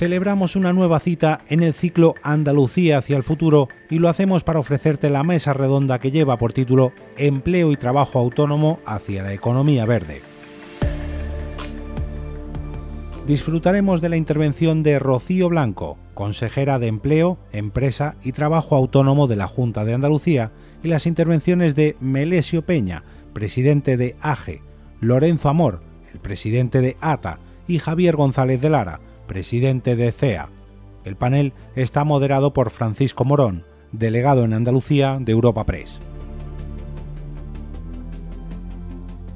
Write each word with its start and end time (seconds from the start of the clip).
celebramos 0.00 0.56
una 0.56 0.72
nueva 0.72 0.98
cita 0.98 1.42
en 1.50 1.62
el 1.62 1.74
ciclo 1.74 2.14
Andalucía 2.22 2.96
hacia 2.96 3.18
el 3.18 3.22
futuro 3.22 3.68
y 3.90 3.98
lo 3.98 4.08
hacemos 4.08 4.44
para 4.44 4.58
ofrecerte 4.58 5.10
la 5.10 5.24
mesa 5.24 5.52
redonda 5.52 5.98
que 5.98 6.10
lleva 6.10 6.38
por 6.38 6.54
título 6.54 6.94
Empleo 7.18 7.70
y 7.70 7.76
Trabajo 7.76 8.18
Autónomo 8.18 8.78
hacia 8.86 9.22
la 9.22 9.34
Economía 9.34 9.84
Verde. 9.84 10.22
Disfrutaremos 13.26 14.00
de 14.00 14.08
la 14.08 14.16
intervención 14.16 14.82
de 14.82 14.98
Rocío 14.98 15.50
Blanco, 15.50 15.98
consejera 16.14 16.78
de 16.78 16.86
Empleo, 16.86 17.36
Empresa 17.52 18.14
y 18.24 18.32
Trabajo 18.32 18.76
Autónomo 18.76 19.26
de 19.26 19.36
la 19.36 19.48
Junta 19.48 19.84
de 19.84 19.92
Andalucía, 19.92 20.50
y 20.82 20.88
las 20.88 21.04
intervenciones 21.04 21.74
de 21.74 21.94
Melesio 22.00 22.62
Peña, 22.62 23.02
presidente 23.34 23.98
de 23.98 24.16
AGE, 24.22 24.62
Lorenzo 25.02 25.50
Amor, 25.50 25.82
el 26.14 26.20
presidente 26.20 26.80
de 26.80 26.96
ATA, 27.02 27.38
y 27.68 27.78
Javier 27.78 28.16
González 28.16 28.62
de 28.62 28.70
Lara, 28.70 29.00
presidente 29.30 29.94
de 29.94 30.10
CEA. 30.10 30.48
El 31.04 31.14
panel 31.14 31.52
está 31.76 32.02
moderado 32.02 32.52
por 32.52 32.70
Francisco 32.70 33.24
Morón, 33.24 33.62
delegado 33.92 34.44
en 34.44 34.52
Andalucía 34.52 35.18
de 35.20 35.30
Europa 35.30 35.64
Press. 35.64 36.00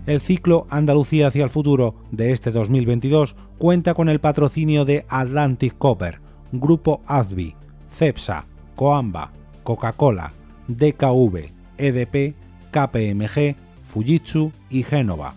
El 0.06 0.20
ciclo 0.20 0.66
Andalucía 0.68 1.28
hacia 1.28 1.44
el 1.44 1.50
futuro 1.50 1.94
de 2.10 2.32
este 2.32 2.50
2022 2.50 3.36
cuenta 3.58 3.94
con 3.94 4.08
el 4.08 4.18
patrocinio 4.18 4.84
de 4.84 5.06
Atlantic 5.08 5.78
Copper, 5.78 6.20
Grupo 6.50 7.00
ADVI, 7.06 7.54
CEPSA, 7.88 8.46
Coamba, 8.74 9.30
Coca-Cola, 9.62 10.32
DKV, 10.66 11.52
EDP, 11.78 12.34
KPMG, 12.72 13.54
Fujitsu 13.84 14.50
y 14.70 14.82
Génova. 14.82 15.36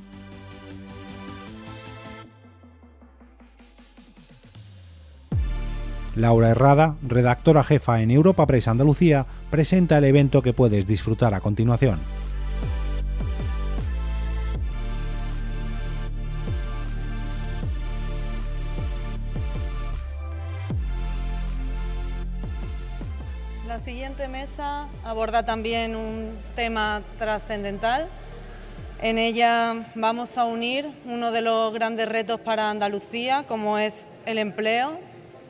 Laura 6.18 6.50
Herrada, 6.50 6.96
redactora 7.04 7.64
jefa 7.64 8.02
en 8.02 8.10
Europa 8.10 8.48
Press 8.48 8.68
Andalucía, 8.68 9.28
presenta 9.52 10.00
el 10.00 10.04
evento 10.06 10.42
que 10.42 10.52
puedes 10.52 10.88
disfrutar 10.88 11.36
a 11.36 11.42
continuación. 11.42 12.00
La 23.68 23.80
siguiente 23.80 24.28
mesa 24.28 24.88
aborda 25.06 25.46
también 25.46 25.96
un 25.96 26.32
tema 26.56 27.04
trascendental. 27.20 28.08
En 29.04 29.20
ella 29.20 29.86
vamos 29.94 30.40
a 30.40 30.46
unir 30.46 30.90
uno 31.06 31.32
de 31.32 31.44
los 31.44 31.72
grandes 31.76 32.10
retos 32.10 32.40
para 32.40 32.72
Andalucía, 32.72 33.46
como 33.48 33.78
es 33.78 33.94
el 34.26 34.40
empleo, 34.40 34.98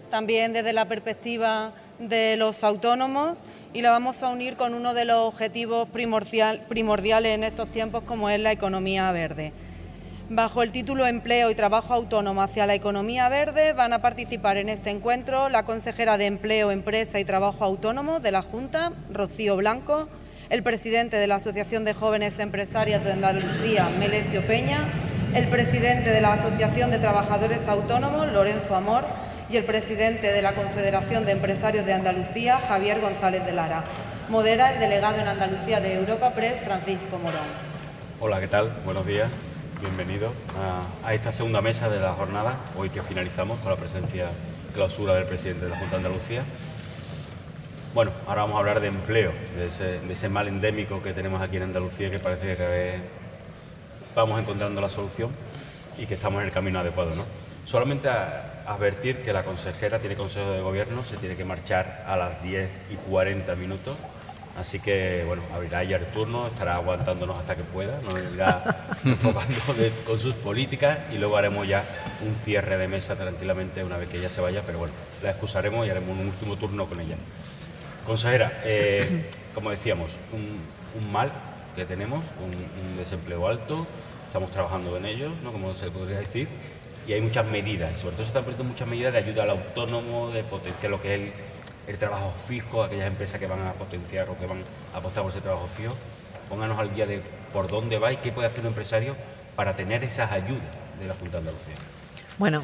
también 0.10 0.54
desde 0.54 0.74
la 0.74 0.86
perspectiva 0.86 1.72
de 2.00 2.38
los 2.38 2.64
autónomos 2.64 3.40
y 3.74 3.82
la 3.82 3.92
vamos 3.92 4.24
a 4.24 4.30
unir 4.30 4.56
con 4.56 4.74
uno 4.74 4.94
de 4.94 5.06
los 5.06 5.18
objetivos 5.18 5.88
primordiales 5.90 7.36
en 7.36 7.44
estos 7.44 7.72
tiempos 7.72 8.04
como 8.04 8.30
es 8.30 8.40
la 8.40 8.52
economía 8.52 9.12
verde. 9.12 9.54
Bajo 10.30 10.62
el 10.62 10.72
título 10.72 11.08
Empleo 11.08 11.50
y 11.52 11.56
Trabajo 11.56 11.94
Autónomo 11.94 12.42
hacia 12.42 12.66
la 12.66 12.76
Economía 12.76 13.30
Verde 13.30 13.72
van 13.72 13.94
a 13.94 14.02
participar 14.02 14.58
en 14.58 14.68
este 14.68 14.90
encuentro 14.90 15.48
la 15.48 15.64
consejera 15.64 16.18
de 16.18 16.26
Empleo, 16.26 16.70
Empresa 16.72 17.18
y 17.20 17.24
Trabajo 17.24 17.64
Autónomo 17.64 18.20
de 18.20 18.34
la 18.34 18.42
Junta, 18.42 18.92
Rocío 19.10 19.56
Blanco, 19.56 20.10
el 20.50 20.64
presidente 20.64 21.16
de 21.16 21.28
la 21.28 21.36
Asociación 21.36 21.86
de 21.86 21.94
Jóvenes 21.94 22.40
Empresarias 22.40 23.06
de 23.06 23.14
Andalucía, 23.14 23.88
Melesio 24.00 24.42
Peña, 24.42 24.86
el 25.34 25.48
presidente 25.48 26.10
de 26.10 26.20
la 26.20 26.34
Asociación 26.34 26.92
de 26.92 27.00
Trabajadores 27.00 27.66
Autónomos, 27.66 28.28
Lorenzo 28.28 28.76
Amor, 28.76 29.06
y 29.50 29.56
el 29.56 29.64
presidente 29.64 30.32
de 30.32 30.42
la 30.42 30.56
Confederación 30.56 31.26
de 31.26 31.32
Empresarios 31.32 31.86
de 31.86 31.94
Andalucía, 31.94 32.60
Javier 32.68 33.00
González 33.00 33.46
de 33.46 33.54
Lara. 33.54 33.84
Modera 34.30 34.74
el 34.74 34.80
delegado 34.80 35.20
en 35.20 35.28
Andalucía 35.28 35.80
de 35.80 35.96
Europa 35.96 36.32
Press, 36.32 36.60
Francisco 36.60 37.18
Morón. 37.20 37.48
Hola, 38.20 38.42
¿qué 38.42 38.48
tal? 38.48 38.72
Buenos 38.84 39.06
días. 39.06 39.30
Bienvenido 39.80 40.34
a, 41.06 41.14
esta 41.14 41.32
segunda 41.32 41.62
mesa 41.62 41.88
de 41.88 42.00
la 42.00 42.12
jornada, 42.12 42.58
hoy 42.76 42.90
que 42.90 43.02
finalizamos 43.02 43.60
con 43.60 43.72
la 43.72 43.78
presencia 43.78 44.28
clausura 44.74 45.16
del 45.16 45.26
presidente 45.26 45.66
de 45.66 45.72
la 45.72 45.78
Junta 45.78 45.92
de 45.92 46.06
Andalucía. 46.08 46.44
Bueno, 47.94 48.12
ahora 48.28 48.42
vamos 48.42 48.58
a 48.58 48.60
hablar 48.60 48.82
de 48.82 48.88
empleo, 48.88 49.32
de 49.56 50.14
ese, 50.14 50.30
mal 50.30 50.48
endémico 50.50 51.02
que 51.02 51.14
tenemos 51.14 51.42
aquí 51.42 51.56
en 51.56 51.64
Andalucía 51.64 52.12
que 52.12 52.20
parece 52.20 52.58
que 52.58 52.96
vamos 54.14 54.42
encontrando 54.42 54.82
la 54.82 54.90
solución 54.90 55.30
y 55.98 56.06
que 56.06 56.16
estamos 56.16 56.42
en 56.42 56.48
el 56.48 56.54
camino 56.54 56.80
adecuado, 56.80 57.16
¿no? 57.16 57.24
Solamente 57.66 58.10
a 58.10 58.57
advertir 58.68 59.24
que 59.24 59.32
la 59.32 59.44
consejera 59.44 60.00
tiene 60.00 60.16
consejo 60.16 60.52
de 60.52 60.62
gobierno, 60.62 61.04
se 61.04 61.18
tiene 61.18 61.36
que 61.36 61.46
marchar 61.46 62.04
a 62.06 62.18
las 62.18 62.44
10 62.44 62.70
y 62.92 62.96
40 63.10 63.56
minutos. 63.56 63.98
Así 64.60 64.80
que, 64.80 65.24
bueno, 65.26 65.44
abrirá 65.54 65.84
ya 65.84 65.98
el 65.98 66.06
turno, 66.08 66.48
estará 66.48 66.74
aguantándonos 66.74 67.38
hasta 67.38 67.56
que 67.56 67.64
pueda, 67.64 68.02
nos 68.02 68.16
irá 68.34 68.88
enfocando 69.06 69.56
con 70.06 70.20
sus 70.20 70.34
políticas 70.36 70.98
y 71.14 71.18
luego 71.18 71.38
haremos 71.38 71.68
ya 71.68 71.84
un 72.26 72.36
cierre 72.36 72.78
de 72.78 72.88
mesa 72.88 73.16
tranquilamente 73.16 73.84
una 73.84 73.98
vez 73.98 74.10
que 74.10 74.18
ella 74.18 74.32
se 74.32 74.42
vaya, 74.42 74.64
pero 74.66 74.80
bueno, 74.80 74.96
la 75.22 75.30
excusaremos 75.30 75.86
y 75.86 75.92
haremos 75.92 76.18
un 76.18 76.26
último 76.26 76.56
turno 76.56 76.88
con 76.88 77.00
ella. 77.00 77.16
Consejera, 78.06 78.62
eh, 78.66 79.30
como 79.54 79.70
decíamos, 79.70 80.10
un, 80.34 81.12
mal 81.12 81.32
que 81.76 81.86
tenemos, 81.86 82.24
un, 82.44 82.50
un 82.50 82.98
desempleo 82.98 83.48
alto, 83.48 83.86
estamos 84.26 84.52
trabajando 84.52 84.98
en 84.98 85.06
ello, 85.06 85.30
¿no? 85.44 85.52
como 85.52 85.76
se 85.76 85.92
podría 85.92 86.18
decir, 86.18 86.48
y 87.08 87.14
hay 87.14 87.22
muchas 87.22 87.46
medidas, 87.46 87.98
sobre 87.98 88.16
todo 88.18 88.26
se 88.26 88.30
están 88.30 88.44
poniendo 88.44 88.66
muchas 88.66 88.88
medidas 88.88 89.14
de 89.14 89.20
ayuda 89.20 89.44
al 89.44 89.52
autónomo, 89.52 90.30
de 90.30 90.44
potenciar 90.44 90.92
lo 90.92 91.02
que 91.02 91.16
es 91.16 91.34
el, 91.88 91.98
trabajo 91.98 92.34
fijo, 92.48 92.84
aquellas 92.84 93.08
empresas 93.08 93.40
que 93.40 93.48
van 93.48 93.66
a 93.66 93.72
potenciar 93.72 94.30
o 94.30 94.38
que 94.38 94.46
van 94.46 94.62
a 94.94 94.98
apostar 94.98 95.24
por 95.24 95.32
ese 95.32 95.40
trabajo 95.40 95.70
fijo. 95.74 95.96
Pónganos 96.50 96.78
al 96.78 96.94
día 96.94 97.06
de 97.06 97.22
por 97.54 97.70
dónde 97.70 97.98
va 97.98 98.12
y 98.12 98.18
qué 98.18 98.34
puede 98.34 98.48
hacer 98.48 98.60
un 98.60 98.68
empresario 98.68 99.16
para 99.56 99.74
tener 99.74 100.04
esas 100.04 100.32
ayudas 100.34 100.68
de 101.00 101.08
la 101.08 101.14
Junta 101.14 101.40
de 101.40 101.50
Andalucía. 101.50 101.76
Bueno, 102.38 102.62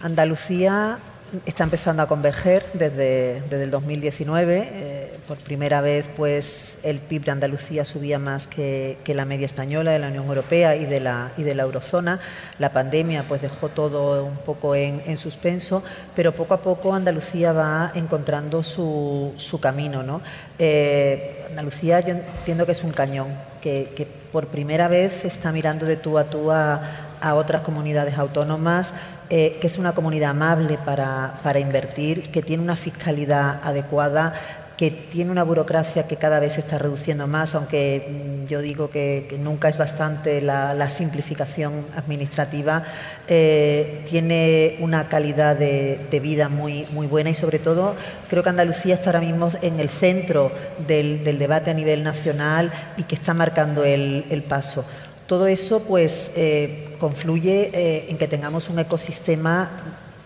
Andalucía 0.00 0.98
está 1.46 1.64
empezando 1.64 2.02
a 2.02 2.08
converger 2.08 2.64
desde, 2.74 3.40
desde 3.42 3.64
el 3.64 3.70
2019. 3.70 4.68
Eh, 4.72 5.18
por 5.26 5.38
primera 5.38 5.80
vez, 5.80 6.08
pues 6.16 6.78
el 6.82 6.98
PIB 6.98 7.24
de 7.24 7.30
Andalucía 7.30 7.84
subía 7.84 8.18
más 8.18 8.46
que, 8.46 8.98
la 9.06 9.24
media 9.24 9.46
española 9.46 9.92
de 9.92 9.98
la 9.98 10.08
Unión 10.08 10.26
Europea 10.26 10.76
y 10.76 10.86
de 10.86 11.00
la, 11.00 11.32
y 11.36 11.42
de 11.42 11.54
la 11.54 11.62
eurozona. 11.64 12.20
La 12.58 12.72
pandemia 12.72 13.24
pues 13.28 13.42
dejó 13.42 13.68
todo 13.68 14.24
un 14.24 14.38
poco 14.38 14.74
en, 14.74 15.16
suspenso, 15.16 15.82
pero 16.16 16.34
poco 16.34 16.54
a 16.54 16.62
poco 16.62 16.94
Andalucía 16.94 17.52
va 17.52 17.92
encontrando 17.94 18.62
su, 18.62 19.32
su 19.36 19.60
camino. 19.60 20.02
¿no? 20.02 20.20
Eh, 20.58 21.46
Andalucía 21.48 22.00
yo 22.00 22.14
entiendo 22.14 22.66
que 22.66 22.72
es 22.72 22.82
un 22.82 22.92
cañón, 22.92 23.28
que, 23.60 23.92
que 23.94 24.06
por 24.06 24.48
primera 24.48 24.88
vez 24.88 25.24
está 25.24 25.52
mirando 25.52 25.86
de 25.86 25.96
tú 25.96 26.18
a 26.18 26.24
tú 26.24 26.50
a, 26.50 27.08
a 27.20 27.34
otras 27.34 27.62
comunidades 27.62 28.16
autónomas 28.18 28.94
eh, 29.30 29.58
que 29.60 29.66
es 29.68 29.78
una 29.78 29.92
comunidad 29.92 30.30
amable 30.30 30.76
para, 30.84 31.40
para 31.42 31.60
invertir, 31.60 32.22
que 32.24 32.42
tiene 32.42 32.62
una 32.62 32.76
fiscalidad 32.76 33.60
adecuada, 33.62 34.34
que 34.80 34.90
tiene 34.90 35.30
una 35.30 35.42
burocracia 35.42 36.06
que 36.06 36.16
cada 36.16 36.40
vez 36.40 36.54
se 36.54 36.60
está 36.60 36.78
reduciendo 36.78 37.26
más, 37.26 37.54
aunque 37.54 38.08
mm, 38.08 38.46
yo 38.46 38.62
digo 38.62 38.88
que, 38.88 39.38
nunca 39.38 39.68
es 39.68 39.76
bastante 39.76 40.40
la, 40.40 40.88
simplificación 40.88 41.84
administrativa, 41.94 42.82
eh, 43.28 44.02
tiene 44.08 44.78
una 44.80 45.06
calidad 45.06 45.54
de, 45.54 46.20
vida 46.22 46.48
muy, 46.48 46.86
muy 46.92 47.06
buena 47.06 47.28
y 47.28 47.34
sobre 47.34 47.58
todo 47.58 47.94
creo 48.30 48.42
que 48.42 48.48
Andalucía 48.48 48.94
está 48.94 49.10
ahora 49.10 49.20
mismo 49.20 49.48
en 49.60 49.80
el 49.80 49.90
centro 49.90 50.50
del, 50.88 51.24
debate 51.24 51.70
a 51.70 51.74
nivel 51.74 52.02
nacional 52.02 52.72
y 52.96 53.02
que 53.02 53.16
está 53.16 53.34
marcando 53.34 53.84
el, 53.84 54.24
el 54.30 54.42
paso. 54.42 54.86
Todo 55.30 55.46
eso 55.46 55.84
pues 55.84 56.32
eh, 56.34 56.88
confluye 56.98 57.70
eh, 57.72 58.06
en 58.08 58.18
que 58.18 58.26
tengamos 58.26 58.68
un 58.68 58.80
ecosistema 58.80 59.70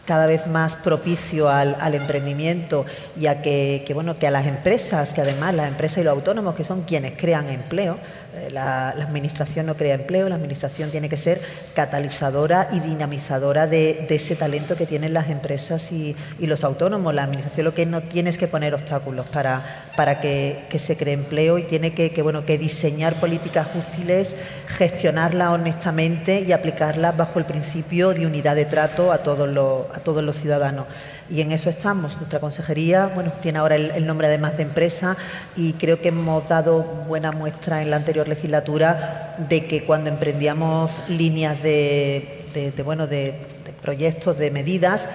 cada 0.06 0.24
vez 0.24 0.46
más 0.46 0.76
propicio 0.76 1.50
al, 1.50 1.94
emprendimiento 1.94 2.86
y 3.14 3.26
a 3.26 3.42
que, 3.42 3.84
bueno, 3.92 4.18
que 4.18 4.26
a 4.26 4.30
las 4.30 4.46
empresas, 4.46 5.12
que 5.12 5.20
además 5.20 5.52
las 5.52 5.68
empresas 5.68 5.98
y 5.98 6.04
los 6.04 6.14
autónomos, 6.14 6.54
que 6.54 6.64
son 6.64 6.84
quienes 6.84 7.12
crean 7.18 7.50
empleo, 7.50 7.98
eh, 8.36 8.50
la, 8.50 8.90
administración 8.90 9.66
no 9.66 9.76
crea 9.76 9.94
empleo, 9.94 10.28
la 10.28 10.34
administración 10.34 10.90
tiene 10.90 11.08
que 11.08 11.16
ser 11.16 11.40
catalizadora 11.75 12.69
y 12.72 12.81
dinamizadora 12.81 13.66
de, 13.66 14.06
ese 14.08 14.36
talento 14.36 14.76
que 14.76 14.86
tienen 14.86 15.12
las 15.12 15.31
empresas 15.31 15.92
y, 15.92 16.16
los 16.40 16.64
autónomos. 16.64 17.14
La 17.14 17.25
administración 17.25 17.64
lo 17.64 17.75
que 17.75 17.86
no 17.86 18.02
tiene 18.02 18.31
es 18.31 18.38
que 18.38 18.48
poner 18.48 18.75
obstáculos 18.75 19.26
para, 19.28 19.62
para 19.96 20.20
que, 20.20 20.66
se 20.76 20.96
cree 20.96 21.14
empleo 21.14 21.58
y 21.58 21.62
tiene 21.62 21.94
que, 21.94 22.22
bueno, 22.22 22.44
que 22.44 22.58
diseñar 22.58 23.14
políticas 23.14 23.69
útiles, 23.75 24.36
gestionarlas 24.66 25.48
honestamente 25.48 26.40
y 26.40 26.52
aplicarlas 26.52 27.16
bajo 27.16 27.38
el 27.38 27.44
principio 27.44 28.12
de 28.12 28.26
unidad 28.26 28.56
de 28.56 28.64
trato 28.64 29.12
a 29.12 29.19
todos 29.19 29.48
los, 29.48 29.86
a 29.94 30.00
todos 30.00 30.22
los 30.22 30.36
ciudadanos 30.36 30.86
y 31.30 31.40
en 31.40 31.52
eso 31.52 31.70
estamos. 31.70 32.16
Nuestra 32.16 32.40
consejería 32.40 33.06
bueno, 33.14 33.32
tiene 33.40 33.58
ahora 33.58 33.76
el, 33.76 34.06
nombre 34.06 34.26
además 34.26 34.56
de 34.56 34.64
empresa 34.64 35.16
y 35.56 35.74
creo 35.74 36.00
que 36.00 36.08
hemos 36.08 36.48
dado 36.48 36.82
buena 36.82 37.32
muestra 37.32 37.82
en 37.82 37.90
la 37.90 37.96
anterior 37.96 38.28
legislatura 38.28 39.36
de 39.48 39.66
que 39.66 39.84
cuando 39.84 40.10
emprendíamos 40.10 41.02
líneas 41.08 41.62
de, 41.62 42.72
bueno, 42.84 43.06
de, 43.06 43.34
proyectos, 43.82 44.38
de 44.38 44.50
medidas, 44.50 45.08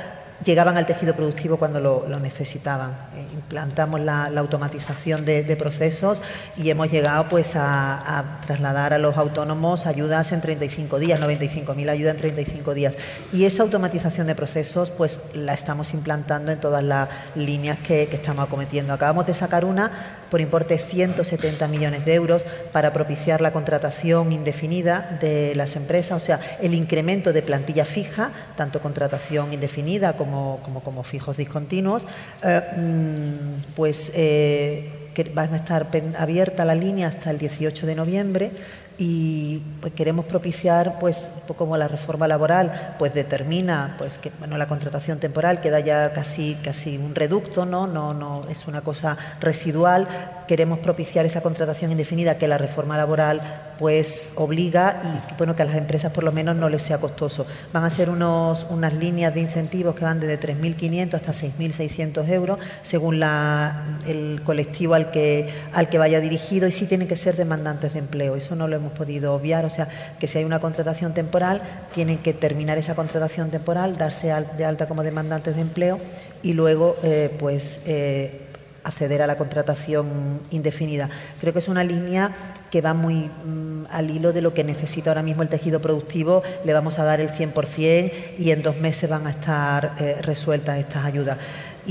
llegaban 0.46 0.78
al 0.78 0.86
tejido 0.86 1.14
productivo 1.14 1.58
cuando 1.58 1.80
lo, 1.80 2.20
necesitaban. 2.20 2.92
Eh, 3.16 3.26
implantamos 3.34 4.00
la, 4.00 4.26
automatización 4.26 5.26
de, 5.26 5.56
procesos 5.58 6.22
y 6.56 6.70
hemos 6.70 6.90
llegado 6.92 7.28
pues 7.28 7.56
a, 7.56 8.40
trasladar 8.46 8.94
a 8.94 8.98
los 8.98 9.18
autónomos 9.18 9.86
ayudas 9.86 10.32
en 10.32 10.42
35 10.42 11.00
días, 11.00 11.20
95.000 11.20 11.90
ayudas 11.90 12.14
en 12.14 12.18
35 12.18 12.74
días. 12.74 12.96
Y 13.34 13.46
esa 13.46 13.64
automatización 13.64 14.28
de 14.28 14.36
procesos 14.36 14.90
pues 14.90 15.20
la 15.34 15.54
estamos 15.54 15.94
implantando 15.94 16.52
en 16.52 16.60
todas 16.60 16.84
las 16.84 17.10
líneas 17.36 17.78
que, 17.80 18.08
que 18.08 18.16
estamos 18.16 18.46
acometiendo. 18.46 18.94
Acabamos 18.94 19.28
de 19.28 19.34
sacar 19.34 19.66
una 19.66 19.92
por 20.30 20.42
importe 20.42 20.76
de 20.76 20.80
170 20.80 21.68
millones 21.68 22.06
de 22.06 22.14
euros 22.14 22.46
para 22.72 22.94
propiciar 22.94 23.42
la 23.42 23.52
contratación 23.52 24.32
indefinida 24.32 25.18
de 25.20 25.56
las 25.56 25.76
empresas, 25.76 26.22
o 26.22 26.26
sea, 26.26 26.40
el 26.62 26.74
incremento 26.74 27.34
de 27.34 27.42
plantilla 27.42 27.86
fija, 27.86 28.32
tanto 28.56 28.82
contratación 28.82 29.54
indefinida 29.54 30.14
como, 30.14 30.29
como, 30.30 31.04
fijos 31.04 31.38
discontinuos, 31.38 32.06
eh, 32.44 32.62
mm, 32.78 33.74
pues 33.76 34.12
eh, 34.16 35.10
que 35.14 35.24
van 35.26 35.54
a 35.54 35.58
estar 35.58 35.88
abierta 36.18 36.66
la 36.66 36.76
línea 36.76 37.08
hasta 37.08 37.32
el 37.32 37.38
18 37.38 37.86
de 37.86 37.96
noviembre 37.96 38.52
y 38.98 39.62
pues, 39.80 39.94
queremos 39.94 40.26
propiciar 40.26 41.00
pues 41.00 41.32
como 41.58 41.78
la 41.78 41.88
reforma 41.88 42.28
laboral 42.28 42.96
pues 43.00 43.14
determina 43.14 43.96
pues 43.98 44.18
que 44.18 44.32
bueno 44.40 44.58
la 44.58 44.68
contratación 44.68 45.20
temporal 45.20 45.62
queda 45.62 45.80
ya 45.80 46.12
casi 46.12 46.56
casi 46.56 46.98
un 46.98 47.16
reducto 47.16 47.66
no 47.66 47.88
no 47.88 48.14
no 48.14 48.46
es 48.50 48.68
una 48.68 48.82
cosa 48.82 49.18
residual 49.40 50.08
queremos 50.50 50.80
propiciar 50.80 51.28
esa 51.28 51.42
contratación 51.42 51.92
indefinida 51.92 52.40
que 52.40 52.48
la 52.48 52.58
reforma 52.58 52.98
laboral 52.98 53.40
pues 53.78 54.34
obliga 54.36 55.00
y 55.04 55.38
bueno 55.38 55.56
que 55.56 55.62
a 55.62 55.66
las 55.66 55.76
empresas 55.76 56.12
por 56.12 56.24
lo 56.24 56.32
menos 56.32 56.56
no 56.56 56.70
les 56.70 56.82
sea 56.82 56.98
costoso. 56.98 57.46
Van 57.72 57.84
a 57.84 57.90
ser 57.92 58.10
unos 58.10 58.66
unas 58.72 58.96
líneas 58.96 59.32
de 59.32 59.42
incentivos 59.42 59.94
que 59.94 60.04
van 60.04 60.20
desde 60.20 60.40
3.500 60.40 61.14
hasta 61.14 61.34
6.600 61.34 62.28
euros 62.30 62.58
según 62.82 63.20
la, 63.20 64.00
el 64.08 64.42
colectivo 64.44 64.96
al 64.96 65.12
que 65.12 65.48
al 65.72 65.88
que 65.88 66.00
vaya 66.00 66.20
dirigido 66.20 66.68
y 66.68 66.72
sí 66.72 66.88
tienen 66.88 67.08
que 67.08 67.16
ser 67.16 67.36
demandantes 67.36 67.94
de 67.94 68.00
empleo. 68.00 68.36
Eso 68.36 68.56
no 68.56 68.68
lo 68.68 68.76
hemos 68.76 68.94
podido 68.94 69.36
obviar, 69.36 69.66
o 69.66 69.70
sea, 69.70 69.88
que 70.20 70.26
si 70.26 70.40
hay 70.40 70.46
una 70.46 70.60
contratación 70.60 71.14
temporal, 71.14 71.62
tienen 71.94 72.18
que 72.18 72.34
terminar 72.34 72.80
esa 72.80 72.96
contratación 72.96 73.52
temporal, 73.52 74.00
darse 74.00 74.34
de 74.58 74.66
alta 74.66 74.88
como 74.88 75.04
demandantes 75.04 75.54
de 75.54 75.62
empleo 75.62 76.00
y 76.42 76.54
luego, 76.54 76.96
eh, 77.04 77.36
pues, 77.38 77.82
eh, 77.86 78.49
acceder 78.90 79.22
a 79.22 79.28
la 79.28 79.38
contratación 79.38 80.42
indefinida. 80.52 81.10
Creo 81.40 81.54
que 81.54 81.60
es 81.60 81.68
una 81.68 81.84
línea 81.84 82.32
que 82.70 82.82
va 82.82 82.94
muy 82.94 83.30
mm, 83.46 83.86
al 83.90 84.10
hilo 84.10 84.34
de 84.34 84.42
lo 84.42 84.54
que 84.54 84.64
necesita 84.64 85.10
ahora 85.10 85.24
mismo 85.24 85.42
el 85.42 85.50
tejido 85.50 85.82
productivo. 85.82 86.44
Le 86.66 86.74
vamos 86.74 87.00
a 87.00 87.04
dar 87.04 87.22
el 87.22 87.30
100% 87.30 88.12
y 88.38 88.52
en 88.52 88.62
dos 88.62 88.78
meses 88.78 89.10
van 89.10 89.26
a 89.28 89.32
estar 89.32 89.96
eh, 90.00 90.18
resueltas 90.22 90.78
estas 90.78 91.06
ayudas 91.06 91.38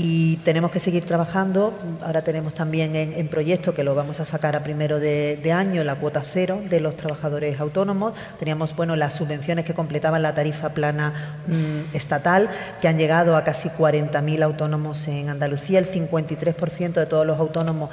y 0.01 0.37
tenemos 0.37 0.71
que 0.71 0.79
seguir 0.79 1.05
trabajando. 1.05 1.77
Ahora 2.05 2.21
tenemos 2.21 2.53
también 2.53 2.95
en, 2.95 3.27
proyecto 3.27 3.73
que 3.73 3.83
lo 3.83 3.95
vamos 3.95 4.21
a 4.21 4.25
sacar 4.25 4.55
a 4.55 4.63
primero 4.63 4.97
de, 4.97 5.51
año 5.53 5.83
la 5.83 5.95
cuota 5.95 6.21
cero 6.21 6.61
de 6.69 6.79
los 6.79 6.95
trabajadores 6.95 7.59
autónomos. 7.59 8.13
Teníamos 8.39 8.73
bueno 8.77 8.95
las 8.95 9.15
subvenciones 9.15 9.65
que 9.65 9.73
completaban 9.73 10.21
la 10.21 10.33
tarifa 10.33 10.69
plana 10.69 11.41
mm, 11.47 11.93
estatal 11.93 12.49
que 12.79 12.87
han 12.87 12.97
llegado 12.97 13.35
a 13.35 13.43
casi 13.43 13.67
40.000 13.67 14.41
autónomos 14.41 15.05
en 15.09 15.27
Andalucía. 15.27 15.79
El 15.79 15.85
53% 15.85 16.93
de 16.93 17.05
todos 17.05 17.27
los 17.27 17.37
autónomos 17.37 17.89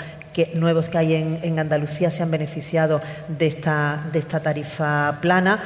nuevos 0.55 0.88
que 0.88 0.99
hay 0.99 1.14
en, 1.14 1.41
en 1.43 1.59
Andalucía 1.59 2.12
se 2.12 2.23
han 2.23 2.31
beneficiado 2.31 3.00
de 3.26 3.49
esta, 3.49 4.00
de 4.12 4.20
esta 4.20 4.38
tarifa 4.38 5.19
plana 5.20 5.61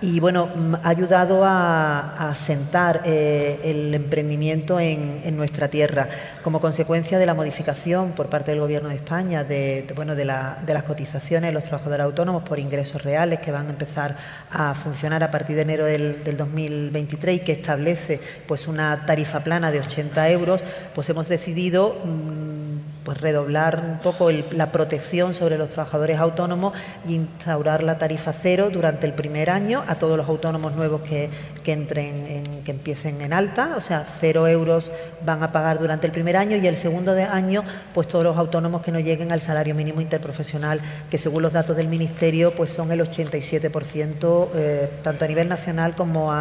y 0.00 0.20
bueno, 0.20 0.48
ha 0.82 0.88
ayudado 0.90 1.42
a, 1.44 2.28
asentar 2.30 3.02
eh, 3.04 3.58
el 3.64 3.94
emprendimiento 3.94 4.78
en, 4.78 5.36
nuestra 5.36 5.68
tierra. 5.68 6.08
Como 6.42 6.60
consecuencia 6.60 7.18
de 7.18 7.26
la 7.26 7.34
modificación 7.34 8.12
por 8.12 8.28
parte 8.28 8.50
del 8.50 8.60
Gobierno 8.60 8.88
de 8.88 8.96
España 8.96 9.44
de, 9.44 9.86
bueno, 9.94 10.14
de, 10.14 10.24
las 10.24 10.82
cotizaciones 10.86 11.50
de 11.50 11.54
los 11.54 11.64
trabajadores 11.64 12.04
autónomos 12.04 12.42
por 12.42 12.58
ingresos 12.58 13.02
reales 13.02 13.40
que 13.40 13.50
van 13.50 13.66
a 13.66 13.70
empezar 13.70 14.16
a 14.50 14.74
funcionar 14.74 15.22
a 15.22 15.30
partir 15.30 15.56
de 15.56 15.62
enero 15.62 15.84
del, 15.84 16.36
2023 16.36 17.36
y 17.36 17.40
que 17.40 17.52
establece 17.52 18.20
pues 18.46 18.66
una 18.66 19.06
tarifa 19.06 19.40
plana 19.40 19.70
de 19.70 19.80
80 19.80 20.30
euros, 20.30 20.62
pues 20.94 21.08
hemos 21.08 21.28
decidido 21.28 21.96
mm, 22.04 22.95
pues 23.06 23.20
redoblar 23.20 23.80
un 23.86 23.98
poco 23.98 24.32
la 24.32 24.72
protección 24.72 25.32
sobre 25.32 25.56
los 25.58 25.70
trabajadores 25.70 26.18
autónomos 26.18 26.74
e 27.08 27.12
instaurar 27.12 27.84
la 27.84 27.98
tarifa 27.98 28.32
cero 28.32 28.68
durante 28.68 29.06
el 29.06 29.12
primer 29.12 29.48
año 29.48 29.84
a 29.86 29.94
todos 29.94 30.16
los 30.16 30.28
autónomos 30.28 30.74
nuevos 30.74 31.02
que, 31.02 31.30
entren, 31.66 32.26
en, 32.26 32.64
que 32.64 32.72
empiecen 32.72 33.22
en 33.22 33.32
alta, 33.32 33.74
o 33.76 33.80
sea, 33.80 34.04
cero 34.04 34.48
euros 34.48 34.90
van 35.24 35.44
a 35.44 35.52
pagar 35.52 35.78
durante 35.78 36.08
el 36.08 36.12
primer 36.12 36.36
año 36.36 36.56
y 36.56 36.66
el 36.66 36.76
segundo 36.76 37.12
año, 37.12 37.62
pues 37.94 38.08
todos 38.08 38.24
los 38.24 38.36
autónomos 38.36 38.82
que 38.82 38.90
no 38.90 38.98
lleguen 38.98 39.30
al 39.30 39.40
salario 39.40 39.76
mínimo 39.76 40.00
interprofesional, 40.00 40.80
que 41.08 41.16
según 41.16 41.42
los 41.42 41.52
datos 41.52 41.76
del 41.76 41.86
Ministerio, 41.86 42.56
pues 42.56 42.72
son 42.72 42.90
el 42.90 43.00
87%, 43.00 44.48
eh, 44.56 44.90
tanto 45.04 45.24
a 45.24 45.28
nivel 45.28 45.48
nacional 45.48 45.94
como 45.94 46.34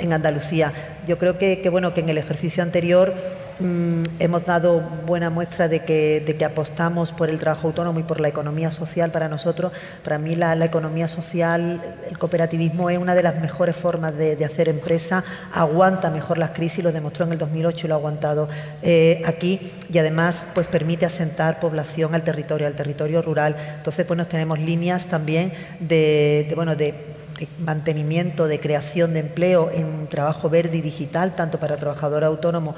en 0.00 0.12
Andalucía. 0.12 0.72
Yo 1.06 1.16
creo 1.16 1.38
que, 1.38 1.60
que, 1.60 1.68
bueno, 1.68 1.94
que 1.94 2.00
en 2.00 2.08
el 2.08 2.18
ejercicio 2.18 2.64
anterior 2.64 3.14
Mm, 3.60 4.04
hemos 4.20 4.46
dado 4.46 4.80
buena 5.04 5.30
muestra 5.30 5.66
de 5.66 5.84
que, 5.84 6.22
de 6.24 6.36
que, 6.36 6.44
apostamos 6.44 7.10
por 7.10 7.28
el 7.28 7.40
trabajo 7.40 7.66
autónomo 7.66 7.98
y 7.98 8.04
por 8.04 8.20
la 8.20 8.28
economía 8.28 8.70
social 8.70 9.10
para 9.10 9.28
nosotros. 9.28 9.72
Para 10.04 10.16
mí 10.18 10.36
la, 10.36 10.54
economía 10.64 11.08
social, 11.08 11.80
el 12.08 12.18
cooperativismo 12.18 12.88
es 12.88 12.98
una 12.98 13.16
de 13.16 13.24
las 13.24 13.40
mejores 13.40 13.74
formas 13.74 14.16
de, 14.16 14.44
hacer 14.44 14.68
empresa, 14.68 15.24
aguanta 15.52 16.08
mejor 16.10 16.38
las 16.38 16.50
crisis, 16.50 16.84
lo 16.84 16.92
demostró 16.92 17.24
en 17.26 17.32
el 17.32 17.38
2008 17.38 17.86
y 17.86 17.88
lo 17.88 17.94
ha 17.96 17.98
aguantado 17.98 18.48
eh, 18.82 19.22
aquí 19.26 19.72
y 19.92 19.98
además 19.98 20.46
pues 20.54 20.68
permite 20.68 21.04
asentar 21.04 21.58
población 21.58 22.14
al 22.14 22.22
territorio, 22.22 22.66
al 22.68 22.76
territorio 22.76 23.22
rural. 23.22 23.56
Entonces 23.76 24.06
pues 24.06 24.16
nos 24.16 24.28
tenemos 24.28 24.60
líneas 24.60 25.06
también 25.06 25.52
de, 25.80 26.46
de 26.48 26.54
bueno, 26.54 26.76
de 26.76 27.17
de 27.38 27.48
mantenimiento, 27.60 28.48
de 28.48 28.60
creación 28.60 29.14
de 29.14 29.20
empleo 29.20 29.70
en 29.70 30.08
trabajo 30.08 30.50
verde 30.50 30.78
y 30.78 30.80
digital, 30.80 31.36
tanto 31.36 31.60
para 31.60 31.76
trabajadores 31.76 32.26
autónomos 32.26 32.74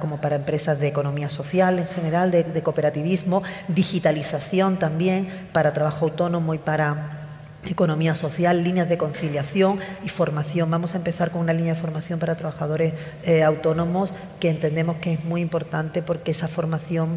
como 0.00 0.20
para 0.20 0.36
empresas 0.36 0.78
de 0.78 0.88
economía 0.88 1.28
social 1.28 1.78
en 1.78 1.88
general, 1.88 2.30
de, 2.30 2.62
cooperativismo, 2.62 3.42
digitalización 3.68 4.78
también 4.78 5.28
para 5.52 5.72
trabajo 5.72 6.06
autónomo 6.06 6.54
y 6.54 6.58
para 6.58 7.20
economía 7.66 8.14
social, 8.14 8.62
líneas 8.62 8.90
de 8.90 8.98
conciliación 8.98 9.78
y 10.04 10.10
formación. 10.10 10.70
Vamos 10.70 10.94
a 10.94 10.98
empezar 10.98 11.30
con 11.30 11.40
una 11.40 11.54
línea 11.54 11.74
de 11.74 11.80
formación 11.80 12.18
para 12.18 12.34
trabajadores 12.34 12.92
eh, 13.24 13.42
autónomos 13.42 14.12
que 14.38 14.50
entendemos 14.50 14.96
que 14.96 15.14
es 15.14 15.24
muy 15.24 15.40
importante 15.40 16.02
porque 16.02 16.32
esa 16.32 16.46
formación, 16.46 17.16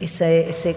ese, 0.00 0.48
ese 0.48 0.76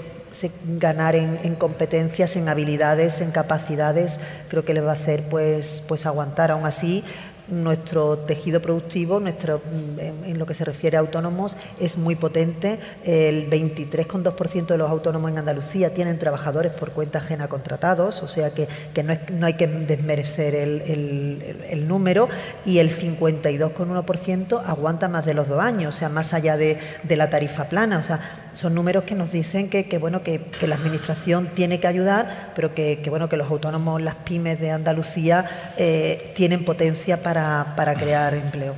ganar 0.79 1.15
en, 1.15 1.55
competencias, 1.55 2.35
en 2.35 2.49
habilidades, 2.49 3.21
en 3.21 3.31
capacidades, 3.31 4.19
creo 4.49 4.65
que 4.65 4.73
le 4.73 4.81
va 4.81 4.91
a 4.91 4.95
hacer 4.95 5.27
pues, 5.29 5.83
pues 5.87 6.05
aguantar. 6.05 6.51
Aún 6.51 6.65
así, 6.65 7.03
nuestro 7.49 8.17
tejido 8.19 8.61
productivo, 8.61 9.19
nuestro, 9.19 9.61
en, 9.97 10.37
lo 10.37 10.45
que 10.45 10.53
se 10.53 10.65
refiere 10.65 10.97
a 10.97 10.99
autónomos, 10.99 11.55
es 11.79 11.97
muy 11.97 12.15
potente. 12.15 12.79
El 13.03 13.49
23,2% 13.49 14.67
de 14.67 14.77
los 14.77 14.89
autónomos 14.89 15.31
en 15.31 15.39
Andalucía 15.39 15.93
tienen 15.93 16.19
trabajadores 16.19 16.71
por 16.73 16.91
cuenta 16.91 17.19
ajena 17.19 17.47
contratados, 17.47 18.21
o 18.23 18.27
sea 18.27 18.53
que, 18.53 18.67
no, 19.03 19.17
no, 19.33 19.45
hay 19.45 19.53
que 19.53 19.67
desmerecer 19.67 20.55
el, 20.55 21.87
número, 21.87 22.27
y 22.65 22.79
el 22.79 22.89
52,1% 22.89 24.61
aguanta 24.65 25.07
más 25.07 25.25
de 25.25 25.33
los 25.33 25.47
dos 25.47 25.61
años, 25.61 25.95
o 25.95 25.97
sea, 25.97 26.09
más 26.09 26.33
allá 26.33 26.57
de, 26.57 26.77
de 27.03 27.15
la 27.15 27.29
tarifa 27.29 27.69
plana. 27.69 27.97
O 27.97 28.03
sea, 28.03 28.19
son 28.57 28.73
números 28.73 29.03
que 29.03 29.13
nos 29.13 29.31
dicen 29.31 29.69
que, 29.69 29.85
bueno, 29.99 30.23
que, 30.23 30.41
la 30.61 30.75
Administración 30.75 31.49
tiene 31.53 31.79
que 31.79 31.85
ayudar, 31.85 32.53
pero 32.55 32.73
que, 32.73 32.99
bueno, 33.07 33.29
que 33.29 33.37
los 33.37 33.49
autónomos, 33.51 34.01
las 34.01 34.15
pymes 34.15 34.59
de 34.59 34.71
Andalucía 34.71 35.73
eh, 35.77 36.33
tienen 36.35 36.65
potencia 36.65 37.21
para, 37.21 37.95
crear 37.99 38.33
empleo. 38.33 38.73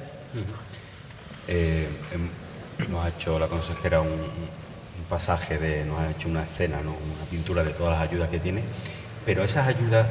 Eh, 1.48 1.88
em, 2.14 2.92
nos 2.92 3.06
ha 3.06 3.10
hecho 3.10 3.40
la 3.40 3.48
consejera 3.48 4.02
un, 4.02 4.50
pasaje, 5.10 5.58
de, 5.58 5.86
nos 5.86 5.98
ha 6.00 6.12
hecho 6.12 6.28
una 6.28 6.44
escena, 6.44 6.78
una 6.82 7.26
pintura 7.32 7.64
de 7.64 7.72
todas 7.72 7.98
las 7.98 8.08
ayudas 8.08 8.30
que 8.30 8.40
tiene, 8.40 8.62
pero 9.26 9.44
esas 9.44 9.66
ayudas, 9.66 10.06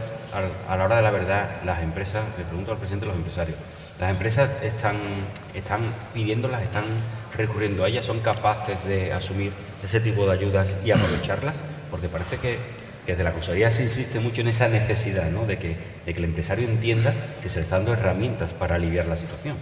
a, 0.69 0.77
la 0.77 0.85
hora 0.85 0.97
de 0.97 1.03
la 1.03 1.11
verdad, 1.11 1.61
las 1.65 1.83
empresas, 1.83 2.25
le 2.39 2.45
pregunto 2.45 2.73
al 2.73 2.79
presidente 2.79 3.05
de 3.05 3.11
los 3.11 3.19
empresarios, 3.19 3.59
las 4.01 4.11
empresas 4.11 4.51
están, 4.63 4.97
están 5.55 5.83
pidiéndolas, 6.15 6.63
están 6.63 6.85
recurriendo 7.37 7.85
a 7.85 7.89
ellas, 7.89 8.07
son 8.07 8.21
capaces 8.21 8.77
de 8.87 9.13
asumir 9.13 9.53
ese 9.85 10.01
tipo 10.01 10.27
de 10.27 10.33
ayudas 10.33 10.77
y 10.85 10.91
aprovecharlas, 10.91 11.59
porque 11.91 12.09
parece 12.09 12.39
que, 12.39 12.59
desde 13.07 13.25
la 13.25 13.33
consejería 13.33 13.71
se 13.71 13.85
insiste 13.85 14.21
mucho 14.21 14.43
en 14.43 14.49
esa 14.49 14.69
necesidad 14.69 15.31
¿no? 15.31 15.47
de, 15.47 15.59
que, 15.59 15.77
de 16.05 16.13
que 16.13 16.19
el 16.19 16.25
empresario 16.27 16.69
entienda 16.69 17.15
que 17.43 17.49
se 17.49 17.57
le 17.57 17.63
están 17.63 17.87
dando 17.87 17.95
herramientas 17.95 18.53
para 18.53 18.75
aliviar 18.75 19.07
la 19.07 19.17
situación. 19.17 19.57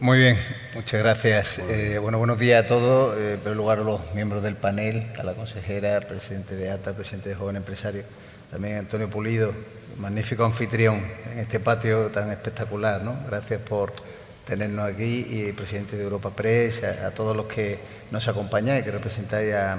Muy 0.00 0.16
bien, 0.16 0.38
muchas 0.74 0.98
gracias. 0.98 1.58
Eh, 1.58 1.98
bueno, 1.98 2.16
buenos 2.16 2.38
días 2.38 2.64
a 2.64 2.66
todos. 2.66 3.18
Eh, 3.18 3.34
en 3.34 3.40
primer 3.40 3.56
lugar 3.56 3.80
a 3.80 3.82
los 3.82 4.14
miembros 4.14 4.42
del 4.42 4.54
panel, 4.54 5.06
a 5.18 5.22
la 5.22 5.34
consejera, 5.34 6.00
presidente 6.00 6.56
de 6.56 6.70
ATA, 6.70 6.94
presidente 6.94 7.28
de 7.28 7.34
Joven 7.34 7.56
Empresario, 7.56 8.04
también 8.50 8.78
Antonio 8.78 9.10
Pulido, 9.10 9.52
magnífico 9.98 10.42
anfitrión 10.46 11.04
en 11.32 11.40
este 11.40 11.60
patio 11.60 12.06
tan 12.06 12.30
espectacular. 12.30 13.02
¿no? 13.02 13.14
Gracias 13.28 13.60
por 13.60 13.92
tenernos 14.50 14.84
aquí 14.84 15.26
y 15.30 15.52
presidente 15.52 15.96
de 15.96 16.02
Europa 16.02 16.30
Press, 16.30 16.82
a, 16.82 17.12
todos 17.12 17.36
los 17.36 17.46
que 17.46 17.78
nos 18.10 18.26
acompañáis, 18.26 18.82
que 18.82 18.90
representáis 18.90 19.54
a 19.54 19.78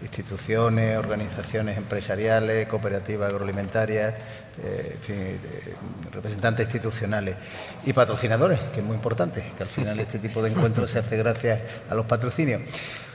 instituciones, 0.00 0.96
organizaciones 0.96 1.76
empresariales, 1.76 2.68
cooperativas 2.68 3.30
agroalimentarias, 3.30 4.14
eh, 4.62 5.38
representantes 6.12 6.66
institucionales 6.66 7.34
y 7.84 7.92
patrocinadores, 7.92 8.60
que 8.72 8.78
es 8.78 8.86
muy 8.86 8.94
importante, 8.94 9.44
que 9.56 9.62
al 9.64 9.68
final 9.68 9.98
este 9.98 10.20
tipo 10.20 10.40
de 10.40 10.50
encuentros 10.50 10.92
se 10.92 11.00
hace 11.00 11.16
gracias 11.16 11.58
a 11.90 11.94
los 11.96 12.06
patrocinios. 12.06 12.62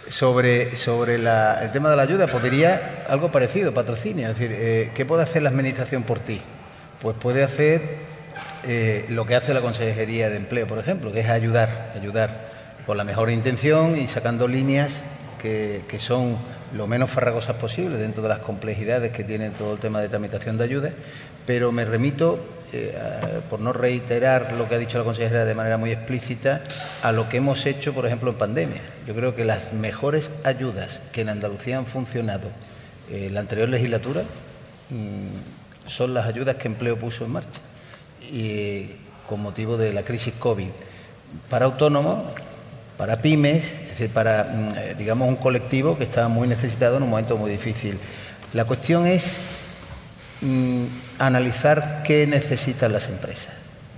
Sobre, 0.10 0.76
sobre 0.76 1.16
el 1.16 1.72
tema 1.72 1.90
de 1.90 1.96
la 1.96 2.04
ayuda, 2.04 2.28
podría 2.28 3.06
algo 3.08 3.32
parecido, 3.32 3.74
patrocinio, 3.74 4.30
es 4.30 4.38
decir, 4.38 4.52
eh, 4.54 4.92
¿qué 4.94 5.06
puede 5.06 5.24
hacer 5.24 5.42
la 5.42 5.50
Administración 5.50 6.04
por 6.04 6.20
ti? 6.20 6.42
Pues 7.02 7.16
puede 7.18 7.44
hacer 7.44 8.07
eh, 8.64 9.06
lo 9.10 9.26
que 9.26 9.36
hace 9.36 9.54
la 9.54 9.62
Consejería 9.62 10.30
de 10.30 10.38
Empleo, 10.38 10.68
por 10.68 10.80
ejemplo, 10.80 11.12
que 11.12 11.22
es 11.22 11.30
ayudar, 11.30 11.92
ayudar 11.96 12.48
con 12.86 12.98
la 12.98 13.04
mejor 13.04 13.30
intención 13.30 13.98
y 13.98 14.08
sacando 14.08 14.48
líneas 14.48 15.04
que, 15.42 15.84
son 16.00 16.38
lo 16.74 16.88
menos 16.88 17.10
farragosas 17.10 17.56
posible 17.56 17.98
dentro 17.98 18.24
de 18.24 18.30
las 18.30 18.40
complejidades 18.40 19.12
que 19.12 19.24
tiene 19.24 19.52
todo 19.52 19.74
el 19.74 19.80
tema 19.80 20.02
de 20.02 20.10
tramitación 20.10 20.58
de 20.58 20.64
ayudas, 20.64 20.94
pero 21.46 21.72
me 21.72 21.86
remito, 21.86 22.40
eh, 22.74 22.94
por 23.50 23.62
no 23.62 23.72
reiterar 23.72 24.54
lo 24.54 24.68
que 24.68 24.76
ha 24.76 24.78
dicho 24.78 24.98
la 24.98 25.06
consejera 25.06 25.46
de 25.46 25.56
manera 25.56 25.78
muy 25.78 25.92
explícita, 25.92 26.64
a 27.02 27.12
lo 27.12 27.30
que 27.30 27.38
hemos 27.38 27.66
hecho, 27.66 27.94
por 27.94 28.06
ejemplo, 28.06 28.32
en 28.32 28.38
pandemia. 28.38 28.82
Yo 29.08 29.16
creo 29.16 29.36
que 29.36 29.46
las 29.46 29.72
mejores 29.72 30.32
ayudas 30.44 31.02
que 31.14 31.22
en 31.22 31.30
Andalucía 31.30 31.78
han 31.78 31.86
funcionado 31.86 32.50
en 33.10 33.34
la 33.34 33.40
anterior 33.40 33.70
legislatura 33.70 34.24
mm, 34.90 35.88
son 35.90 36.14
las 36.14 36.26
ayudas 36.26 36.58
que 36.58 36.68
Empleo 36.68 36.98
puso 36.98 37.24
en 37.24 37.32
marcha 37.32 37.62
y 38.32 38.96
con 39.28 39.42
motivo 39.42 39.78
de 39.78 39.94
la 39.94 40.04
crisis 40.04 40.34
COVID. 40.40 40.70
Para 41.50 41.66
autónomos, 41.66 42.24
para 42.98 43.22
pymes, 43.22 43.66
es 43.66 43.90
decir, 43.90 44.10
para, 44.10 44.44
mm, 44.44 44.78
eh, 44.78 44.96
digamos, 44.98 45.28
un 45.28 45.36
colectivo 45.36 45.98
que 45.98 46.04
estaba 46.04 46.28
muy 46.28 46.48
necesitado 46.48 46.98
en 46.98 47.04
un 47.04 47.10
momento 47.10 47.38
muy 47.38 47.52
difícil. 47.52 47.98
La 48.54 48.66
cuestión 48.66 49.06
es 49.06 49.38
mm, 50.42 50.86
analizar 51.20 52.04
qué 52.04 52.26
necesitan 52.28 52.92
las 52.94 53.08
empresas, 53.08 53.50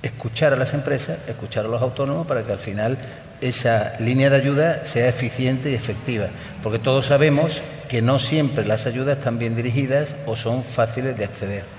escuchar 0.01 0.53
a 0.53 0.55
las 0.55 0.73
empresas, 0.73 1.19
escuchar 1.27 1.65
a 1.65 1.67
los 1.67 1.81
autónomos 1.81 2.27
para 2.27 2.43
que 2.43 2.51
al 2.51 2.59
final 2.59 2.97
esa 3.41 3.93
línea 3.99 4.29
de 4.29 4.35
ayuda 4.35 4.85
sea 4.85 5.07
eficiente 5.07 5.71
y 5.71 5.75
efectiva, 5.75 6.27
porque 6.63 6.79
todos 6.79 7.05
sabemos 7.05 7.61
que 7.87 8.01
no 8.01 8.19
siempre 8.19 8.65
las 8.65 8.85
ayudas 8.85 9.17
están 9.17 9.39
bien 9.39 9.55
dirigidas 9.55 10.15
o 10.25 10.35
son 10.35 10.63
fáciles 10.63 11.17
de 11.17 11.25
acceder. 11.25 11.78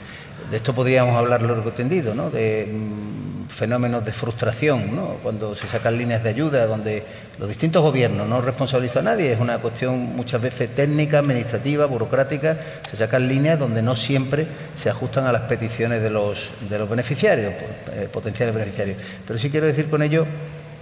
De 0.50 0.56
esto 0.56 0.75
podríamos 0.75 1.16
hablar 1.16 1.42
largo 1.42 1.73
tendido, 1.73 2.14
¿no? 2.14 2.30
de 2.30 2.68
mm, 2.73 3.49
fenómenos 3.49 4.04
de 4.04 4.12
frustración, 4.12 4.94
¿no? 4.94 5.16
cuando 5.23 5.54
se 5.54 5.66
sacan 5.68 5.99
líneas 5.99 6.23
de 6.23 6.30
ayuda, 6.30 6.66
donde 6.66 7.02
los 7.38 7.49
distintos 7.49 7.82
gobiernos 7.82 8.28
no 8.28 8.40
responsabilizan 8.40 9.09
a 9.09 9.11
nadie, 9.12 9.32
es 9.32 9.40
una 9.40 9.59
cuestión 9.59 10.16
muchas 10.16 10.40
veces 10.40 10.75
técnica, 10.75 11.18
administrativa, 11.18 11.87
burocrática, 11.87 12.56
se 12.88 12.97
sacan 12.97 13.28
líneas 13.28 13.59
donde 13.59 13.82
no 13.82 13.97
siempre 13.97 14.47
se 14.76 14.90
ajustan 14.90 15.26
a 15.26 15.32
las 15.32 15.42
peticiones 15.42 16.02
de 16.02 16.11
los, 16.11 16.50
de 16.68 16.78
los 16.78 16.88
beneficiarios, 16.88 17.52
eh, 17.92 18.09
potenciales 18.12 18.54
beneficiarios. 18.54 18.99
Pero 19.26 19.38
sí 19.38 19.50
quiero 19.50 19.66
decir 19.66 19.90
con 19.90 20.02
ello 20.02 20.26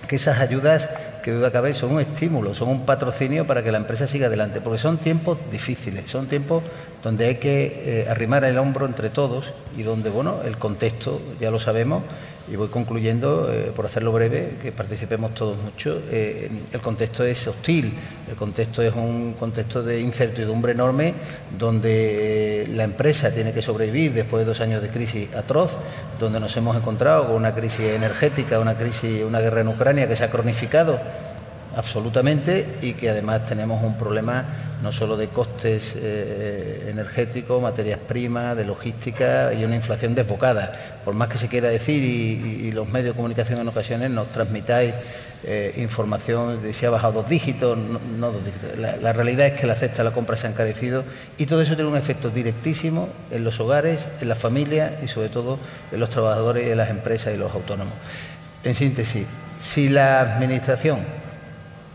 que 0.08 0.16
esas 0.16 0.40
ayudas, 0.40 0.88
que 1.22 1.32
duda 1.32 1.50
cabe, 1.50 1.72
son 1.75 1.92
un 1.92 2.00
estímulo, 2.00 2.54
son 2.54 2.68
un 2.68 2.87
patrocinio 2.87 3.46
para 3.46 3.62
que 3.62 3.72
la 3.72 3.78
empresa 3.78 4.06
siga 4.06 4.26
adelante, 4.26 4.60
porque 4.60 4.78
son 4.78 4.98
tiempos 4.98 5.38
difíciles, 5.50 6.10
son 6.10 6.26
tiempos 6.26 6.62
donde 7.02 7.26
hay 7.26 7.34
que 7.37 8.02
eh, 8.02 8.06
arrimar 8.08 8.44
el 8.44 8.58
hombro 8.58 8.87
entre 8.87 9.10
todos 9.10 9.52
y 9.76 9.82
donde, 9.82 10.10
bueno, 10.10 10.40
el 10.44 10.58
contexto, 10.58 11.20
ya 11.40 11.50
lo 11.50 11.58
sabemos, 11.58 12.02
y 12.50 12.57
voy 12.57 12.69
concluyendo, 12.69 13.52
eh, 13.52 13.73
por 13.75 13.87
hacerlo 13.87 14.12
breve, 14.12 14.57
que 14.62 14.73
participemos 14.73 15.35
todos 15.35 15.59
mucho. 15.59 16.00
Eh, 16.11 16.50
el 16.73 16.81
contexto 16.81 17.25
es 17.25 17.47
hostil, 17.47 17.93
el 18.28 18.37
contexto 18.37 18.83
es 18.83 18.95
un 18.95 19.35
contexto 19.38 19.83
de 19.83 20.00
incertidumbre 20.00 20.73
enorme, 20.73 21.14
donde 21.59 22.67
la 22.75 22.85
empresa 22.85 23.31
tiene 23.31 23.52
que 23.52 23.62
sobrevivir 23.62 24.12
después 24.12 24.40
de 24.40 24.47
dos 24.47 24.61
años 24.61 24.81
de 24.83 24.88
crisis 24.88 25.35
atroz, 25.35 25.76
donde 26.19 26.40
nos 26.40 26.57
hemos 26.57 26.76
encontrado 26.76 27.26
con 27.26 27.37
una 27.37 27.55
crisis 27.55 27.87
energética, 27.87 28.59
una 28.59 28.76
crisis, 28.76 29.23
una 29.23 29.40
guerra 29.40 29.61
en 29.61 29.69
Ucrania 29.69 30.09
que 30.09 30.17
se 30.17 30.25
ha 30.25 30.31
cronificado 30.31 30.99
absolutamente 31.76 32.67
y 32.83 32.95
que 32.95 33.11
además 33.11 33.47
tenemos 33.47 33.83
un 33.83 33.97
problema 33.97 34.45
no 34.82 34.92
solo 34.92 35.16
de 35.16 35.28
costes 35.28 35.94
eh, 35.97 36.87
energéticos, 36.88 37.61
materias 37.61 37.99
primas, 37.99 38.56
de 38.56 38.64
logística 38.64 39.52
y 39.52 39.64
una 39.64 39.76
inflación 39.76 40.14
desbocada. 40.14 41.00
Por 41.04 41.14
más 41.14 41.28
que 41.28 41.38
se 41.38 41.49
quiera 41.49 41.68
decir 41.68 42.02
y, 42.02 42.70
los 42.73 42.88
medios 42.88 43.14
de 43.14 43.16
comunicación 43.16 43.58
en 43.61 43.68
ocasiones 43.68 44.11
nos 44.11 44.28
transmitáis 44.28 44.94
eh, 45.44 45.75
información 45.78 46.62
de 46.62 46.73
si 46.73 46.87
ha 46.87 46.90
bajado 46.90 47.23
dos 47.23 47.28
dígitos, 47.28 47.76
no, 47.76 48.30
dos 48.30 48.44
dígitos. 48.44 48.78
La, 48.78 49.12
realidad 49.12 49.49
es 49.49 49.61
que 49.61 49.66
la 49.66 49.75
cesta 49.75 49.99
de 49.99 50.04
la 50.04 50.14
compra 50.14 50.37
se 50.37 50.47
ha 50.47 50.50
encarecido 50.50 51.04
y 51.38 51.47
todo 51.47 51.61
eso 51.62 51.75
tiene 51.75 51.90
un 51.90 51.97
efecto 51.97 52.30
directísimo 52.30 53.08
en 53.30 53.42
los 53.42 53.58
hogares, 53.58 54.08
en 54.20 54.28
las 54.28 54.38
familias 54.38 54.92
y 55.02 55.08
sobre 55.08 55.28
todo 55.28 55.58
en 55.90 55.99
los 55.99 56.11
trabajadores, 56.11 56.68
en 56.68 56.76
las 56.76 56.90
empresas 56.90 57.35
y 57.35 57.37
los 57.37 57.52
autónomos. 57.52 57.94
En 58.62 58.75
síntesis, 58.75 59.26
si 59.61 59.88
la 59.88 60.20
Administración 60.20 61.00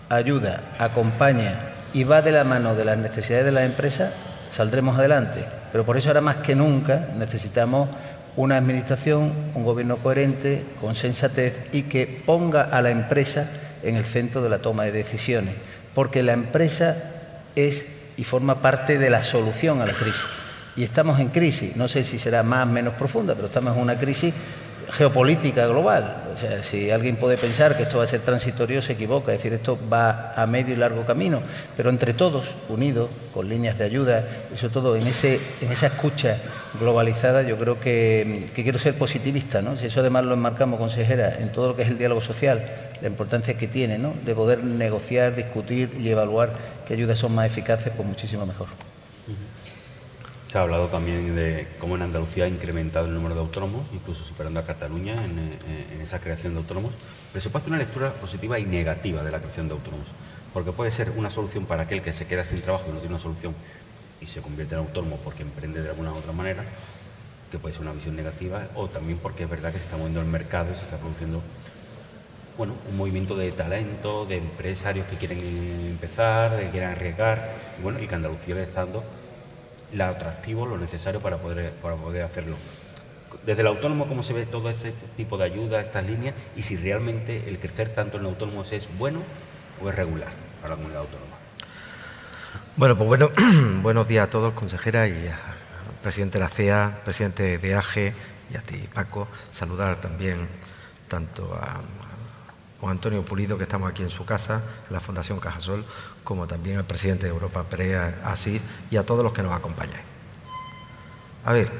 ayuda, 0.09 0.61
acompaña 0.79 1.72
y 1.93 2.03
va 2.03 2.21
de 2.21 2.31
la 2.31 2.43
mano 2.43 2.75
de 2.75 2.85
las 2.85 2.97
necesidades 2.97 3.45
de 3.45 3.51
la 3.51 3.65
empresa, 3.65 4.11
saldremos 4.51 4.97
adelante. 4.97 5.45
Pero 5.71 5.85
por 5.85 5.97
eso 5.97 6.09
ahora 6.09 6.21
más 6.21 6.37
que 6.37 6.55
nunca 6.55 7.07
necesitamos 7.17 7.89
una 8.35 8.57
administración, 8.57 9.31
un 9.53 9.63
gobierno 9.63 9.97
coherente, 9.97 10.63
con 10.81 10.95
sensatez 10.95 11.57
y 11.71 11.83
que 11.83 12.07
ponga 12.25 12.63
a 12.63 12.81
la 12.81 12.89
empresa 12.89 13.49
en 13.83 13.95
el 13.95 14.05
centro 14.05 14.41
de 14.41 14.49
la 14.49 14.59
toma 14.59 14.85
de 14.85 14.91
decisiones, 14.91 15.53
porque 15.93 16.23
la 16.23 16.33
empresa 16.33 16.95
es 17.55 17.85
y 18.17 18.23
forma 18.23 18.61
parte 18.61 18.97
de 18.97 19.09
la 19.09 19.23
solución 19.23 19.81
a 19.81 19.85
la 19.85 19.93
crisis. 19.93 20.25
Y 20.75 20.83
estamos 20.83 21.19
en 21.19 21.27
crisis, 21.27 21.75
no 21.75 21.87
sé 21.87 22.03
si 22.03 22.17
será 22.17 22.41
más 22.41 22.65
o 22.65 22.69
menos 22.71 22.95
profunda, 22.95 23.35
pero 23.35 23.47
estamos 23.47 23.75
en 23.75 23.81
una 23.81 23.95
crisis 23.95 24.33
geopolítica 24.91 25.67
global. 25.67 26.23
O 26.35 26.39
sea, 26.39 26.63
si 26.63 26.91
alguien 26.91 27.15
puede 27.15 27.37
pensar 27.37 27.77
que 27.77 27.83
esto 27.83 27.99
va 27.99 28.03
a 28.05 28.07
ser 28.07 28.21
transitorio, 28.21 28.81
se 28.81 28.93
equivoca. 28.93 29.31
Es 29.31 29.39
decir, 29.39 29.53
esto 29.53 29.77
va 29.91 30.33
a 30.35 30.45
medio 30.47 30.73
y 30.73 30.77
largo 30.77 31.05
camino. 31.05 31.41
Pero 31.77 31.89
entre 31.89 32.13
todos, 32.13 32.55
unidos, 32.69 33.09
con 33.33 33.49
líneas 33.49 33.77
de 33.77 33.85
ayuda, 33.85 34.23
y 34.51 34.67
todo 34.67 34.95
en, 34.95 35.07
ese, 35.07 35.39
en 35.61 35.71
esa 35.71 35.87
escucha 35.87 36.37
globalizada, 36.79 37.43
yo 37.43 37.57
creo 37.57 37.79
que, 37.79 38.49
quiero 38.53 38.79
ser 38.79 38.95
positivista. 38.95 39.61
¿no? 39.61 39.75
Si 39.77 39.87
eso 39.87 39.99
además 39.99 40.25
lo 40.25 40.33
enmarcamos, 40.33 40.79
consejera, 40.79 41.35
en 41.39 41.51
todo 41.51 41.69
lo 41.69 41.75
que 41.75 41.83
es 41.83 41.89
el 41.89 41.97
diálogo 41.97 42.21
social, 42.21 42.63
la 43.01 43.07
importancia 43.07 43.55
que 43.55 43.67
tiene 43.67 43.99
¿no? 43.99 44.13
de 44.25 44.33
poder 44.33 44.63
negociar, 44.63 45.35
discutir 45.35 45.89
y 45.99 46.09
evaluar 46.09 46.51
qué 46.87 46.93
ayudas 46.93 47.19
son 47.19 47.35
más 47.35 47.47
eficaces, 47.47 47.91
pues 47.95 48.07
muchísimo 48.07 48.45
mejor. 48.45 48.67
Se 50.53 50.59
ha 50.59 50.61
hablado 50.61 50.87
también 50.87 51.35
de 51.35 51.65
cómo 51.79 51.95
en 51.95 52.03
Andalucía 52.03 52.43
ha 52.43 52.47
incrementado 52.47 53.07
el 53.07 53.15
número 53.15 53.33
de 53.33 53.41
autónomos, 53.41 53.87
incluso 53.91 54.23
superando 54.23 54.59
a 54.59 54.63
Cataluña 54.63 55.15
en, 55.25 55.49
esa 55.99 56.19
creación 56.19 56.53
de 56.53 56.59
autónomos. 56.59 56.93
Pero 57.31 57.41
se 57.41 57.49
puede 57.49 57.63
hacer 57.63 57.73
una 57.73 57.81
lectura 57.81 58.13
positiva 58.13 58.59
y 58.59 58.65
negativa 58.65 59.23
de 59.23 59.31
la 59.31 59.39
creación 59.39 59.67
de 59.67 59.73
autónomos, 59.73 60.05
porque 60.53 60.71
puede 60.71 60.91
ser 60.91 61.09
una 61.17 61.31
solución 61.31 61.65
para 61.65 61.81
aquel 61.81 62.03
que 62.03 62.13
se 62.13 62.27
queda 62.27 62.45
sin 62.45 62.61
trabajo 62.61 62.85
y 62.87 62.91
no 62.91 62.99
tiene 62.99 63.15
una 63.15 63.23
solución 63.23 63.55
y 64.21 64.27
se 64.27 64.41
convierte 64.41 64.75
en 64.75 64.81
autónomo 64.81 65.17
porque 65.23 65.41
emprende 65.41 65.81
de 65.81 65.89
alguna 65.89 66.13
u 66.13 66.17
otra 66.17 66.33
manera, 66.33 66.63
que 67.51 67.57
puede 67.57 67.73
ser 67.73 67.81
una 67.81 67.93
visión 67.93 68.15
negativa, 68.15 68.67
o 68.75 68.87
también 68.87 69.17
porque 69.23 69.45
es 69.45 69.49
verdad 69.49 69.71
que 69.71 69.79
se 69.79 69.85
está 69.85 69.97
moviendo 69.97 70.21
el 70.21 70.27
mercado 70.27 70.71
y 70.71 70.75
se 70.75 70.83
está 70.83 70.97
produciendo 70.97 71.41
bueno, 72.59 72.75
un 72.91 72.95
movimiento 72.95 73.35
de 73.35 73.51
talento, 73.53 74.27
de 74.27 74.37
empresarios 74.37 75.07
que 75.07 75.15
quieren 75.15 75.39
empezar, 75.39 76.59
que 76.59 76.69
quieren 76.69 76.91
arriesgar, 76.91 77.49
y 77.79 77.81
bueno, 77.81 77.99
y 77.99 78.05
que 78.05 78.13
Andalucía 78.13 78.53
le 78.53 78.63
está 78.65 78.85
dando 78.85 79.03
lo 79.93 80.05
atractivo, 80.05 80.65
lo 80.65 80.77
necesario 80.77 81.19
para 81.19 81.37
poder, 81.37 81.71
para 81.73 81.95
poder 81.95 82.23
hacerlo. 82.23 82.55
Desde 83.45 83.61
el 83.61 83.67
autónomo, 83.67 84.07
¿cómo 84.07 84.23
se 84.23 84.33
ve 84.33 84.45
todo 84.45 84.69
este 84.69 84.93
tipo 85.17 85.37
de 85.37 85.45
ayuda, 85.45 85.81
estas 85.81 86.05
líneas? 86.05 86.35
Y 86.55 86.61
si 86.61 86.77
realmente 86.77 87.47
el 87.47 87.59
crecer 87.59 87.89
tanto 87.89 88.17
en 88.17 88.25
autónomos 88.25 88.71
es 88.71 88.89
bueno 88.97 89.19
o 89.81 89.89
es 89.89 89.95
regular 89.95 90.29
para 90.61 90.71
la 90.71 90.75
comunidad 90.75 91.01
autónoma. 91.01 91.33
Bueno, 92.75 92.97
pues 92.97 93.07
bueno, 93.07 93.29
buenos 93.81 94.07
días 94.07 94.27
a 94.27 94.29
todos, 94.29 94.53
consejera 94.53 95.07
y 95.07 95.29
presidente 96.01 96.37
de 96.37 96.43
la 96.43 96.49
CEA, 96.49 97.01
presidente 97.03 97.57
de 97.57 97.75
AGE 97.75 98.13
y 98.51 98.57
a 98.57 98.61
ti, 98.61 98.87
Paco. 98.93 99.27
Saludar 99.51 99.97
también 99.97 100.47
tanto 101.07 101.53
a 101.53 101.81
Juan 102.83 102.97
Antonio 102.97 103.23
Pulido, 103.23 103.57
que 103.57 103.63
estamos 103.63 103.89
aquí 103.89 104.03
en 104.03 104.09
su 104.09 104.25
casa, 104.25 104.61
en 104.89 104.93
la 104.93 104.99
Fundación 104.99 105.39
Cajasol, 105.39 105.85
como 106.25 106.47
también 106.47 106.79
al 106.79 106.83
presidente 106.83 107.23
de 107.23 107.29
Europa, 107.29 107.63
Perea, 107.63 108.19
así, 108.25 108.59
y 108.91 108.97
a 108.97 109.05
todos 109.05 109.23
los 109.23 109.31
que 109.31 109.41
nos 109.41 109.53
acompañan. 109.53 110.01
A 111.45 111.53
ver, 111.53 111.71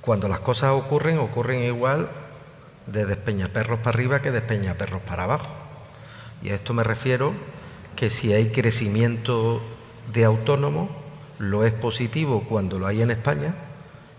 cuando 0.00 0.28
las 0.28 0.38
cosas 0.38 0.70
ocurren, 0.70 1.18
ocurren 1.18 1.64
igual 1.64 2.10
de 2.86 3.06
despeñaperros 3.06 3.80
para 3.80 3.96
arriba 3.96 4.22
que 4.22 4.30
de 4.30 4.38
despeñaperros 4.38 5.02
para 5.02 5.24
abajo. 5.24 5.48
Y 6.42 6.50
a 6.50 6.54
esto 6.54 6.74
me 6.74 6.84
refiero 6.84 7.32
que 7.96 8.08
si 8.08 8.32
hay 8.32 8.52
crecimiento 8.52 9.60
de 10.12 10.24
autónomos, 10.24 10.90
lo 11.40 11.64
es 11.64 11.72
positivo 11.72 12.44
cuando 12.48 12.78
lo 12.78 12.86
hay 12.86 13.02
en 13.02 13.10
España 13.10 13.56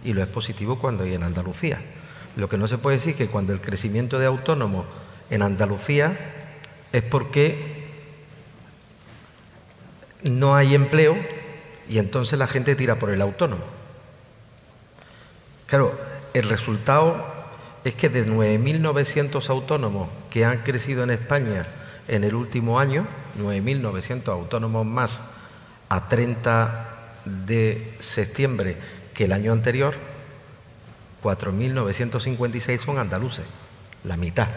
y 0.03 0.11
lo 0.11 0.21
es 0.21 0.27
positivo 0.27 0.77
cuando 0.77 1.05
hay 1.05 1.15
en 1.15 1.23
Andalucía 1.23 1.79
Lo 2.39 2.47
que 2.47 2.57
no 2.57 2.69
se 2.69 2.77
puede 2.77 2.97
decir 2.97 3.11
es 3.11 3.17
que 3.17 3.27
cuando 3.27 3.51
el 3.51 3.59
crecimiento 3.59 4.17
de 4.17 4.25
autónomos 4.25 4.85
en 5.29 5.41
Andalucía 5.41 6.17
es 6.93 7.03
porque 7.03 7.89
no 10.23 10.55
hay 10.55 10.73
empleo 10.73 11.17
y 11.89 11.97
entonces 11.97 12.39
la 12.39 12.47
gente 12.47 12.75
tira 12.75 12.97
por 12.97 13.09
el 13.09 13.21
autónomo. 13.21 13.65
Claro, 15.67 15.99
el 16.33 16.47
resultado 16.47 17.25
es 17.83 17.93
que 17.95 18.07
de 18.07 18.25
9.900 18.25 19.49
autónomos 19.49 20.09
que 20.29 20.45
han 20.45 20.59
crecido 20.59 21.03
en 21.03 21.09
España 21.09 21.67
en 22.07 22.23
el 22.23 22.35
último 22.35 22.79
año, 22.79 23.05
9.900 23.37 24.29
autónomos 24.29 24.85
más 24.85 25.23
a 25.89 26.07
30 26.07 26.89
de 27.25 27.95
septiembre 27.99 28.77
que 29.13 29.25
el 29.25 29.33
año 29.33 29.51
anterior, 29.51 29.95
4.956 31.23 32.79
son 32.79 32.97
andaluces, 32.97 33.45
la 34.03 34.17
mitad. 34.17 34.47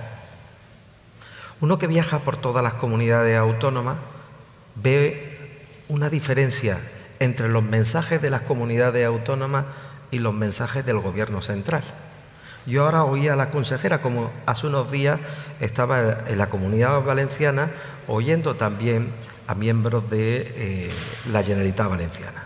Uno 1.61 1.78
que 1.78 1.87
viaja 1.87 2.19
por 2.21 2.37
todas 2.37 2.62
las 2.62 2.75
comunidades 2.75 3.37
autónomas 3.37 3.99
ve 4.75 5.61
una 5.88 6.11
diferencia 6.11 6.78
entre 7.21 7.49
los 7.49 7.62
mensajes 7.62 8.21
de 8.21 8.31
las 8.31 8.42
comunidades 8.42 9.07
autónomas 9.07 9.66
y 10.11 10.19
los 10.19 10.35
mensajes 10.35 10.85
del 10.85 10.99
gobierno 10.99 11.40
central. 11.40 11.85
Yo 12.66 12.85
ahora 12.85 13.04
oí 13.04 13.28
a 13.28 13.37
la 13.37 13.50
consejera, 13.50 14.02
como 14.02 14.31
hace 14.47 14.66
unos 14.66 14.90
días 14.90 15.19
estaba 15.61 16.19
en 16.26 16.38
la 16.38 16.49
comunidad 16.49 17.02
valenciana, 17.02 17.71
oyendo 18.07 18.54
también 18.54 19.11
a 19.47 19.54
miembros 19.54 20.09
de 20.11 20.52
eh, 20.57 20.90
la 21.31 21.42
Generalitat 21.42 21.88
Valenciana. 21.88 22.41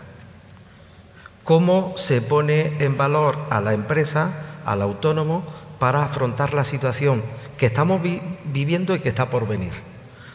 ¿Cómo 1.47 1.93
se 1.95 2.19
pone 2.21 2.73
en 2.79 2.97
valor 2.97 3.37
a 3.49 3.61
la 3.61 3.71
empresa, 3.71 4.33
al 4.65 4.81
autónomo, 4.81 5.45
para 5.79 6.03
afrontar 6.03 6.53
la 6.53 6.65
situación 6.65 7.23
que 7.57 7.67
estamos 7.67 8.01
viviendo 8.43 8.93
y 8.93 8.99
que 8.99 9.07
está 9.07 9.29
por 9.29 9.47
venir? 9.47 9.71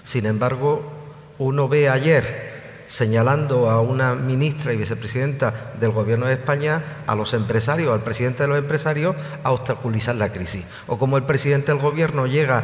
Sin 0.04 0.25
embargo, 0.25 0.90
uno 1.38 1.69
ve 1.69 1.90
ayer 1.90 2.51
señalando 2.93 3.71
a 3.71 3.81
una 3.81 4.15
ministra 4.15 4.75
y 4.75 4.77
vicepresidenta 4.77 5.73
del 5.81 5.93
Gobierno 5.93 6.27
de 6.27 6.35
España, 6.35 7.03
a 7.07 7.15
los 7.15 7.33
empresarios, 7.33 7.91
al 7.91 8.03
presidente 8.03 8.43
de 8.43 8.51
los 8.51 8.59
empresarios, 8.59 9.17
a 9.43 9.51
obstaculizar 9.51 10.15
la 10.17 10.31
crisis. 10.31 10.67
O 10.89 10.99
como 10.99 11.17
el 11.17 11.23
presidente 11.23 11.73
del 11.73 11.81
Gobierno 11.81 12.27
llega 12.27 12.61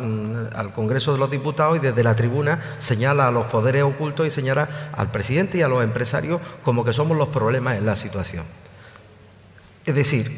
mm, 0.00 0.56
al 0.56 0.72
Congreso 0.72 1.12
de 1.12 1.20
los 1.20 1.30
Diputados 1.30 1.76
y 1.76 1.80
desde 1.80 2.02
la 2.02 2.16
tribuna 2.16 2.60
señala 2.80 3.28
a 3.28 3.30
los 3.30 3.46
poderes 3.46 3.84
ocultos 3.84 4.26
y 4.26 4.32
señala 4.32 4.90
al 4.92 5.12
presidente 5.12 5.58
y 5.58 5.62
a 5.62 5.68
los 5.68 5.84
empresarios 5.84 6.40
como 6.64 6.84
que 6.84 6.92
somos 6.92 7.16
los 7.16 7.28
problemas 7.28 7.78
en 7.78 7.86
la 7.86 7.94
situación. 7.94 8.44
Es 9.86 9.94
decir, 9.94 10.32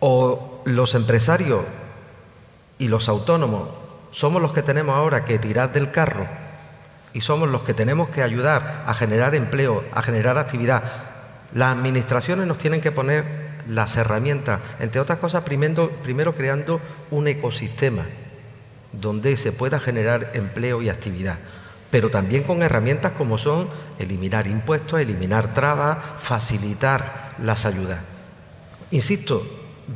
o 0.00 0.60
los 0.66 0.94
empresarios 0.94 1.62
y 2.78 2.88
los 2.88 3.08
autónomos 3.08 3.77
somos 4.10 4.42
los 4.42 4.52
que 4.52 4.62
tenemos 4.62 4.96
ahora 4.96 5.24
que 5.24 5.38
tirar 5.38 5.72
del 5.72 5.90
carro 5.90 6.26
y 7.12 7.20
somos 7.20 7.48
los 7.48 7.62
que 7.62 7.74
tenemos 7.74 8.08
que 8.08 8.22
ayudar 8.22 8.84
a 8.86 8.94
generar 8.94 9.34
empleo, 9.34 9.84
a 9.92 10.02
generar 10.02 10.38
actividad. 10.38 10.82
Las 11.54 11.76
administraciones 11.76 12.46
nos 12.46 12.58
tienen 12.58 12.80
que 12.80 12.92
poner 12.92 13.24
las 13.68 13.96
herramientas, 13.96 14.60
entre 14.80 15.00
otras 15.00 15.18
cosas, 15.18 15.44
primero, 15.44 16.34
creando 16.34 16.80
un 17.10 17.28
ecosistema 17.28 18.06
donde 18.92 19.36
se 19.36 19.52
pueda 19.52 19.78
generar 19.78 20.30
empleo 20.34 20.80
y 20.82 20.88
actividad, 20.88 21.36
pero 21.90 22.10
también 22.10 22.42
con 22.42 22.62
herramientas 22.62 23.12
como 23.12 23.36
son 23.36 23.68
eliminar 23.98 24.46
impuestos, 24.46 25.00
eliminar 25.00 25.52
trabas, 25.54 25.98
facilitar 26.18 27.34
las 27.42 27.66
ayudas. 27.66 28.00
Insisto, 28.90 29.46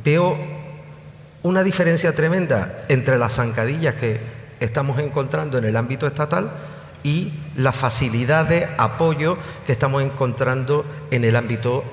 veo 0.03 0.37
una 1.43 1.61
diferencia 1.61 2.15
tremenda 2.15 2.85
entre 2.87 3.17
las 3.17 3.35
zancadillas 3.35 3.95
que 3.95 4.19
estamos 4.59 4.97
encontrando 4.99 5.57
en 5.57 5.65
el 5.65 5.75
ámbito 5.75 6.07
estatal 6.07 6.51
y 7.03 7.33
la 7.57 7.73
facilidad 7.73 8.47
de 8.47 8.67
apoyo 8.77 9.37
que 9.65 9.73
estamos 9.73 10.01
encontrando 10.01 10.85
en 11.11 11.25
el 11.25 11.35
ámbito 11.35 11.83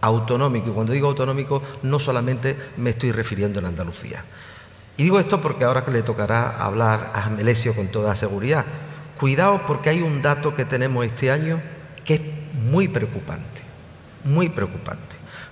autonómico. 0.00 0.70
Y 0.70 0.72
cuando 0.72 0.92
digo 0.94 1.08
autonómico 1.08 1.62
no 1.82 1.98
solamente 1.98 2.56
me 2.78 2.90
estoy 2.90 3.12
refiriendo 3.12 3.58
en 3.58 3.66
Andalucía. 3.66 4.24
Y 4.96 5.04
digo 5.04 5.20
esto 5.20 5.40
porque 5.40 5.64
ahora 5.64 5.84
que 5.84 5.90
le 5.90 6.02
tocará 6.02 6.56
hablar 6.58 7.12
a 7.14 7.28
Melesio 7.28 7.74
con 7.74 7.88
toda 7.88 8.16
seguridad, 8.16 8.64
cuidado 9.20 9.62
porque 9.66 9.90
hay 9.90 10.00
un 10.00 10.22
dato 10.22 10.54
que 10.54 10.64
tenemos 10.64 11.04
este 11.04 11.30
año 11.30 11.60
que 12.04 12.14
es 12.14 12.20
muy 12.54 12.88
preocupante, 12.88 13.60
muy 14.24 14.48
preocupante. 14.48 15.07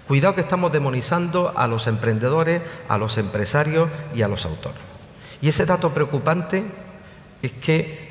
Cuidado 0.06 0.36
que 0.36 0.40
estamos 0.40 0.72
demonizando 0.72 1.52
a 1.56 1.66
los 1.66 1.86
emprendedores, 1.88 2.62
a 2.88 2.96
los 2.96 3.18
empresarios 3.18 3.90
y 4.14 4.22
a 4.22 4.28
los 4.28 4.44
autónomos. 4.44 4.82
Y 5.42 5.48
ese 5.48 5.66
dato 5.66 5.92
preocupante 5.92 6.64
es 7.42 7.52
que 7.52 8.06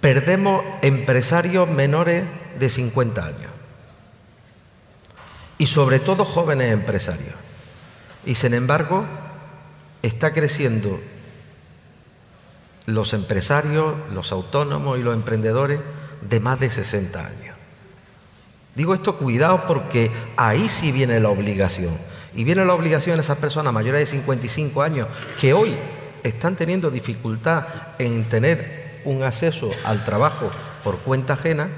perdemos 0.00 0.62
empresarios 0.82 1.68
menores 1.68 2.24
de 2.58 2.70
50 2.70 3.24
años. 3.24 3.52
Y 5.58 5.66
sobre 5.66 5.98
todo 5.98 6.24
jóvenes 6.24 6.72
empresarios. 6.72 7.34
Y 8.26 8.34
sin 8.34 8.54
embargo, 8.54 9.04
está 10.02 10.32
creciendo 10.32 11.00
los 12.86 13.12
empresarios, 13.12 13.94
los 14.12 14.32
autónomos 14.32 14.98
y 14.98 15.02
los 15.02 15.14
emprendedores 15.14 15.80
de 16.22 16.40
más 16.40 16.60
de 16.60 16.70
60 16.70 17.18
años. 17.18 17.59
Digo 18.74 18.94
esto 18.94 19.16
cuidado 19.16 19.66
porque 19.66 20.10
ahí 20.36 20.68
sí 20.68 20.92
viene 20.92 21.20
la 21.20 21.28
obligación. 21.28 21.96
Y 22.34 22.44
viene 22.44 22.64
la 22.64 22.74
obligación 22.74 23.16
de 23.16 23.22
esas 23.22 23.38
personas 23.38 23.72
mayores 23.72 24.00
de 24.00 24.18
55 24.18 24.82
años 24.82 25.08
que 25.40 25.52
hoy 25.52 25.76
están 26.22 26.54
teniendo 26.54 26.90
dificultad 26.90 27.66
en 27.98 28.24
tener 28.24 29.00
un 29.04 29.22
acceso 29.22 29.70
al 29.84 30.04
trabajo 30.04 30.50
por 30.84 30.98
cuenta 30.98 31.34
ajena, 31.34 31.68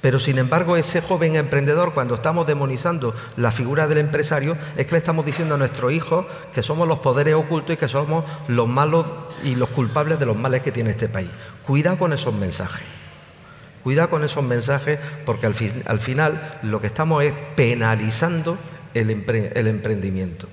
pero 0.00 0.20
sin 0.20 0.38
embargo 0.38 0.76
ese 0.76 1.00
joven 1.00 1.34
emprendedor, 1.34 1.94
cuando 1.94 2.14
estamos 2.14 2.46
demonizando 2.46 3.14
la 3.36 3.50
figura 3.50 3.88
del 3.88 3.98
empresario, 3.98 4.56
es 4.76 4.86
que 4.86 4.92
le 4.92 4.98
estamos 4.98 5.24
diciendo 5.24 5.54
a 5.54 5.58
nuestros 5.58 5.92
hijos 5.92 6.26
que 6.52 6.62
somos 6.62 6.86
los 6.86 6.98
poderes 6.98 7.34
ocultos 7.34 7.74
y 7.74 7.78
que 7.78 7.88
somos 7.88 8.24
los 8.46 8.68
malos 8.68 9.06
y 9.42 9.54
los 9.54 9.70
culpables 9.70 10.18
de 10.18 10.26
los 10.26 10.36
males 10.36 10.62
que 10.62 10.72
tiene 10.72 10.90
este 10.90 11.08
país. 11.08 11.30
Cuidado 11.66 11.98
con 11.98 12.12
esos 12.12 12.34
mensajes. 12.34 13.03
Cuidado 13.84 14.08
con 14.08 14.24
esos 14.24 14.42
mensajes 14.42 14.98
porque 15.26 15.44
al, 15.44 15.54
final 15.54 16.58
lo 16.62 16.80
que 16.80 16.86
estamos 16.86 17.22
es 17.22 17.34
penalizando 17.54 18.56
el, 18.94 19.10
emprendimiento. 19.10 20.48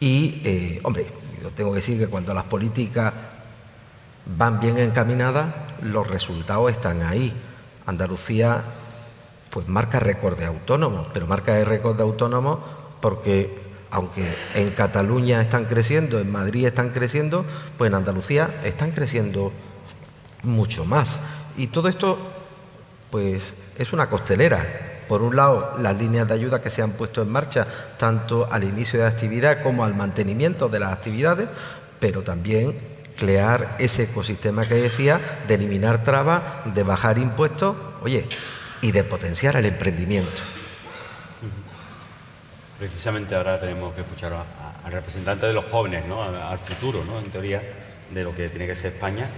Y, 0.00 0.42
eh, 0.44 0.80
hombre, 0.82 1.06
yo 1.40 1.50
tengo 1.50 1.70
que 1.70 1.76
decir 1.76 1.96
que 1.96 2.08
cuando 2.08 2.34
las 2.34 2.42
políticas 2.42 3.12
van 4.36 4.58
bien 4.58 4.78
encaminadas, 4.78 5.54
los 5.82 6.08
resultados 6.08 6.72
están 6.72 7.02
ahí. 7.02 7.32
Andalucía 7.86 8.62
pues 9.50 9.68
marca 9.68 10.00
récord 10.00 10.36
de 10.36 10.46
autónomos, 10.46 11.06
pero 11.12 11.28
marca 11.28 11.56
el 11.60 11.66
récord 11.66 11.96
de 11.96 12.02
autónomos 12.02 12.58
porque 13.00 13.54
aunque 13.92 14.24
en 14.54 14.70
Cataluña 14.70 15.40
están 15.40 15.66
creciendo, 15.66 16.18
en 16.18 16.32
Madrid 16.32 16.66
están 16.66 16.90
creciendo, 16.90 17.44
pues 17.78 17.90
en 17.90 17.94
Andalucía 17.94 18.50
están 18.64 18.90
creciendo 18.90 19.52
mucho 20.42 20.84
más. 20.84 21.20
Y 21.56 21.68
todo 21.68 21.88
esto 21.88 22.41
pues 23.12 23.54
es 23.78 23.92
una 23.92 24.08
costelera. 24.08 25.04
Por 25.06 25.20
un 25.20 25.36
lado, 25.36 25.74
las 25.78 25.98
líneas 25.98 26.26
de 26.26 26.32
ayuda 26.32 26.62
que 26.62 26.70
se 26.70 26.80
han 26.80 26.92
puesto 26.92 27.20
en 27.20 27.28
marcha, 27.28 27.66
tanto 27.98 28.48
al 28.50 28.64
inicio 28.64 28.98
de 28.98 29.04
la 29.04 29.10
actividad 29.10 29.62
como 29.62 29.84
al 29.84 29.94
mantenimiento 29.94 30.70
de 30.70 30.80
las 30.80 30.94
actividades, 30.94 31.46
pero 32.00 32.22
también 32.22 32.74
crear 33.18 33.76
ese 33.78 34.04
ecosistema 34.04 34.66
que 34.66 34.76
decía, 34.76 35.20
de 35.46 35.54
eliminar 35.54 36.02
trabas, 36.04 36.42
de 36.64 36.82
bajar 36.84 37.18
impuestos, 37.18 37.76
oye, 38.02 38.26
y 38.80 38.92
de 38.92 39.04
potenciar 39.04 39.56
el 39.56 39.66
emprendimiento. 39.66 40.42
Precisamente 42.78 43.34
ahora 43.34 43.60
tenemos 43.60 43.94
que 43.94 44.00
escuchar 44.00 44.32
al 44.84 44.90
representante 44.90 45.46
de 45.46 45.52
los 45.52 45.66
jóvenes, 45.66 46.06
¿no? 46.06 46.22
al 46.22 46.58
futuro, 46.58 47.04
¿no? 47.04 47.18
en 47.18 47.30
teoría, 47.30 47.62
de 48.10 48.24
lo 48.24 48.34
que 48.34 48.48
tiene 48.48 48.66
que 48.66 48.74
ser 48.74 48.94
España 48.94 49.28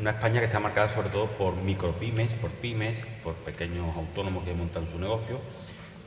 una 0.00 0.10
España 0.10 0.40
que 0.40 0.46
está 0.46 0.60
marcada 0.60 0.88
sobre 0.88 1.08
todo 1.08 1.26
por 1.26 1.54
micropymes, 1.56 2.34
por 2.34 2.50
pymes, 2.50 3.04
por 3.24 3.34
pequeños 3.34 3.96
autónomos 3.96 4.44
que 4.44 4.52
montan 4.52 4.86
su 4.86 4.98
negocio. 4.98 5.38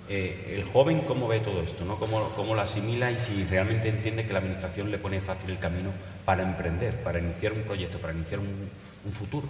Eh, 0.10 0.56
el 0.58 0.64
joven, 0.64 1.02
¿cómo 1.02 1.28
ve 1.28 1.40
todo 1.40 1.62
esto? 1.62 1.86
¿no? 1.86 1.98
¿Cómo, 1.98 2.30
¿Cómo, 2.36 2.56
lo 2.56 2.62
asimila 2.62 3.12
y 3.12 3.20
si 3.20 3.46
realmente 3.46 3.90
entiende 3.90 4.26
que 4.26 4.34
la 4.34 4.40
Administración 4.40 4.90
le 4.90 4.98
pone 4.98 5.22
fácil 5.22 5.52
el 5.52 5.60
camino 5.60 5.92
para 6.26 6.44
emprender, 6.44 6.96
para 7.04 7.20
iniciar 7.20 7.54
un 7.54 7.62
proyecto, 7.62 8.00
para 8.00 8.14
iniciar 8.14 8.40
un, 8.40 9.12
futuro? 9.12 9.48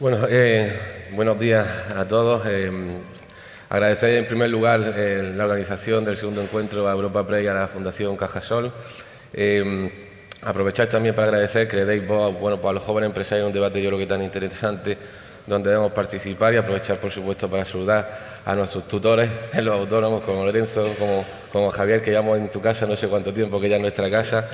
Bueno, 0.00 0.18
eh, 0.28 0.72
buenos 1.12 1.38
días 1.38 1.66
a 1.94 2.06
todos. 2.06 2.42
Eh, 2.46 2.70
agradecer 3.68 4.16
en 4.16 4.26
primer 4.26 4.50
lugar 4.50 4.80
la 4.80 5.44
organización 5.44 6.04
del 6.04 6.16
segundo 6.16 6.42
encuentro 6.42 6.88
a 6.88 6.92
Europa 6.92 7.26
Prey 7.26 7.44
y 7.44 7.48
a 7.48 7.54
la 7.54 7.68
Fundación 7.68 8.16
Cajasol. 8.16 8.72
Aprovechar 10.44 10.86
también 10.88 11.14
para 11.14 11.28
agradecer 11.28 11.66
que 11.66 11.76
le 11.76 11.84
deis 11.84 12.06
voz 12.06 12.38
bueno, 12.38 12.60
pues 12.60 12.70
a 12.70 12.74
los 12.74 12.82
jóvenes 12.82 13.08
empresarios 13.08 13.46
un 13.46 13.52
debate 13.52 13.82
yo 13.82 13.88
creo 13.88 13.98
que 13.98 14.06
tan 14.06 14.22
interesante 14.22 14.98
donde 15.46 15.70
debemos 15.70 15.92
participar 15.92 16.54
y 16.54 16.56
aprovechar, 16.56 16.98
por 16.98 17.10
supuesto, 17.10 17.48
para 17.48 17.64
saludar 17.64 18.40
a 18.44 18.54
nuestros 18.54 18.88
tutores 18.88 19.30
los 19.62 19.74
autónomos, 19.74 20.22
como 20.22 20.44
Lorenzo, 20.44 20.94
como, 20.98 21.24
como 21.52 21.70
Javier, 21.70 22.02
que 22.02 22.10
llevamos 22.10 22.38
en 22.38 22.50
tu 22.50 22.60
casa 22.60 22.86
no 22.86 22.96
sé 22.96 23.08
cuánto 23.08 23.32
tiempo, 23.32 23.60
que 23.60 23.68
ya 23.68 23.76
en 23.76 23.82
nuestra 23.82 24.10
casa, 24.10 24.48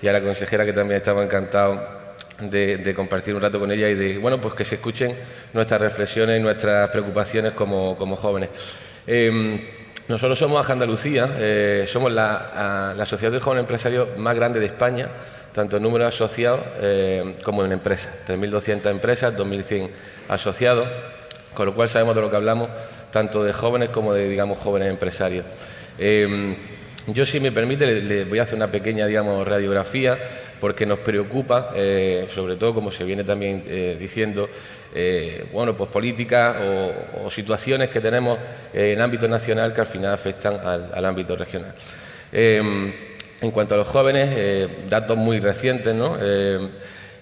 y 0.00 0.08
a 0.08 0.12
la 0.12 0.20
consejera, 0.20 0.64
que 0.64 0.72
también 0.72 0.98
estamos 0.98 1.24
encantados 1.24 1.80
de, 2.40 2.92
compartir 2.94 3.34
un 3.34 3.42
rato 3.42 3.58
con 3.58 3.70
ella 3.70 3.88
y 3.88 3.94
de, 3.94 4.18
bueno, 4.18 4.40
pues 4.40 4.54
que 4.54 4.64
se 4.64 4.76
escuchen 4.76 5.16
nuestras 5.52 5.80
reflexiones 5.80 6.40
y 6.40 6.42
nuestras 6.42 6.90
preocupaciones 6.90 7.52
como, 7.52 7.94
jóvenes. 8.16 8.50
Em, 9.06 9.60
nosotros 10.06 10.38
somos 10.38 10.68
Andalucía, 10.68 11.30
eh, 11.38 11.86
somos 11.88 12.12
la, 12.12 12.94
la 12.94 13.06
Sociedad 13.06 13.32
de 13.32 13.40
Jóvenes 13.40 13.62
Empresarios 13.62 14.18
más 14.18 14.36
grande 14.36 14.60
de 14.60 14.66
España, 14.66 15.08
tanto 15.54 15.78
en 15.78 15.82
número 15.82 16.06
asociados 16.06 16.60
eh, 16.80 17.36
como 17.42 17.64
en 17.64 17.72
empresas. 17.72 18.12
3.200 18.26 18.90
empresas, 18.90 19.34
2.100 19.34 19.88
asociados, 20.28 20.88
con 21.54 21.66
lo 21.66 21.74
cual 21.74 21.88
sabemos 21.88 22.14
de 22.16 22.20
lo 22.20 22.30
que 22.30 22.36
hablamos, 22.36 22.68
tanto 23.10 23.42
de 23.42 23.54
jóvenes 23.54 23.88
como 23.88 24.12
de, 24.12 24.28
digamos, 24.28 24.58
jóvenes 24.58 24.90
empresarios. 24.90 25.46
Em, 25.96 26.54
yo, 27.06 27.24
si 27.24 27.40
me 27.40 27.52
permite, 27.52 27.86
le, 27.86 28.24
voy 28.24 28.40
a 28.40 28.42
hacer 28.42 28.56
una 28.56 28.70
pequeña, 28.70 29.06
digamos, 29.06 29.46
radiografía, 29.46 30.18
porque 30.60 30.84
nos 30.84 30.98
preocupa, 30.98 31.70
eh, 31.76 32.26
sobre 32.34 32.56
todo, 32.56 32.74
como 32.74 32.90
se 32.90 33.04
viene 33.04 33.24
también 33.24 33.62
diciendo, 33.98 34.48
eh, 34.96 35.46
bueno, 35.52 35.76
pues 35.76 35.90
políticas 35.90 36.56
o, 37.24 37.28
situaciones 37.28 37.88
que 37.88 38.00
tenemos 38.00 38.38
en 38.72 39.00
ámbito 39.00 39.26
nacional 39.26 39.74
que 39.74 39.80
al 39.80 39.88
final 39.88 40.12
afectan 40.14 40.56
al, 40.64 41.04
ámbito 41.04 41.34
regional. 41.34 41.74
Em, 42.32 42.92
en 43.40 43.50
cuanto 43.50 43.74
a 43.74 43.78
los 43.78 43.88
jóvenes, 43.88 44.28
eh, 44.32 44.68
datos 44.88 45.16
muy 45.16 45.40
recientes 45.40 45.94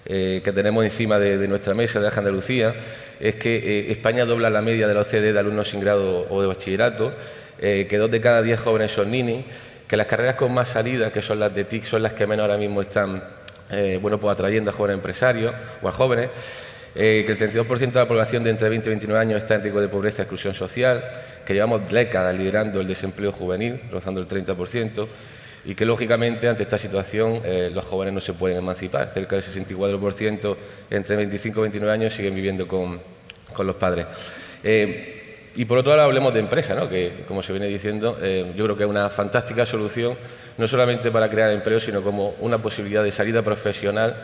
eh, 0.05 0.41
que 0.43 0.51
tenemos 0.51 0.85
encima 0.85 1.17
de, 1.17 1.47
nuestra 1.47 1.73
mesa 1.73 1.99
de 1.99 2.09
Andalucía 2.09 2.75
es 3.19 3.37
que 3.37 3.89
España 3.89 4.25
dobla 4.25 4.49
la 4.51 4.61
media 4.61 4.87
de 4.87 4.93
la 4.93 5.01
OCDE 5.01 5.33
de 5.33 5.39
alumnos 5.39 5.69
sin 5.69 5.79
grado 5.79 6.27
o 6.29 6.41
de 6.41 6.47
bachillerato, 6.47 7.13
que 7.59 7.97
dos 7.97 8.11
de 8.11 8.19
cada 8.19 8.41
diez 8.41 8.59
jóvenes 8.59 8.91
son 8.91 9.09
ninis, 9.09 9.45
que 9.87 9.95
las 9.95 10.07
carreras 10.07 10.35
con 10.35 10.53
más 10.53 10.67
salida, 10.67 11.11
que 11.11 11.21
son 11.21 11.39
las 11.39 11.55
de 11.55 11.63
TIC, 11.63 11.85
son 11.85 12.03
las 12.03 12.13
que 12.13 12.27
menos 12.27 12.43
ahora 12.43 12.57
mismo 12.57 12.81
están 12.81 13.23
bueno, 14.01 14.19
pues 14.19 14.33
atrayendo 14.33 14.71
a 14.71 14.73
jóvenes 14.73 14.97
empresarios 14.97 15.53
o 15.81 15.87
a 15.87 15.91
jóvenes 15.91 16.29
eh, 16.95 17.23
que 17.25 17.31
el 17.31 17.37
32% 17.37 17.91
de 17.91 17.99
la 17.99 18.07
población 18.07 18.43
de 18.43 18.51
entre 18.51 18.69
20 18.69 18.87
y 18.87 18.91
29 18.91 19.21
años 19.21 19.37
está 19.41 19.55
en 19.55 19.63
riesgo 19.63 19.81
de 19.81 19.87
pobreza 19.87 20.21
y 20.21 20.23
exclusión 20.23 20.53
social, 20.53 21.03
que 21.45 21.53
llevamos 21.53 21.89
décadas 21.89 22.35
liderando 22.35 22.79
el 22.79 22.87
desempleo 22.87 23.31
juvenil, 23.31 23.79
rozando 23.91 24.21
el 24.21 24.27
30%, 24.27 25.07
y 25.65 25.75
que 25.75 25.85
lógicamente 25.85 26.47
ante 26.47 26.63
esta 26.63 26.77
situación 26.77 27.41
eh, 27.43 27.71
los 27.73 27.85
jóvenes 27.85 28.13
no 28.13 28.19
se 28.19 28.33
pueden 28.33 28.57
emancipar. 28.57 29.11
Cerca 29.13 29.35
del 29.35 29.45
64% 29.45 30.57
entre 30.89 31.15
25 31.15 31.59
y 31.59 31.61
29 31.61 31.93
años 31.93 32.13
siguen 32.13 32.35
viviendo 32.35 32.67
con, 32.67 32.99
los 33.59 33.75
padres. 33.75 34.05
Eh, 34.63 35.12
y 35.55 35.65
por 35.65 35.77
otro 35.77 35.95
lado 35.95 36.07
hablemos 36.07 36.33
de 36.33 36.39
empresa, 36.39 36.73
¿no? 36.75 36.89
que 36.89 37.23
como 37.27 37.41
se 37.41 37.53
viene 37.53 37.67
diciendo, 37.67 38.17
yo 38.55 38.63
creo 38.63 38.77
que 38.77 38.83
es 38.83 38.89
una 38.89 39.09
fantástica 39.09 39.65
solución, 39.65 40.15
no 40.57 40.67
solamente 40.67 41.11
para 41.11 41.29
crear 41.29 41.51
empleo, 41.51 41.79
sino 41.79 42.01
como 42.01 42.35
una 42.39 42.57
posibilidad 42.57 43.03
de 43.03 43.11
salida 43.11 43.41
profesional 43.41 44.15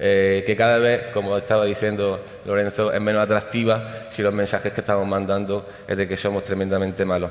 eh, 0.00 0.44
que 0.46 0.54
cada 0.54 0.78
vez, 0.78 1.06
como 1.12 1.36
estaba 1.36 1.64
diciendo 1.64 2.20
Lorenzo, 2.46 2.92
es 2.92 3.00
menos 3.00 3.22
atractiva 3.22 4.06
si 4.10 4.22
los 4.22 4.32
mensajes 4.32 4.72
que 4.72 4.80
estamos 4.80 5.06
mandando 5.06 5.66
es 5.86 5.96
de 5.96 6.06
que 6.06 6.16
somos 6.16 6.44
tremendamente 6.44 7.04
malos. 7.04 7.30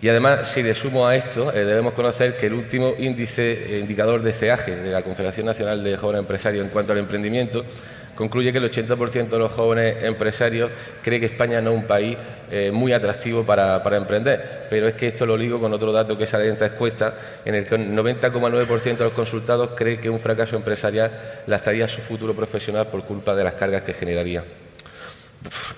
Y 0.00 0.08
además, 0.08 0.48
si 0.48 0.62
le 0.62 0.74
sumo 0.74 1.06
a 1.06 1.16
esto, 1.16 1.52
eh, 1.52 1.64
debemos 1.64 1.94
conocer 1.94 2.36
que 2.36 2.46
el 2.46 2.54
último 2.54 2.94
índice, 2.98 3.76
eh, 3.76 3.78
indicador 3.78 4.22
de 4.22 4.32
CEAGE 4.32 4.76
de 4.76 4.90
la 4.90 5.02
Confederación 5.02 5.46
Nacional 5.46 5.82
de 5.82 5.96
Jóvenes 5.96 6.20
Empresarios 6.20 6.64
en 6.64 6.70
cuanto 6.70 6.92
al 6.92 6.98
emprendimiento 6.98 7.64
concluye 8.16 8.50
que 8.50 8.58
el 8.58 8.70
80% 8.70 9.28
de 9.28 9.38
los 9.38 9.52
jóvenes 9.52 10.02
empresarios 10.02 10.70
cree 11.02 11.20
que 11.20 11.26
España 11.26 11.60
no 11.60 11.70
es 11.70 11.76
un 11.76 11.84
país 11.84 12.16
eh, 12.50 12.70
muy 12.72 12.92
atractivo 12.92 13.44
para, 13.44 13.80
emprender. 13.96 14.66
Pero 14.68 14.88
es 14.88 14.94
que 14.94 15.06
esto 15.06 15.24
lo 15.26 15.36
ligo 15.36 15.60
con 15.60 15.72
otro 15.72 15.92
dato 15.92 16.18
que 16.18 16.26
sale 16.26 16.44
de 16.44 16.52
esta 16.52 16.66
encuesta, 16.66 17.14
en 17.44 17.54
el 17.54 17.66
que 17.66 17.76
el 17.76 17.92
90,9% 17.92 18.96
de 18.96 19.04
los 19.04 19.12
consultados 19.12 19.70
cree 19.76 20.00
que 20.00 20.10
un 20.10 20.18
fracaso 20.18 20.56
empresarial 20.56 21.10
lastraría 21.46 21.86
su 21.86 22.00
futuro 22.00 22.34
profesional 22.34 22.88
por 22.88 23.04
culpa 23.04 23.34
de 23.34 23.44
las 23.44 23.54
cargas 23.54 23.82
que 23.82 23.92
generaría. 23.92 24.42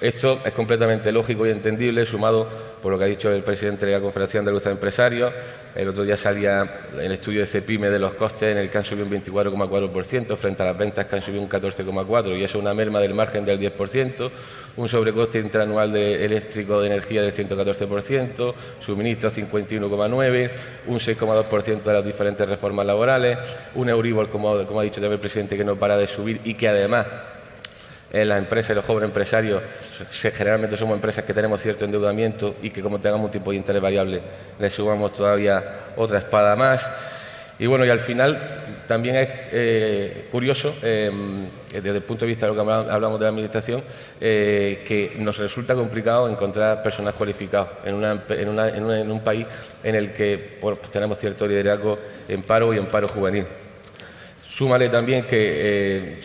Esto 0.01 0.41
es 0.45 0.53
completamente 0.53 1.13
lógico 1.13 1.47
y 1.47 1.51
entendible, 1.51 2.07
sumado 2.07 2.49
por 2.83 2.93
lo 2.93 2.99
que 2.99 3.05
ha 3.05 3.09
dicho 3.09 3.31
el 3.31 3.43
presidente 3.43 3.87
de 3.87 3.93
la 3.93 4.01
Confederación 4.01 4.45
de 4.45 4.53
de 4.53 4.71
Empresarios. 4.71 5.33
El 5.75 5.89
otro 5.89 6.05
día 6.05 6.17
salía 6.17 6.67
el 6.99 7.13
estudio 7.13 7.41
de 7.41 7.47
CEPIME 7.47 7.91
de 7.91 7.99
los 7.99 8.15
costes 8.15 8.53
en 8.53 8.59
el 8.59 8.71
que 8.71 8.79
han 8.79 8.85
subido 8.85 9.07
un 9.07 9.13
24,4% 9.13 10.37
frente 10.37 10.63
a 10.63 10.67
las 10.67 10.79
ventas 10.79 11.07
que 11.07 11.17
han 11.17 11.23
subido 11.23 11.43
un 11.43 11.49
14,4% 11.49 12.39
y 12.39 12.45
eso 12.45 12.59
es 12.59 12.63
una 12.63 12.75
merma 12.75 13.01
del 13.01 13.15
margen 13.15 13.45
del 13.45 13.61
10%, 13.61 14.31
un 14.77 14.89
sobrecoste 14.89 15.39
interanual 15.41 15.93
de 15.93 16.25
eléctrico 16.25 16.81
de 16.81 16.87
energía 16.87 17.23
del 17.23 17.33
114%, 17.33 18.55
suministro 18.81 19.31
51,9%, 19.31 20.51
un 20.87 20.99
6,2% 20.99 21.83
de 21.83 21.93
las 21.93 22.05
diferentes 22.05 22.49
reformas 22.49 22.87
laborales, 22.87 23.39
un 23.75 23.89
Euribor, 23.89 24.29
como, 24.31 24.65
como 24.65 24.81
ha 24.81 24.85
dicho 24.85 24.97
también 25.01 25.15
el 25.15 25.21
presidente, 25.21 25.57
que 25.57 25.65
no 25.65 25.77
para 25.77 25.97
de 25.97 26.07
subir 26.07 26.41
y 26.45 26.55
que 26.55 26.69
además 26.69 27.07
en 28.11 28.29
las 28.29 28.39
empresas 28.39 28.71
y 28.71 28.75
los 28.75 28.85
jóvenes 28.85 29.09
empresarios, 29.09 29.63
generalmente 30.33 30.77
somos 30.77 30.95
empresas 30.95 31.25
que 31.25 31.35
tenemos 31.35 31.61
cierto 31.61 31.85
endeudamiento 31.85 32.57
y 32.63 32.71
que 32.71 32.83
como 32.83 32.99
tengamos 32.99 33.27
un 33.27 33.33
tipo 33.33 33.51
de 33.51 33.57
interés 33.59 33.83
variable 33.83 34.21
le 34.59 34.71
sumamos 34.71 35.13
todavía 35.13 35.63
otra 35.97 36.19
espada 36.19 36.57
más. 36.57 36.91
Y 37.61 37.67
bueno, 37.67 37.85
y 37.85 37.91
al 37.91 37.99
final 37.99 38.41
también 38.87 39.17
es 39.17 39.29
eh, 39.53 40.29
curioso, 40.31 40.77
eh, 40.81 41.11
desde 41.73 41.97
el 41.97 42.03
punto 42.03 42.25
de 42.25 42.29
vista 42.29 42.47
de 42.47 42.55
lo 42.55 42.65
que 42.65 42.73
hablamos 42.73 43.19
de 43.19 43.25
la 43.25 43.31
Administración, 43.31 43.83
eh, 44.21 44.85
que 44.87 45.17
nos 45.19 45.37
resulta 45.39 45.75
complicado 45.75 46.29
encontrar 46.29 46.83
personas 46.83 47.15
cualificadas 47.15 47.69
en, 47.85 47.95
un 47.95 49.21
país 49.25 49.47
en 49.83 49.95
el 49.97 50.13
que 50.13 50.57
pues, 50.61 50.81
tenemos 50.93 51.19
cierto 51.19 51.49
liderazgo 51.49 51.99
en 52.29 52.43
paro 52.43 52.73
y 52.73 52.79
en 52.79 52.87
paro 52.87 53.09
juvenil. 53.09 53.45
Súmale 54.49 54.89
también 54.89 55.25
que 55.25 56.19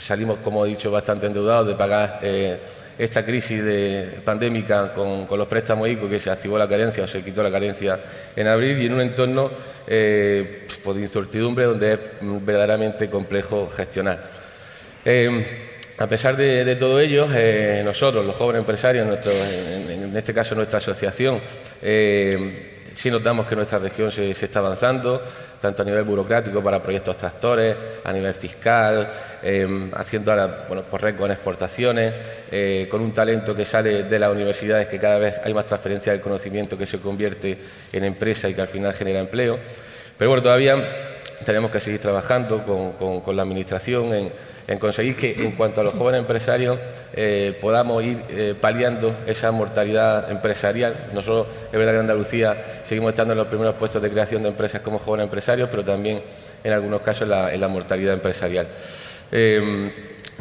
salimos, 0.00 0.38
como 0.38 0.64
he 0.64 0.70
dicho, 0.70 0.90
bastante 0.90 1.26
endeudados 1.26 1.66
de 1.66 1.74
pagar 1.74 2.20
eh, 2.22 2.58
esta 2.98 3.24
crisis 3.24 3.62
de, 3.62 4.18
pandémica 4.24 4.92
con, 4.92 5.26
los 5.30 5.46
préstamos 5.46 5.88
ICO, 5.88 6.08
que 6.08 6.18
se 6.18 6.30
activó 6.30 6.58
la 6.58 6.68
carencia 6.68 7.04
o 7.04 7.06
se 7.08 7.22
quitó 7.22 7.42
la 7.42 7.50
carencia 7.50 7.98
en 8.34 8.46
abril, 8.46 8.80
y 8.80 8.86
en 8.86 8.94
un 8.94 9.00
entorno 9.00 9.50
eh, 9.86 10.66
pues, 10.82 10.96
de 10.96 11.02
incertidumbre 11.02 11.64
donde 11.64 11.92
es 11.92 12.00
verdaderamente 12.20 13.08
complejo 13.08 13.70
gestionar. 13.74 14.22
Eh, 15.04 15.66
a 15.98 16.06
pesar 16.06 16.36
de, 16.36 16.76
todo 16.76 17.00
ello, 17.00 17.26
nosotros, 17.84 18.24
los 18.24 18.36
jóvenes 18.36 18.60
empresarios, 18.60 19.04
en, 19.06 20.16
este 20.16 20.32
caso 20.32 20.54
nuestra 20.54 20.78
asociación, 20.78 21.40
sí 21.80 23.10
notamos 23.10 23.48
que 23.48 23.56
nuestra 23.56 23.80
región 23.80 24.12
se 24.12 24.30
está 24.30 24.60
avanzando, 24.60 25.20
tanto 25.60 25.82
a 25.82 25.84
nivel 25.84 26.04
burocrático 26.04 26.62
para 26.62 26.82
proyectos 26.82 27.16
tractores, 27.16 27.76
a 28.04 28.12
nivel 28.12 28.34
fiscal, 28.34 29.08
em, 29.42 29.90
haciendo 29.94 30.30
ahora 30.30 30.64
bueno, 30.68 30.82
por 30.82 31.02
récord 31.02 31.26
en 31.26 31.32
exportaciones, 31.32 32.14
eh, 32.50 32.86
con 32.90 33.00
un 33.00 33.12
talento 33.12 33.54
que 33.54 33.64
sale 33.64 34.04
de 34.04 34.18
las 34.18 34.32
universidades, 34.32 34.88
que 34.88 34.98
cada 34.98 35.18
vez 35.18 35.40
hay 35.44 35.52
más 35.52 35.64
transferencia 35.64 36.12
del 36.12 36.20
conocimiento 36.20 36.76
que 36.78 36.86
se 36.86 36.98
convierte 36.98 37.58
en 37.92 38.04
empresa 38.04 38.48
y 38.48 38.54
que 38.54 38.60
al 38.60 38.68
final 38.68 38.94
genera 38.94 39.20
empleo. 39.20 39.58
Pero 40.16 40.30
bueno, 40.30 40.42
todavía 40.42 40.76
tenemos 41.44 41.70
que 41.70 41.80
seguir 41.80 42.00
trabajando 42.00 42.62
con 42.64 43.36
la 43.36 43.42
Administración 43.42 44.14
en 44.14 44.32
en 44.68 44.78
conseguir 44.78 45.16
que 45.16 45.32
en 45.32 45.52
cuanto 45.52 45.80
a 45.80 45.84
los 45.84 45.94
jóvenes 45.94 46.20
empresarios 46.20 46.78
eh, 47.14 47.56
podamos 47.58 48.04
ir 48.04 48.22
eh, 48.28 48.54
paliando 48.60 49.16
esa 49.26 49.50
mortalidad 49.50 50.30
empresarial. 50.30 50.94
Nosotros, 51.14 51.46
es 51.72 51.72
verdad 51.72 51.92
que 51.92 51.96
en 51.96 52.02
Andalucía 52.02 52.64
seguimos 52.84 53.10
estando 53.10 53.32
en 53.32 53.38
los 53.38 53.48
primeros 53.48 53.74
puestos 53.76 54.02
de 54.02 54.10
creación 54.10 54.42
de 54.42 54.50
empresas 54.50 54.82
como 54.82 54.98
jóvenes 54.98 55.24
empresarios, 55.24 55.70
pero 55.70 55.82
también 55.82 56.20
en 56.62 56.72
algunos 56.72 57.00
casos 57.00 57.22
en 57.22 57.60
la, 57.60 57.68
mortalidad 57.68 58.12
empresarial. 58.12 58.68
Eh, 59.32 59.92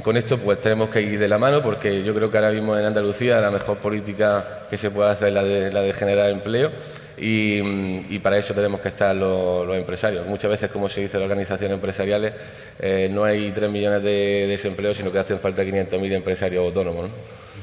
con 0.04 0.16
esto 0.18 0.38
pues 0.38 0.60
tenemos 0.60 0.90
que 0.90 1.02
ir 1.02 1.18
de 1.18 1.28
la 1.28 1.38
mano 1.38 1.64
porque 1.64 2.04
yo 2.04 2.14
creo 2.14 2.30
que 2.30 2.38
ahora 2.38 2.52
mismo 2.52 2.78
en 2.78 2.86
Andalucía 2.86 3.42
la 3.42 3.50
mejor 3.50 3.78
política 3.78 4.68
que 4.70 4.78
se 4.78 4.92
puede 4.92 5.10
hacer 5.10 5.30
es 5.30 5.34
la 5.34 5.44
de, 5.44 5.72
la 5.72 5.82
de 5.82 5.94
generar 5.94 6.30
empleo 6.30 6.72
y, 7.18 8.20
para 8.20 8.38
eso 8.38 8.54
tenemos 8.54 8.80
que 8.80 8.90
estar 8.90 9.16
los, 9.16 9.76
empresarios. 9.76 10.28
Muchas 10.28 10.52
veces, 10.52 10.70
como 10.70 10.88
se 10.88 11.02
dice 11.02 11.18
en 11.18 11.24
organizaciones 11.24 11.76
empresariales, 11.76 12.34
eh, 12.80 13.10
no 13.12 13.24
hay 13.24 13.52
3 13.52 13.72
millones 13.72 14.04
de 14.04 14.46
desempleos, 14.48 14.98
sino 14.98 15.12
que 15.12 15.20
hacen 15.20 15.40
falta 15.40 15.64
500.000 15.64 16.14
empresarios 16.14 16.64
autónomos. 16.64 17.10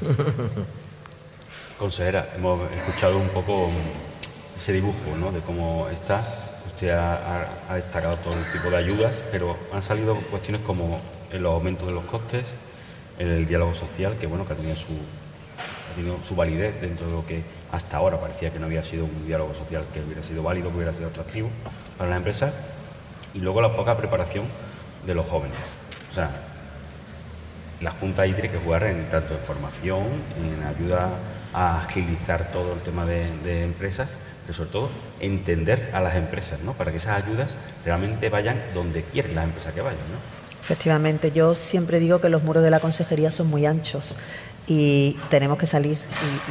Consejera, 1.79 2.29
hemos 2.37 2.61
escuchado 2.73 3.19
un 3.19 3.29
poco 3.29 3.71
ese 4.57 4.73
dibujo 4.73 5.17
¿no? 5.19 5.31
de 5.31 5.41
cómo 5.41 5.89
está. 5.93 6.23
Usted 6.67 6.91
ha, 6.91 7.75
destacado 7.75 8.17
todo 8.17 8.35
el 8.35 8.53
tipo 8.53 8.71
de 8.71 8.77
ayudas, 8.77 9.23
pero 9.31 9.57
han 9.73 9.83
salido 9.83 10.17
cuestiones 10.31 10.63
como 10.63 11.01
el 11.33 11.47
aumento 11.47 11.87
de 11.87 11.93
los 11.93 12.05
costes, 12.05 12.47
el 13.19 13.47
diálogo 13.47 13.75
social, 13.75 14.17
que 14.21 14.27
bueno, 14.27 14.47
que 14.47 14.55
ha 14.55 14.57
tenido 14.57 14.77
su, 14.77 14.93
ha 14.93 15.95
tenido 15.95 16.19
su 16.25 16.35
validez 16.35 16.81
dentro 16.81 17.07
de 17.07 17.13
lo 17.13 17.27
que 17.27 17.43
hasta 17.75 17.97
ahora 17.97 18.21
parecía 18.21 18.51
que 18.51 18.59
no 18.59 18.67
había 18.67 18.85
sido 18.85 19.05
un 19.05 19.27
diálogo 19.27 19.53
social 19.53 19.85
que 19.93 20.01
hubiera 20.01 20.23
sido 20.23 20.43
válido, 20.43 20.71
que 20.71 20.77
hubiera 20.77 20.95
sido 20.95 21.09
atractivo 21.09 21.51
para 21.99 22.11
las 22.11 22.19
empresas, 22.19 22.53
y 23.35 23.41
luego 23.41 23.61
la 23.61 23.75
poca 23.75 23.97
preparación 23.97 24.45
de 25.05 25.15
los 25.15 25.27
jóvenes. 25.27 25.81
O 26.11 26.15
sea, 26.15 26.31
la 27.81 27.91
Junta 27.91 28.23
tiene 28.23 28.51
que 28.51 28.59
jugar 28.59 28.85
en 28.85 29.09
tanto 29.11 29.35
en 29.35 29.41
formación, 29.41 30.05
en 30.39 30.63
ayuda 30.65 31.11
a 31.53 31.81
agilizar 31.81 32.53
todo 32.53 32.75
el 32.75 32.81
tema 32.81 33.05
de, 33.05 33.65
empresas, 33.65 34.19
pero 34.47 34.57
sobre 34.57 34.71
todo 34.71 34.91
entender 35.21 35.91
a 35.93 36.01
las 36.01 36.15
empresas, 36.15 36.61
¿no? 36.61 36.75
Para 36.75 36.93
que 36.93 36.99
esas 36.99 37.23
ayudas 37.25 37.57
realmente 37.85 38.29
vayan 38.29 38.61
donde 38.73 39.03
quieren 39.03 39.35
las 39.35 39.45
empresas 39.45 39.75
que 39.75 39.81
vayan, 39.81 39.99
¿no? 39.99 40.35
Efectivamente, 40.61 41.31
yo 41.31 41.55
siempre 41.55 41.99
digo 41.99 42.21
que 42.21 42.31
los 42.31 42.43
muros 42.43 42.63
de 42.63 42.71
la 42.71 42.81
consejería 42.81 43.31
son 43.31 43.49
muy 43.49 43.67
anchos 43.67 44.17
y 44.67 45.19
tenemos 45.29 45.59
que 45.59 45.67
salir 45.67 45.99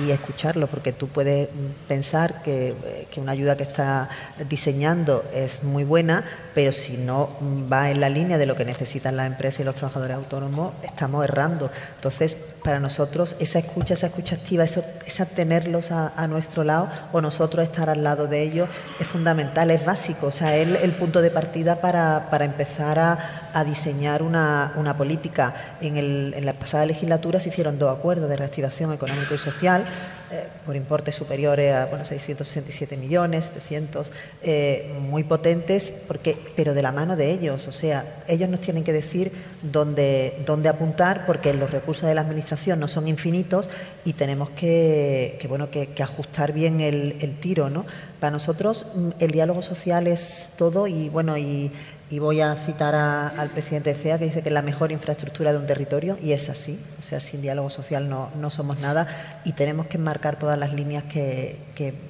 y, 0.06 0.12
escucharlo, 0.12 0.68
porque 0.68 0.92
tú 0.92 1.08
puedes 1.08 1.50
pensar 1.88 2.44
que, 2.44 2.76
que, 3.12 3.20
una 3.20 3.32
ayuda 3.32 3.58
que 3.58 3.64
está 3.64 4.10
diseñando 4.48 5.24
es 5.34 5.64
muy 5.64 5.84
buena, 5.84 6.24
pero 6.54 6.72
si 6.72 6.98
no 6.98 7.30
va 7.72 7.90
en 7.90 8.00
la 8.00 8.10
línea 8.10 8.38
de 8.38 8.46
lo 8.46 8.56
que 8.56 8.66
necesitan 8.66 9.18
las 9.18 9.28
empresas 9.28 9.62
y 9.62 9.64
los 9.64 9.76
trabajadores 9.76 10.16
autónomos, 10.16 10.74
estamos 10.84 11.24
errando. 11.24 11.72
Entonces, 11.96 12.38
para 12.64 12.80
nosotros, 12.80 13.36
esa 13.40 13.60
escucha, 13.60 13.94
esa 13.94 14.08
escucha 14.08 14.36
activa, 14.36 14.64
eso, 14.64 14.84
esa 15.06 15.26
tenerlos 15.26 15.92
a, 15.92 16.28
nuestro 16.28 16.64
lado 16.64 16.90
o 17.12 17.22
nosotros 17.22 17.64
estar 17.64 17.90
al 17.90 18.04
lado 18.04 18.28
de 18.28 18.42
ellos 18.42 18.70
es 19.00 19.08
fundamental, 19.08 19.70
es 19.72 19.86
básico, 19.86 20.28
o 20.28 20.32
sea, 20.32 20.56
es 20.56 20.82
el, 20.82 20.92
punto 20.94 21.22
de 21.22 21.30
partida 21.30 21.82
para, 21.82 22.30
para 22.32 22.46
empezar 22.46 22.98
a, 23.00 23.52
a 23.54 23.64
diseñar 23.64 24.24
una, 24.24 24.74
una 24.76 24.96
política. 24.96 25.54
En, 25.82 25.98
el, 25.98 26.34
en 26.36 26.46
la 26.46 26.54
pasada 26.54 26.86
legislatura 26.86 27.40
se 27.40 27.50
hicieron 27.50 27.78
dos 27.78 27.96
acuerdos 27.96 28.30
de 28.30 28.38
reactivación 28.38 28.94
económico 28.94 29.36
y 29.36 29.38
social 29.38 29.86
eh, 30.34 30.48
por 30.66 30.76
importes 30.76 31.14
superiores 31.14 31.74
a 31.74 31.86
bueno, 31.86 32.06
667 32.06 32.98
millones, 32.98 33.46
700, 33.46 34.12
eh, 34.42 34.92
muy 35.00 35.24
potentes, 35.24 35.94
porque, 36.08 36.36
pero 36.56 36.74
de 36.74 36.82
la 36.82 36.92
mano 36.92 37.16
de 37.16 37.32
ellos. 37.32 37.68
O 37.68 37.72
sea, 37.72 38.24
ellos 38.28 38.50
nos 38.50 38.62
tienen 38.62 38.84
que 38.84 38.94
decir 38.94 39.32
dónde, 39.62 40.42
dónde 40.46 40.70
apuntar, 40.70 41.28
porque 41.28 41.54
los 41.54 41.70
recursos 41.70 42.08
de 42.08 42.16
la 42.16 42.22
Administración 42.22 42.80
no 42.80 42.88
son 42.88 43.08
infinitos 43.08 43.70
y 44.06 44.14
tenemos 44.14 44.50
que, 44.50 45.38
bueno, 45.48 45.70
que, 45.70 45.90
ajustar 46.02 46.52
bien 46.52 46.82
el, 46.82 47.18
el 47.22 47.40
tiro. 47.40 47.70
¿no? 47.70 47.86
Para 48.20 48.32
nosotros 48.32 48.88
mm, 48.96 49.10
el 49.20 49.32
diálogo 49.32 49.62
social 49.62 50.08
es 50.08 50.54
todo 50.58 50.88
y 50.88 51.10
bueno, 51.10 51.38
y 51.38 51.72
y 52.14 52.20
voy 52.20 52.42
a 52.42 52.56
citar 52.56 52.94
al 52.94 53.50
presidente 53.50 53.92
de 53.92 54.00
CEA 54.00 54.20
que 54.20 54.26
dice 54.26 54.44
que 54.44 54.50
es 54.50 54.54
la 54.54 54.62
mejor 54.62 54.92
infraestructura 54.92 55.52
de 55.52 55.58
un 55.58 55.66
territorio 55.66 56.16
y 56.22 56.34
es 56.34 56.48
así. 56.48 56.80
O 57.00 57.02
sea, 57.02 57.20
sin 57.20 57.42
diálogo 57.42 57.72
social 57.72 58.08
no, 58.08 58.30
no 58.36 58.52
somos 58.52 58.80
nada 58.82 59.08
y 59.46 59.54
tenemos 59.54 59.88
que 59.88 59.98
marcar 59.98 60.38
todas 60.38 60.60
las 60.60 60.74
líneas 60.74 61.06
que, 61.06 61.58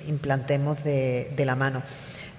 implantemos 0.05 0.83
de, 0.83 1.33
la 1.45 1.55
mano. 1.55 1.83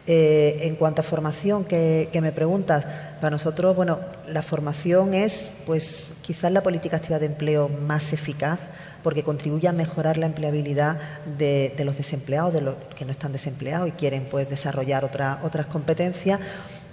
Eh, 0.06 0.58
en 0.60 0.76
cuanto 0.76 1.00
a 1.00 1.04
formación, 1.04 1.64
que, 1.64 2.10
me 2.20 2.32
preguntas, 2.32 2.84
para 3.18 3.30
nosotros, 3.30 3.74
bueno, 3.74 3.98
la 4.28 4.42
formación 4.42 5.14
es, 5.14 5.52
pues, 5.64 6.12
quizás 6.20 6.52
la 6.52 6.62
política 6.62 6.98
activa 6.98 7.18
de 7.18 7.24
empleo 7.24 7.70
más 7.70 8.12
eficaz 8.12 8.72
porque 9.02 9.24
contribuye 9.24 9.68
a 9.68 9.72
mejorar 9.72 10.18
la 10.18 10.26
empleabilidad 10.26 10.98
de, 11.38 11.74
los 11.82 11.96
desempleados, 11.96 12.52
de 12.52 12.60
los 12.60 12.74
que 12.94 13.06
no 13.06 13.12
están 13.12 13.32
desempleados 13.32 13.88
y 13.88 13.92
quieren, 13.92 14.26
pues, 14.30 14.50
desarrollar 14.50 15.02
otras 15.06 15.64
competencias 15.64 16.40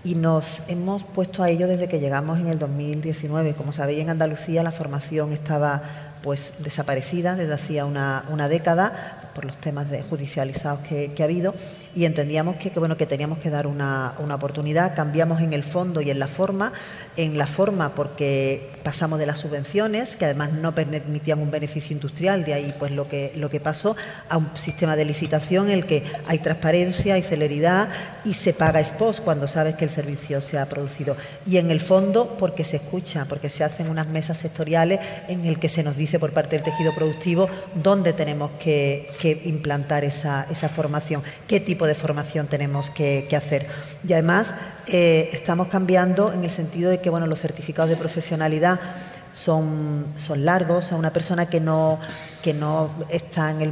y 0.03 0.15
nos 0.15 0.61
hemos 0.67 1.03
puesto 1.03 1.43
a 1.43 1.49
ello 1.49 1.67
desde 1.67 1.87
que 1.87 1.99
llegamos 1.99 2.39
en 2.39 2.47
el 2.47 2.59
2019. 2.59 3.53
Como 3.53 3.71
sabéis, 3.71 3.99
en 3.99 4.09
Andalucía 4.09 4.63
la 4.63 4.71
formación 4.71 5.31
estaba 5.31 5.83
pues 6.23 6.53
desaparecida 6.59 7.35
desde 7.35 7.53
hacía 7.53 7.85
una, 7.85 8.25
una 8.29 8.47
década 8.47 9.31
por 9.33 9.45
los 9.45 9.57
temas 9.57 9.89
de 9.89 10.01
judicializados 10.03 10.81
que, 10.81 11.13
ha 11.19 11.23
habido 11.23 11.53
y 11.93 12.05
entendíamos 12.05 12.55
que, 12.55 12.69
bueno, 12.71 12.97
que 12.97 13.05
teníamos 13.05 13.39
que 13.39 13.49
dar 13.49 13.67
una, 13.67 14.13
oportunidad. 14.33 14.95
Cambiamos 14.95 15.41
en 15.41 15.53
el 15.53 15.63
fondo 15.63 16.01
y 16.01 16.09
en 16.09 16.19
la 16.19 16.27
forma. 16.27 16.73
En 17.17 17.37
la 17.37 17.47
forma 17.47 17.93
porque 17.93 18.69
pasamos 18.83 19.19
de 19.19 19.25
las 19.25 19.39
subvenciones, 19.39 20.15
que 20.15 20.25
además 20.25 20.53
no 20.53 20.73
permitían 20.73 21.39
un 21.39 21.51
beneficio 21.51 21.93
industrial, 21.93 22.43
de 22.45 22.53
ahí 22.53 22.73
pues 22.79 22.91
lo 22.91 23.07
que, 23.07 23.33
lo 23.35 23.49
que 23.49 23.59
pasó, 23.59 23.95
a 24.29 24.37
un 24.37 24.49
sistema 24.55 24.95
de 24.95 25.05
licitación 25.05 25.67
en 25.67 25.73
el 25.73 25.85
que 25.85 26.03
hay 26.27 26.39
transparencia, 26.39 27.15
hay 27.15 27.21
celeridad 27.21 27.89
y 28.23 28.33
se 28.33 28.53
paga 28.53 28.79
expos 28.79 29.19
cuando 29.19 29.47
sabes 29.47 29.75
que 29.75 29.85
el 29.85 29.91
servicio 29.91 30.41
se 30.41 30.57
ha 30.57 30.67
producido. 30.67 31.17
Y 31.45 31.57
en 31.57 31.71
el 31.71 31.79
fondo 31.79 32.37
porque 32.37 32.63
se 32.63 32.77
escucha, 32.77 33.25
porque 33.25 33.49
se 33.49 33.63
hacen 33.63 33.89
unas 33.89 34.07
mesas 34.07 34.37
sectoriales 34.37 34.99
en 35.27 35.45
el 35.45 35.59
que 35.59 35.69
se 35.69 35.83
nos 35.83 35.97
dice 35.97 36.19
por 36.19 36.31
parte 36.31 36.55
del 36.55 36.63
tejido 36.63 36.93
productivo 36.93 37.49
dónde 37.75 38.13
tenemos 38.13 38.51
que, 38.59 39.09
que 39.19 39.41
implantar 39.45 40.03
esa, 40.03 40.47
esa, 40.49 40.69
formación, 40.69 41.23
qué 41.47 41.59
tipo 41.59 41.80
de 41.87 41.95
formación 41.95 42.47
tenemos 42.47 42.89
que, 42.89 43.27
hacer. 43.35 43.67
Y 44.07 44.13
además 44.13 44.53
eh, 44.87 45.29
estamos 45.33 45.67
cambiando 45.67 46.33
en 46.33 46.43
el 46.43 46.49
sentido 46.49 46.89
de 46.89 46.99
que 46.99 47.09
bueno, 47.09 47.27
los 47.27 47.39
certificados 47.39 47.89
de 47.89 47.97
profesionalidad 47.97 48.79
son, 49.31 50.07
son 50.17 50.45
largos, 50.45 50.91
a 50.91 50.95
una 50.95 51.11
persona 51.11 51.47
que 51.47 51.59
no, 51.59 51.99
que 52.41 52.53
no 52.53 52.91
está, 53.09 53.51
en 53.51 53.61
el, 53.61 53.71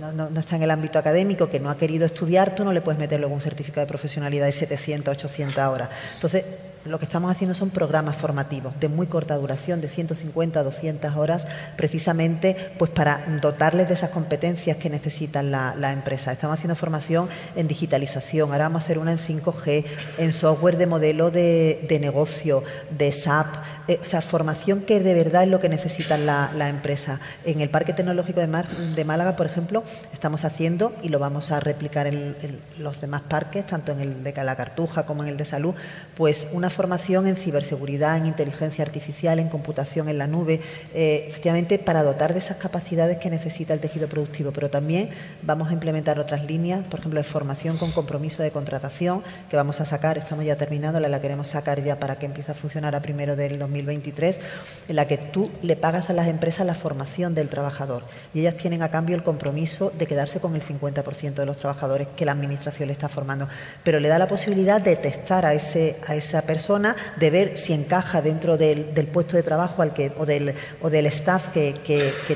no, 0.00 0.30
no, 0.30 0.40
está 0.40 0.56
en 0.56 0.62
el 0.62 0.70
ámbito 0.70 0.98
académico, 0.98 1.48
que 1.48 1.60
no 1.60 1.70
ha 1.70 1.76
querido 1.76 2.06
estudiar, 2.06 2.54
tú 2.54 2.64
no 2.64 2.72
le 2.72 2.80
puedes 2.80 2.98
meter 2.98 3.18
luego 3.18 3.34
un 3.34 3.40
certificado 3.40 3.86
de 3.86 3.88
profesionalidad 3.88 4.46
de 4.46 4.52
700, 4.52 5.12
800 5.12 5.58
horas. 5.64 5.88
Entonces, 6.14 6.44
lo 6.88 6.98
que 6.98 7.04
estamos 7.04 7.30
haciendo 7.30 7.54
son 7.54 7.70
programas 7.70 8.16
formativos 8.16 8.78
de 8.80 8.88
muy 8.88 9.06
corta 9.06 9.36
duración, 9.36 9.80
de 9.80 9.88
150 9.88 10.60
a 10.60 10.62
200 10.62 11.16
horas, 11.16 11.46
precisamente 11.76 12.56
pues 12.78 12.90
para 12.90 13.24
dotarles 13.40 13.88
de 13.88 13.94
esas 13.94 14.10
competencias 14.10 14.76
que 14.76 14.90
necesitan 14.90 15.50
la, 15.50 15.92
empresa. 15.92 16.32
Estamos 16.32 16.58
haciendo 16.58 16.74
formación 16.76 17.28
en 17.56 17.66
digitalización, 17.66 18.52
ahora 18.52 18.64
vamos 18.64 18.82
a 18.82 18.84
hacer 18.84 18.98
una 18.98 19.12
en 19.12 19.18
5G, 19.18 19.84
en 20.18 20.32
software 20.32 20.76
de 20.76 20.86
modelo 20.86 21.30
de, 21.30 21.98
negocio, 22.00 22.62
de 22.96 23.12
SAP, 23.12 23.46
eh, 23.88 23.98
o 24.02 24.04
sea, 24.04 24.20
formación 24.20 24.82
que 24.82 25.00
de 25.00 25.14
verdad 25.14 25.44
es 25.44 25.48
lo 25.48 25.60
que 25.60 25.70
necesitan 25.70 26.26
la, 26.26 26.68
empresa. 26.68 27.20
En 27.46 27.62
el 27.62 27.70
Parque 27.70 27.94
Tecnológico 27.94 28.38
de, 28.38 28.46
de, 28.94 29.04
Málaga, 29.06 29.34
por 29.34 29.46
ejemplo, 29.46 29.82
estamos 30.12 30.44
haciendo 30.44 30.92
y 31.02 31.08
lo 31.08 31.18
vamos 31.18 31.50
a 31.50 31.58
replicar 31.58 32.06
en, 32.06 32.36
los 32.78 33.00
demás 33.00 33.22
parques, 33.22 33.66
tanto 33.66 33.92
en 33.92 34.00
el 34.00 34.22
de 34.22 34.34
la 34.44 34.56
Cartuja 34.56 35.06
como 35.06 35.22
en 35.22 35.30
el 35.30 35.38
de 35.38 35.46
Salud, 35.46 35.74
pues 36.16 36.48
una 36.52 36.68
formación 36.68 37.26
en 37.26 37.36
ciberseguridad, 37.36 38.18
en 38.18 38.26
inteligencia 38.26 38.84
artificial, 38.84 39.38
en 39.38 39.48
computación 39.48 40.10
en 40.10 40.18
la 40.18 40.26
nube, 40.26 40.60
eh, 40.92 41.24
efectivamente 41.26 41.78
para 41.78 42.02
dotar 42.02 42.34
de 42.34 42.40
esas 42.40 42.58
capacidades 42.58 43.16
que 43.16 43.30
necesita 43.30 43.72
el 43.72 43.80
tejido 43.80 44.06
productivo. 44.06 44.52
Pero 44.52 44.68
también 44.68 45.08
vamos 45.40 45.70
a 45.70 45.72
implementar 45.72 46.18
otras 46.18 46.44
líneas, 46.44 46.84
por 46.84 47.00
ejemplo, 47.00 47.20
de 47.20 47.24
formación 47.24 47.78
con 47.78 47.92
compromiso 47.92 48.42
de 48.42 48.50
contratación, 48.50 49.22
que 49.48 49.56
vamos 49.56 49.80
a 49.80 49.86
sacar, 49.86 50.18
estamos 50.18 50.44
ya 50.44 50.56
terminando, 50.56 51.00
la, 51.00 51.08
la 51.08 51.22
queremos 51.22 51.48
sacar 51.48 51.82
ya 51.82 51.98
para 51.98 52.16
que 52.16 52.26
empiece 52.26 52.52
a 52.52 52.54
funcionar 52.54 52.94
a 52.94 53.00
primero 53.00 53.34
del 53.34 53.58
2023, 53.86 54.40
en 54.88 54.96
la 54.96 55.06
que 55.06 55.18
tú 55.18 55.50
le 55.62 55.76
pagas 55.76 56.10
a 56.10 56.12
las 56.12 56.28
empresas 56.28 56.66
la 56.66 56.74
formación 56.74 57.34
del 57.34 57.48
trabajador. 57.48 58.04
Y 58.34 58.40
ellas 58.40 58.56
tienen 58.56 58.82
a 58.82 58.90
cambio 58.90 59.16
el 59.16 59.22
compromiso 59.22 59.90
de 59.96 60.06
quedarse 60.06 60.40
con 60.40 60.54
el 60.54 60.62
50% 60.62 61.34
de 61.34 61.46
los 61.46 61.56
trabajadores 61.56 62.08
que 62.16 62.24
la 62.24 62.32
Administración 62.32 62.88
le 62.88 62.92
está 62.92 63.08
formando, 63.08 63.48
pero 63.82 64.00
le 64.00 64.08
da 64.08 64.18
la 64.18 64.28
posibilidad 64.28 64.80
de 64.80 64.96
testar 64.96 65.44
a, 65.46 65.54
ese, 65.54 65.96
a 66.06 66.14
esa 66.14 66.42
persona 66.42 66.96
de 67.16 67.30
ver 67.30 67.56
si 67.56 67.72
encaja 67.72 68.22
dentro 68.22 68.56
del, 68.56 68.84
puesto 69.12 69.36
de 69.36 69.42
trabajo 69.42 69.82
al 69.82 69.92
que, 69.92 70.12
o, 70.18 70.26
del, 70.26 70.54
o 70.80 70.90
del 70.90 71.06
staff 71.06 71.48
que, 71.48 71.74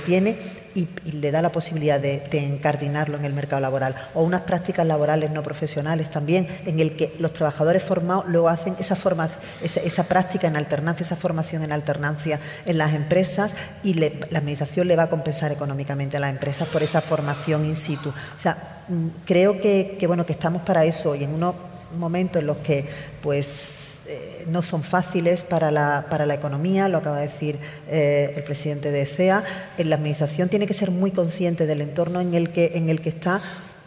tiene 0.05 0.37
y, 0.75 0.89
le 1.13 1.31
da 1.31 1.43
la 1.43 1.53
posibilidad 1.53 2.01
de, 2.01 2.23
encardinarlo 2.33 3.17
en 3.17 3.25
el 3.25 3.33
mercado 3.33 3.61
laboral. 3.61 3.95
O 4.15 4.23
unas 4.23 4.43
prácticas 4.43 4.87
laborales 4.87 5.31
no 5.31 5.43
profesionales 5.43 6.11
también, 6.11 6.47
en 6.67 6.81
el 6.81 6.97
que 6.97 7.15
los 7.19 7.33
trabajadores 7.33 7.83
formados 7.83 8.25
luego 8.29 8.49
hacen 8.49 8.75
esa, 8.79 8.97
forma, 8.97 9.29
esa, 9.63 10.05
práctica 10.05 10.47
en 10.47 10.57
alternancia, 10.57 11.05
esa 11.05 11.17
formación 11.17 11.63
en 11.63 11.73
alternancia 11.73 12.41
en 12.67 12.79
las 12.79 12.95
empresas 12.95 13.55
y 13.83 13.95
la 13.95 14.09
Administración 14.39 14.89
le 14.89 14.97
va 14.97 15.05
a 15.05 15.11
compensar 15.11 15.53
económicamente 15.53 16.17
a 16.17 16.21
las 16.21 16.31
empresas 16.31 16.69
por 16.69 16.83
esa 16.83 17.01
formación 17.01 17.65
in 17.65 17.77
situ. 17.77 18.09
O 18.09 18.41
sea, 18.41 18.85
mm, 18.89 19.09
creo 19.25 19.61
que, 19.61 19.97
que 19.99 20.07
bueno, 20.07 20.27
que 20.27 20.33
estamos 20.33 20.63
para 20.63 20.85
eso 20.85 21.15
y 21.15 21.25
en 21.25 21.35
unos 21.35 21.55
momentos 21.97 22.41
en 22.41 22.47
los 22.47 22.59
que 22.59 22.87
pues 23.21 23.91
eh, 24.12 24.44
no 24.46 24.61
son 24.61 24.83
fáciles 24.83 25.42
para 25.42 25.70
la, 25.70 26.07
para 26.11 26.27
la, 26.27 26.35
economía, 26.35 26.88
lo 26.88 26.98
acaba 26.98 27.16
de 27.16 27.29
decir 27.29 27.59
eh, 27.88 28.35
el 28.37 28.44
presidente 28.44 28.90
de 28.90 29.07
CEA. 29.07 29.42
La 29.79 29.96
Administración 29.96 30.51
tiene 30.51 30.66
que 30.66 30.75
ser 30.75 30.90
muy 30.90 31.12
consciente 31.12 31.64
del 31.64 31.81
entorno 31.81 32.20
en 32.20 32.35
el 32.35 32.51
que, 32.51 32.72
en 32.75 32.90
el 32.90 33.01
que 33.01 33.09
está 33.09 33.40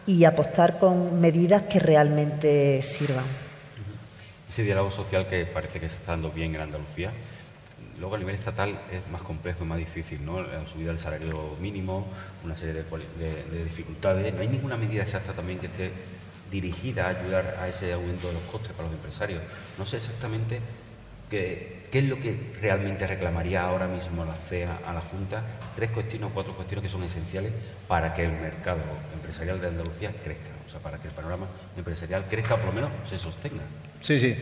y 0.04 0.24
apostar 0.24 0.78
con 0.78 1.20
medidas 1.20 1.62
que 1.62 1.78
realmente 1.78 2.82
sirvan. 2.82 3.24
Ese 4.48 4.64
diálogo 4.64 4.90
social 4.90 5.28
que 5.28 5.46
parece 5.46 5.78
que 5.78 5.86
está 5.86 6.12
dando 6.12 6.32
bien 6.32 6.54
en 6.56 6.62
Andalucía, 6.62 7.12
luego 8.00 8.16
a 8.16 8.18
nivel 8.18 8.34
estatal 8.34 8.70
es 8.90 9.08
más 9.12 9.22
complejo 9.22 9.62
y 9.62 9.66
más 9.68 9.78
difícil, 9.78 10.24
¿no? 10.24 10.42
La 10.42 10.66
subida 10.66 10.88
del 10.88 10.98
salario 10.98 11.56
mínimo, 11.60 12.04
una 12.44 12.56
serie 12.56 12.74
de, 12.74 12.82
de 12.82 13.64
dificultades. 13.64 14.34
No 14.34 14.40
hay 14.40 14.48
ninguna 14.48 14.76
medida 14.76 15.04
exacta 15.04 15.32
también 15.32 15.60
que 15.60 15.66
esté 15.66 15.92
dirigida 16.50 17.06
a 17.06 17.08
ayudar 17.10 17.56
a 17.60 17.68
ese 17.68 17.92
aumento 17.92 18.28
de 18.28 18.34
los 18.34 18.42
costes 18.44 18.72
para 18.72 18.88
los 18.88 18.96
empresarios. 18.96 19.42
No 19.78 19.86
sé 19.86 19.98
exactamente 19.98 20.60
qué, 21.30 21.86
es 21.92 22.04
lo 22.04 22.20
que 22.20 22.36
realmente 22.60 23.06
reclamaría 23.06 23.62
ahora 23.62 23.86
mismo 23.86 24.24
la 24.24 24.34
CEA 24.34 24.78
a 24.86 24.92
la 24.92 25.00
Junta, 25.00 25.42
tres 25.74 25.90
cuestiones 25.90 26.28
o 26.28 26.34
cuatro 26.34 26.54
cuestiones 26.54 26.82
que 26.82 26.90
son 26.90 27.02
esenciales 27.04 27.52
para 27.88 28.14
que 28.14 28.24
el 28.24 28.32
mercado 28.32 28.80
empresarial 29.14 29.60
de 29.60 29.68
Andalucía 29.68 30.12
crezca. 30.22 30.50
o 30.66 30.70
sea, 30.70 30.80
para 30.80 30.98
que 30.98 31.08
el 31.08 31.14
panorama 31.14 31.46
empresarial 31.76 32.24
crezca, 32.28 32.56
por 32.56 32.66
lo 32.66 32.72
menos 32.72 32.90
se 33.08 33.16
sostenga. 33.16 33.62
Sí, 34.02 34.20
sí, 34.20 34.36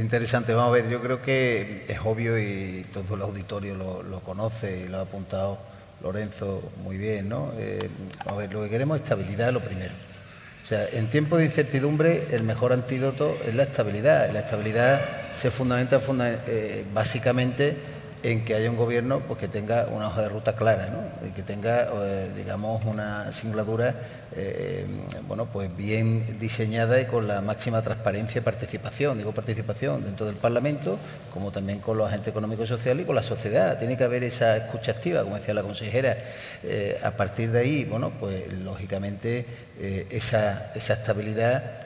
interesante. 0.00 0.54
Vamos 0.54 0.70
a 0.70 0.72
ver, 0.72 0.88
yo 0.88 1.00
creo 1.02 1.20
que 1.20 1.84
es 1.88 1.98
obvio 2.02 2.38
y 2.38 2.86
todo 2.92 3.14
el 3.14 3.22
auditorio 3.22 3.74
lo, 3.74 4.20
conoce 4.20 4.84
y 4.86 4.88
lo 4.88 4.98
ha 4.98 5.02
apuntado 5.02 5.58
Lorenzo 6.02 6.62
muy 6.82 6.96
bien, 6.96 7.28
¿no? 7.28 7.52
Eh, 7.58 7.88
a 8.26 8.34
ver, 8.34 8.52
lo 8.52 8.62
que 8.64 8.70
queremos 8.70 8.96
es 8.96 9.02
estabilidad, 9.02 9.52
lo 9.52 9.60
primero. 9.60 9.94
O 10.66 10.68
sea, 10.68 10.84
en 10.94 11.08
tiempos 11.10 11.38
de 11.38 11.44
incertidumbre 11.44 12.26
el 12.32 12.42
mejor 12.42 12.72
antídoto 12.72 13.38
es 13.46 13.54
la 13.54 13.62
estabilidad. 13.62 14.32
La 14.32 14.40
estabilidad 14.40 15.00
se 15.36 15.52
fundamenta 15.52 16.00
eh, 16.48 16.84
básicamente 16.92 17.76
en 18.26 18.44
que 18.44 18.56
haya 18.56 18.68
un 18.68 18.76
gobierno 18.76 19.20
pues, 19.20 19.38
que 19.38 19.46
tenga 19.46 19.86
una 19.86 20.08
hoja 20.08 20.22
de 20.22 20.28
ruta 20.28 20.56
clara, 20.56 20.88
que 21.34 21.42
tenga, 21.44 21.88
eh, 21.94 22.28
digamos, 22.36 22.84
una 22.84 23.30
singladura 23.30 23.94
eh, 24.34 24.84
bueno, 25.28 25.46
pues 25.46 25.74
bien 25.76 26.36
diseñada 26.40 27.00
y 27.00 27.04
con 27.04 27.28
la 27.28 27.40
máxima 27.40 27.82
transparencia 27.82 28.40
y 28.40 28.42
participación. 28.42 29.18
Digo 29.18 29.30
participación 29.30 30.02
dentro 30.02 30.26
del 30.26 30.34
Parlamento, 30.34 30.98
como 31.32 31.52
también 31.52 31.78
con 31.78 31.98
los 31.98 32.08
agentes 32.08 32.32
económicos 32.32 32.64
y 32.64 32.68
sociales 32.68 33.04
y 33.04 33.06
con 33.06 33.14
la 33.14 33.22
sociedad. 33.22 33.78
Tiene 33.78 33.96
que 33.96 34.02
haber 34.02 34.24
esa 34.24 34.56
escucha 34.56 34.90
activa, 34.90 35.22
como 35.22 35.36
decía 35.36 35.54
la 35.54 35.62
consejera. 35.62 36.16
Eh, 36.64 36.98
a 37.04 37.12
partir 37.12 37.52
de 37.52 37.60
ahí, 37.60 37.84
bueno, 37.84 38.10
pues 38.18 38.52
lógicamente 38.54 39.46
esa, 40.10 40.72
esa 40.74 40.94
estabilidad 40.94 41.85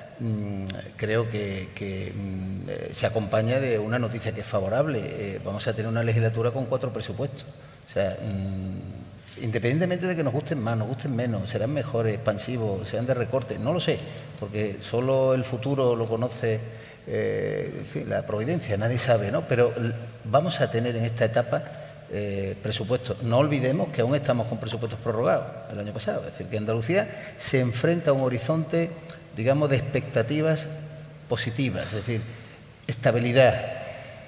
creo 0.97 1.31
que, 1.31 2.13
mm, 2.15 2.93
se 2.93 3.07
acompaña 3.07 3.59
de 3.59 3.79
una 3.79 3.99
noticia 3.99 4.33
que 4.33 4.41
es 4.41 4.47
favorable. 4.47 5.01
Eh, 5.03 5.41
vamos 5.45 5.67
a 5.67 5.73
tener 5.73 5.91
una 5.91 6.03
legislatura 6.03 6.51
con 6.51 6.67
cuatro 6.67 6.93
presupuestos. 6.93 7.47
O 7.89 7.93
sea, 7.93 8.17
mm, 8.21 9.45
independientemente 9.45 10.07
de 10.07 10.17
que 10.17 10.23
nos 10.23 10.33
gusten 10.33 10.63
más, 10.63 10.77
nos 10.77 10.89
gusten 10.89 11.15
menos, 11.15 11.49
serán 11.49 11.73
mejores, 11.73 12.15
expansivos, 12.15 12.89
sean 12.89 13.07
de 13.07 13.15
recorte, 13.15 13.59
no 13.59 13.73
lo 13.73 13.81
sé, 13.81 13.99
porque 14.39 14.77
solo 14.81 15.35
el 15.35 15.45
futuro 15.45 15.97
lo 15.97 16.07
conoce 16.07 16.61
eh, 17.07 18.05
la 18.07 18.27
providencia, 18.27 18.77
nadie 18.77 18.99
sabe, 18.99 19.31
¿no? 19.31 19.43
Pero 19.43 19.73
vamos 20.25 20.61
a 20.61 20.71
tener 20.71 20.95
en 20.97 21.05
esta 21.05 21.25
etapa 21.25 21.63
eh, 22.13 22.57
presupuestos. 22.63 23.23
No 23.23 23.39
olvidemos 23.39 23.89
que 23.93 24.03
aún 24.03 24.15
estamos 24.15 24.47
con 24.49 24.59
presupuestos 24.59 24.99
prorrogados 25.01 25.47
el 25.73 25.79
año 25.79 25.93
pasado, 25.93 26.21
es 26.21 26.33
decir, 26.33 26.47
que 26.47 26.59
Andalucía 26.59 27.35
se 27.39 27.61
enfrenta 27.61 28.11
a 28.11 28.15
un 28.15 28.23
horizonte 28.23 28.91
digamos, 29.37 29.71
de 29.71 29.77
expectativas 29.77 30.67
positivas, 31.29 31.87
es 31.87 32.07
decir, 32.07 32.21
estabilidad, 32.87 33.63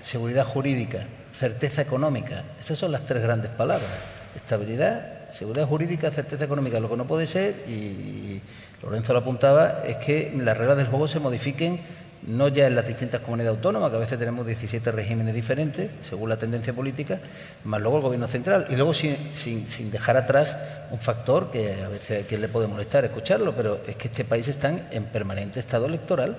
seguridad 0.02 0.44
jurídica, 0.44 1.06
certeza 1.36 1.82
económica. 1.82 2.44
Esas 2.60 2.78
son 2.78 2.92
las 2.92 3.04
tres 3.04 3.22
grandes 3.22 3.50
palabras. 3.50 3.90
Estabilidad, 4.36 5.30
seguridad 5.32 5.66
jurídica, 5.66 6.10
certeza 6.10 6.44
económica. 6.44 6.80
Lo 6.80 6.88
que 6.88 6.96
no 6.96 7.06
puede 7.06 7.26
ser, 7.26 7.54
y 7.68 8.40
Lorenzo 8.82 9.12
lo 9.12 9.20
apuntaba, 9.20 9.82
es 9.86 9.96
que 9.96 10.32
las 10.36 10.56
reglas 10.56 10.76
del 10.76 10.86
juego 10.86 11.08
se 11.08 11.18
modifiquen 11.18 11.80
no 12.26 12.48
ya 12.48 12.66
en 12.66 12.76
las 12.76 12.86
distintas 12.86 13.20
comunidades 13.20 13.56
autónomas, 13.56 13.90
que 13.90 13.96
a 13.96 14.00
veces 14.00 14.18
tenemos 14.18 14.46
17 14.46 14.92
regímenes 14.92 15.34
diferentes, 15.34 15.90
según 16.02 16.28
la 16.28 16.36
tendencia 16.36 16.72
política, 16.72 17.18
más 17.64 17.80
luego 17.80 17.96
el 17.96 18.02
gobierno 18.02 18.28
central. 18.28 18.66
Y 18.70 18.76
luego 18.76 18.94
sin, 18.94 19.16
sin, 19.34 19.90
dejar 19.90 20.16
atrás 20.16 20.56
un 20.90 21.00
factor 21.00 21.50
que 21.50 21.82
a 21.82 21.88
veces 21.88 22.24
a 22.24 22.28
quien 22.28 22.40
le 22.40 22.48
puede 22.48 22.68
molestar 22.68 23.04
escucharlo, 23.04 23.54
pero 23.54 23.80
es 23.86 23.96
que 23.96 24.08
este 24.08 24.24
país 24.24 24.46
está 24.48 24.72
en 24.90 25.04
permanente 25.04 25.60
estado 25.60 25.86
electoral, 25.86 26.36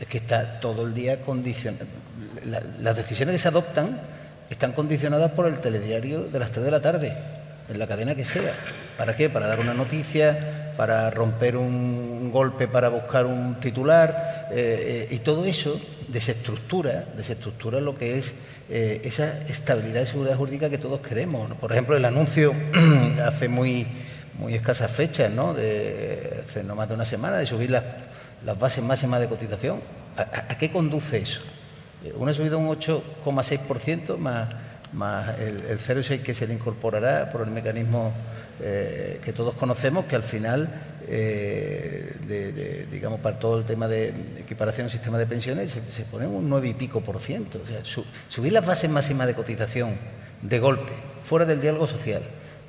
es 0.00 0.06
que 0.06 0.18
está 0.18 0.60
todo 0.60 0.84
el 0.84 0.94
día 0.94 1.20
condicionado. 1.20 1.86
las 2.80 2.96
decisiones 2.96 3.34
que 3.34 3.38
se 3.38 3.48
adoptan 3.48 4.00
están 4.50 4.72
condicionadas 4.72 5.32
por 5.32 5.46
el 5.46 5.60
telediario 5.60 6.24
de 6.24 6.38
las 6.38 6.50
3 6.50 6.64
de 6.64 6.70
la 6.70 6.80
tarde, 6.80 7.16
en 7.68 7.78
la 7.78 7.86
cadena 7.86 8.14
que 8.14 8.24
sea. 8.24 8.52
¿Para 8.96 9.14
qué? 9.14 9.28
Para 9.28 9.46
dar 9.46 9.60
una 9.60 9.74
noticia, 9.74 10.72
para 10.76 11.10
romper 11.10 11.56
un 11.56 12.30
golpe, 12.32 12.68
para 12.68 12.88
buscar 12.88 13.26
un 13.26 13.56
titular, 13.56 14.37
eh, 14.50 15.08
eh, 15.10 15.14
y 15.14 15.18
todo 15.18 15.44
eso 15.44 15.80
desestructura, 16.08 17.06
desestructura 17.16 17.80
lo 17.80 17.98
que 17.98 18.16
es 18.18 18.34
eh, 18.70 19.02
esa 19.04 19.42
estabilidad 19.46 20.02
y 20.02 20.06
seguridad 20.06 20.36
jurídica 20.36 20.70
que 20.70 20.78
todos 20.78 21.00
queremos. 21.00 21.52
Por 21.54 21.72
ejemplo, 21.72 21.96
el 21.96 22.04
anuncio 22.04 22.54
hace 23.24 23.48
muy, 23.48 23.86
muy 24.38 24.54
escasas 24.54 24.90
fechas, 24.90 25.30
¿no? 25.30 25.54
De, 25.54 26.44
hace 26.46 26.64
no 26.64 26.74
más 26.74 26.88
de 26.88 26.94
una 26.94 27.04
semana, 27.04 27.36
de 27.36 27.46
subir 27.46 27.70
las, 27.70 27.84
bases 28.58 28.82
máximas 28.82 29.20
de 29.20 29.26
cotización. 29.26 29.80
¿A, 30.16 30.56
qué 30.56 30.70
conduce 30.70 31.18
eso? 31.18 31.42
Uno 32.16 32.30
ha 32.30 32.34
subido 32.34 32.58
un 32.58 32.68
8,6% 32.68 34.16
más, 34.16 34.48
más 34.92 35.38
el, 35.40 35.64
el 35.66 35.78
0,6 35.78 36.22
que 36.22 36.34
se 36.34 36.46
le 36.46 36.54
incorporará 36.54 37.30
por 37.30 37.42
el 37.42 37.50
mecanismo 37.50 38.12
que 38.58 39.32
todos 39.36 39.54
conocemos, 39.54 40.06
que 40.06 40.16
al 40.16 40.24
final, 40.24 40.68
eh, 41.10 42.86
digamos, 42.90 43.20
para 43.20 43.38
todo 43.38 43.58
el 43.58 43.64
tema 43.64 43.88
de 43.88 44.12
equiparación 44.38 44.86
del 44.86 44.92
sistema 44.92 45.18
de 45.18 45.26
pensiones, 45.26 45.78
se, 45.90 46.02
pone 46.02 46.26
un 46.26 46.48
9 46.48 46.68
y 46.68 46.74
pico 46.74 47.00
por 47.00 47.18
ciento. 47.18 47.60
O 47.62 47.66
sea, 47.66 48.04
subir 48.28 48.52
las 48.52 48.66
bases 48.66 48.90
máximas 48.90 49.26
de 49.26 49.34
cotización 49.34 49.94
de 50.42 50.58
golpe, 50.58 50.92
fuera 51.24 51.46
del 51.46 51.60
diálogo 51.60 51.88
social, 51.88 52.22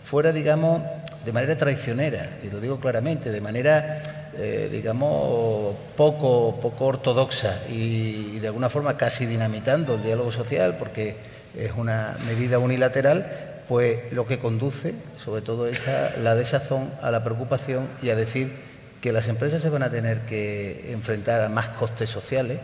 fuera, 0.03 0.31
digamos, 0.31 0.81
de 1.25 1.33
manera 1.33 1.57
traicionera, 1.57 2.39
y 2.43 2.49
lo 2.49 2.61
digo 2.61 2.79
claramente, 2.79 3.29
de 3.31 3.41
manera, 3.41 4.01
eh, 4.37 4.69
digamos, 4.71 5.75
poco, 5.95 6.59
poco 6.61 6.85
ortodoxa 6.85 7.59
y 7.69 8.39
de 8.39 8.47
alguna 8.47 8.69
forma 8.69 8.95
casi 8.97 9.25
dinamitando 9.25 9.95
el 9.95 10.03
diálogo 10.03 10.31
social, 10.31 10.77
porque 10.77 11.15
es 11.57 11.71
una 11.75 12.15
medida 12.25 12.59
unilateral, 12.59 13.48
pues 13.69 14.11
lo 14.11 14.25
que 14.25 14.39
conduce 14.39 14.95
sobre 15.23 15.43
todo 15.43 15.67
es 15.67 15.87
a 15.87 16.17
la 16.17 16.35
desazón, 16.35 16.91
a 17.03 17.11
la 17.11 17.23
preocupación 17.23 17.87
y 18.01 18.09
a 18.09 18.15
decir 18.15 18.51
que 18.99 19.13
las 19.13 19.27
empresas 19.27 19.61
se 19.61 19.69
van 19.69 19.83
a 19.83 19.91
tener 19.91 20.21
que 20.21 20.91
enfrentar 20.91 21.41
a 21.41 21.49
más 21.49 21.67
costes 21.69 22.09
sociales 22.09 22.59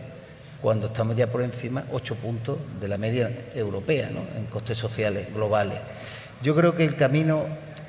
cuando 0.60 0.88
estamos 0.88 1.16
ya 1.16 1.28
por 1.28 1.42
encima 1.42 1.84
ocho 1.92 2.16
puntos 2.16 2.58
de 2.80 2.88
la 2.88 2.98
media 2.98 3.30
europea 3.54 4.10
¿no? 4.10 4.20
en 4.36 4.46
costes 4.46 4.78
sociales 4.78 5.32
globales. 5.32 5.78
Yo 6.42 6.56
creo 6.56 6.74
que 6.74 6.84
el 6.84 6.96
camino 6.96 7.44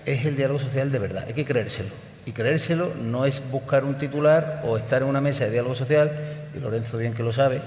es 0.05 0.25
el 0.25 0.37
diálogo 0.37 0.59
social 0.59 0.91
de 0.91 0.99
verdad, 0.99 1.25
hay 1.27 1.33
que 1.33 1.43
creérselo. 1.43 1.89
Y 2.27 2.33
creérselo 2.33 2.93
no 3.01 3.25
es 3.25 3.41
buscar 3.51 3.83
un 3.83 3.97
titular 3.97 4.61
o 4.65 4.77
estar 4.77 5.01
en 5.01 5.07
una 5.07 5.21
mesa 5.21 5.45
de 5.45 5.51
diálogo 5.51 5.73
social, 5.73 6.11
y 6.55 6.59
Lorenzo 6.59 6.97
bien 6.97 7.13
que 7.13 7.23
lo 7.23 7.31
sabe, 7.31 7.61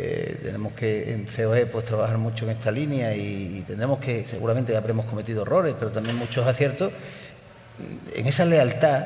eh, 0.00 0.38
tenemos 0.44 0.74
que 0.74 1.12
en 1.12 1.26
COE 1.26 1.66
pues 1.66 1.84
trabajar 1.86 2.18
mucho 2.18 2.44
en 2.44 2.52
esta 2.52 2.70
línea 2.70 3.16
y, 3.16 3.64
tendremos 3.66 3.98
que, 3.98 4.24
seguramente 4.24 4.76
habremos 4.76 5.06
cometido 5.06 5.42
errores, 5.42 5.74
pero 5.76 5.90
también 5.90 6.14
muchos 6.14 6.46
aciertos. 6.46 6.92
En 8.14 8.28
esa 8.28 8.44
lealtad 8.44 9.02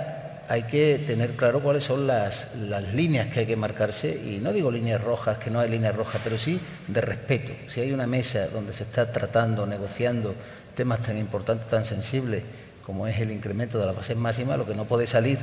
hay 0.51 0.65
que 0.65 1.03
tener 1.07 1.31
claro 1.31 1.61
cuáles 1.61 1.85
son 1.85 2.07
las, 2.07 2.51
líneas 2.93 3.29
que 3.29 3.41
hay 3.41 3.47
que 3.47 3.57
marcarse, 3.57 4.11
y 4.11 4.39
no 4.43 4.53
digo 4.53 4.71
líneas 4.71 5.03
rojas, 5.03 5.39
que 5.39 5.49
no 5.49 5.61
hay 5.61 5.71
líneas 5.71 5.97
rojas, 5.97 6.21
pero 6.23 6.37
sí 6.37 6.61
de 6.89 7.01
respeto. 7.01 7.55
Si 7.69 7.81
hay 7.81 7.91
una 7.93 8.07
mesa 8.07 8.49
donde 8.49 8.75
se 8.75 8.83
está 8.83 9.11
tratando, 9.11 9.65
negociando 9.65 10.35
temas 10.77 11.01
tan 11.01 11.17
importantes, 11.17 11.69
tan 11.69 11.87
sensibles, 11.87 12.43
como 12.85 13.07
es 13.07 13.19
el 13.19 13.31
incremento 13.31 13.79
de 13.79 13.87
la 13.87 13.95
fase 13.95 14.15
máxima, 14.15 14.59
lo 14.59 14.67
que 14.67 14.75
no 14.75 14.85
puede 14.85 15.07
salir 15.07 15.39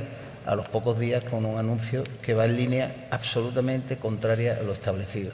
a 0.46 0.54
los 0.54 0.68
pocos 0.68 0.98
días 0.98 1.24
con 1.24 1.44
un 1.44 1.58
anuncio 1.58 2.02
que 2.22 2.34
va 2.34 2.44
en 2.44 2.56
línea 2.56 3.08
absolutamente 3.10 3.96
contraria 3.96 4.58
a 4.60 4.62
lo 4.62 4.72
establecido. 4.72 5.32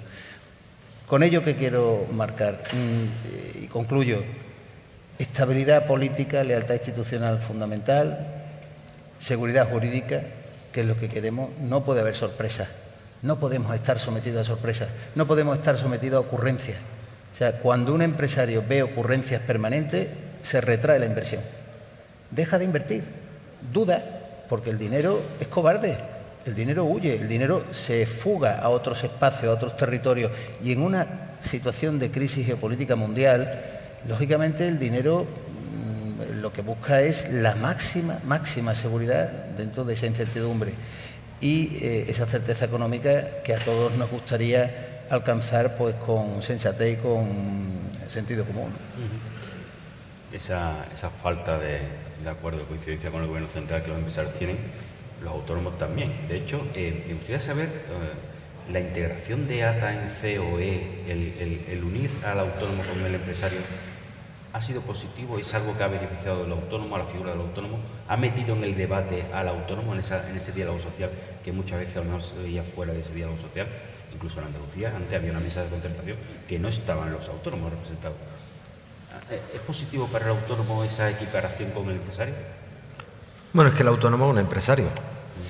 Con 1.07 1.23
ello 1.23 1.45
que 1.45 1.55
quiero 1.55 2.07
marcar 2.12 2.61
mm, 2.73 3.62
y 3.62 3.66
concluyo, 3.69 4.25
estabilidad 5.19 5.87
política, 5.87 6.42
lealtad 6.42 6.75
institucional 6.75 7.38
fundamental, 7.38 8.27
seguridad 9.19 9.69
jurídica, 9.69 10.23
que 10.73 10.81
es 10.81 10.87
lo 10.87 10.99
que 10.99 11.09
queremos, 11.09 11.51
no 11.61 11.85
puede 11.85 12.01
haber 12.01 12.16
sorpresas, 12.16 12.69
no 13.23 13.38
podemos 13.38 13.75
estar 13.75 13.99
sometidos 13.99 14.40
a 14.40 14.45
sorpresas, 14.45 14.88
no 15.14 15.27
podemos 15.27 15.59
estar 15.59 15.79
sometidos 15.79 16.25
a 16.25 16.29
ocurrencias. 16.29 16.79
O 17.33 17.37
sea, 17.37 17.53
cuando 17.59 17.95
un 17.95 18.03
empresario 18.03 18.64
ve 18.66 18.83
ocurrencias 18.83 19.40
permanentes, 19.42 20.09
se 20.42 20.61
retrae 20.61 20.99
la 20.99 21.07
inversión, 21.07 21.42
deja 22.31 22.59
de 22.59 22.64
invertir, 22.64 23.05
duda 23.73 24.15
porque 24.48 24.70
el 24.70 24.78
dinero 24.78 25.20
es 25.40 25.48
cobarde, 25.48 25.98
el 26.46 26.54
dinero 26.54 26.85
huye, 26.85 27.16
el 27.16 27.28
dinero 27.28 27.64
se 27.72 28.06
fuga 28.06 28.61
a 28.61 28.68
otros 28.68 29.02
espacios, 29.02 29.50
a 29.50 29.54
otros 29.54 29.76
territorios 29.76 30.30
y 30.62 30.72
en 30.72 30.82
una 30.82 31.06
situación 31.42 31.98
de 31.98 32.11
crisis 32.11 32.46
geopolítica 32.46 32.94
mundial, 32.94 33.62
lógicamente 34.09 34.68
el 34.68 34.78
dinero 34.78 35.24
mm, 35.24 36.40
lo 36.40 36.53
que 36.53 36.62
busca 36.62 37.03
es 37.03 37.32
la 37.32 37.57
máxima, 37.57 38.20
máxima 38.24 38.74
seguridad 38.74 39.28
dentro 39.57 39.84
de 39.84 39.94
esa 39.94 40.07
incertidumbre 40.07 40.72
y 41.40 41.76
eh, 41.82 42.07
esa 42.09 42.26
certeza 42.26 42.64
económica 42.64 43.42
que 43.44 43.53
a 43.53 43.59
todos 43.59 43.94
nos 43.97 44.11
gustaría 44.11 45.03
alcanzar 45.11 45.76
pues 45.76 45.94
con 45.97 46.42
sensatez 46.42 46.99
y 46.99 47.03
con 47.03 47.28
sentido 48.09 48.44
común. 48.44 48.70
esa 50.32 51.11
falta 51.22 51.59
de, 51.59 51.80
de 52.27 52.33
acuerdo, 52.33 52.64
coincidencia 52.64 53.11
con 53.11 53.22
el 53.22 53.29
gobierno 53.29 53.49
central 53.49 53.83
que 53.83 53.89
los 53.89 53.99
empresarios 53.99 54.35
tienen, 54.35 54.59
los 55.22 55.33
autónomos 55.33 55.79
también. 55.79 56.27
De 56.29 56.37
hecho, 56.37 56.61
eh, 56.74 57.05
me 57.07 57.14
gustaría 57.14 57.41
saber 57.41 57.66
eh, 57.66 58.72
la 58.72 58.81
integración 58.81 59.47
de 59.47 59.62
ATA 59.62 59.93
en 59.93 60.09
COE, 60.09 61.05
el, 61.07 61.85
unir 61.85 62.11
al 62.24 62.41
autónomo 62.41 62.83
con 62.83 63.01
el 63.01 63.14
empresario, 63.14 63.61
¿Ha 64.53 64.62
sido 64.62 64.81
positivo? 64.81 65.39
¿Es 65.39 65.53
algo 65.53 65.77
que 65.77 65.85
ha 65.85 65.87
beneficiado 65.87 66.45
al 66.45 66.51
autónomo, 66.51 66.97
a 66.97 67.01
la 67.01 67.05
figura 67.05 67.33
del 67.33 67.43
autónomo? 67.43 67.79
¿Ha 68.09 68.16
metido 68.16 68.57
en 68.57 68.64
el 68.64 68.74
debate 68.74 69.27
al 69.35 69.49
autónomo 69.49 69.93
en, 69.93 70.01
ese 70.01 70.53
diálogo 70.53 70.79
social 70.79 71.11
que 71.45 71.53
muchas 71.53 71.81
veces 71.81 71.99
a 71.99 72.05
lo 72.05 72.22
se 72.22 72.35
veía 72.39 72.62
fuera 72.62 72.95
de 72.95 73.01
ese 73.01 73.12
diálogo 73.12 73.37
social? 73.39 73.66
Incluso 74.14 74.41
en 74.41 74.47
Andalucía, 74.47 74.95
antes 74.97 75.12
había 75.12 75.33
una 75.33 75.41
mesa 75.41 75.62
de 75.62 75.68
concertación 75.68 76.16
que 76.49 76.59
no 76.59 76.68
estaban 76.68 77.12
los 77.12 77.29
autónomos 77.29 77.70
representados. 77.70 78.16
¿Es 79.55 79.61
positivo 79.61 80.07
para 80.07 80.27
el 80.27 80.31
autónomo 80.33 80.85
esa 80.85 81.11
equiparación 81.11 81.71
con 81.71 81.89
el 81.89 81.97
empresario? 81.97 82.35
Bueno, 83.53 83.71
es 83.71 83.77
que 83.77 83.83
el 83.83 83.89
autónomo 83.89 84.27
es 84.27 84.33
un 84.33 84.39
empresario. 84.39 84.89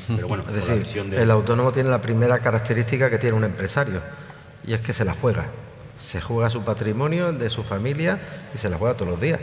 Pero 0.08 0.28
bueno, 0.28 0.44
es 0.48 0.66
decir, 0.66 1.14
el 1.14 1.30
autónomo 1.30 1.72
tiene 1.72 1.90
la 1.90 2.00
primera 2.00 2.38
característica 2.38 3.10
que 3.10 3.18
tiene 3.18 3.36
un 3.36 3.44
empresario 3.44 4.00
y 4.66 4.72
es 4.72 4.80
que 4.80 4.92
se 4.92 5.04
la 5.04 5.12
juega 5.12 5.46
se 5.98 6.20
juega 6.20 6.50
su 6.50 6.62
patrimonio, 6.62 7.32
de 7.32 7.50
su 7.50 7.62
familia 7.62 8.18
y 8.54 8.58
se 8.58 8.68
la 8.68 8.78
juega 8.78 8.94
todos 8.94 9.10
los 9.10 9.20
días. 9.20 9.40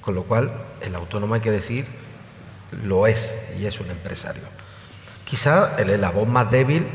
Con 0.00 0.14
lo 0.14 0.24
cual, 0.24 0.52
el 0.80 0.94
autónomo 0.94 1.34
hay 1.34 1.40
que 1.40 1.50
decir, 1.50 1.86
lo 2.84 3.06
es 3.06 3.34
y 3.58 3.66
es 3.66 3.80
un 3.80 3.90
empresario. 3.90 4.42
Quizá 5.24 5.76
el 5.78 5.90
eslabón 5.90 6.30
más 6.30 6.50
débil 6.50 6.86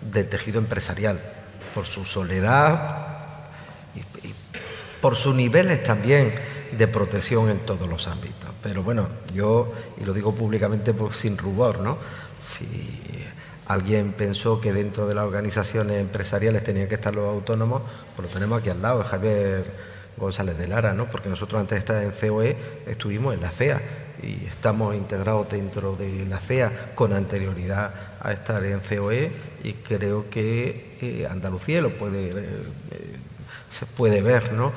del 0.00 0.28
tejido 0.28 0.58
empresarial, 0.58 1.20
por 1.74 1.86
su 1.86 2.04
soledad 2.04 3.11
por 5.02 5.16
sus 5.16 5.34
niveles 5.34 5.82
también 5.82 6.32
de 6.70 6.88
protección 6.88 7.50
en 7.50 7.58
todos 7.58 7.86
los 7.86 8.08
ámbitos. 8.08 8.48
Pero 8.62 8.82
bueno, 8.82 9.06
yo, 9.34 9.70
y 10.00 10.04
lo 10.06 10.14
digo 10.14 10.34
públicamente 10.34 10.94
pues, 10.94 11.16
sin 11.16 11.36
rubor, 11.36 11.80
¿no? 11.80 11.98
Si 12.42 12.66
alguien 13.66 14.12
pensó 14.12 14.60
que 14.60 14.72
dentro 14.72 15.06
de 15.06 15.14
las 15.14 15.24
organizaciones 15.24 16.00
empresariales 16.00 16.64
tenían 16.64 16.88
que 16.88 16.94
estar 16.94 17.14
los 17.14 17.28
autónomos, 17.28 17.82
pues 18.16 18.28
lo 18.28 18.32
tenemos 18.32 18.60
aquí 18.60 18.70
al 18.70 18.80
lado, 18.80 19.04
Javier 19.04 19.64
González 20.16 20.58
de 20.58 20.68
Lara, 20.68 20.92
¿no? 20.92 21.06
porque 21.10 21.28
nosotros 21.28 21.60
antes 21.60 21.76
de 21.76 21.78
estar 21.78 22.02
en 22.02 22.10
COE 22.10 22.56
estuvimos 22.86 23.34
en 23.34 23.40
la 23.40 23.50
CEA 23.50 23.80
y 24.22 24.44
estamos 24.46 24.94
integrados 24.94 25.48
dentro 25.50 25.96
de 25.96 26.26
la 26.26 26.38
CEA 26.38 26.92
con 26.94 27.12
anterioridad 27.12 27.94
a 28.20 28.32
estar 28.32 28.64
en 28.64 28.80
COE 28.80 29.32
y 29.64 29.72
creo 29.74 30.28
que 30.28 30.96
eh, 31.00 31.26
Andalucía 31.28 31.80
lo 31.80 31.90
puede, 31.90 32.28
eh, 32.28 32.34
eh, 32.34 33.16
se 33.72 33.86
puede 33.86 34.22
ver, 34.22 34.52
¿no? 34.52 34.72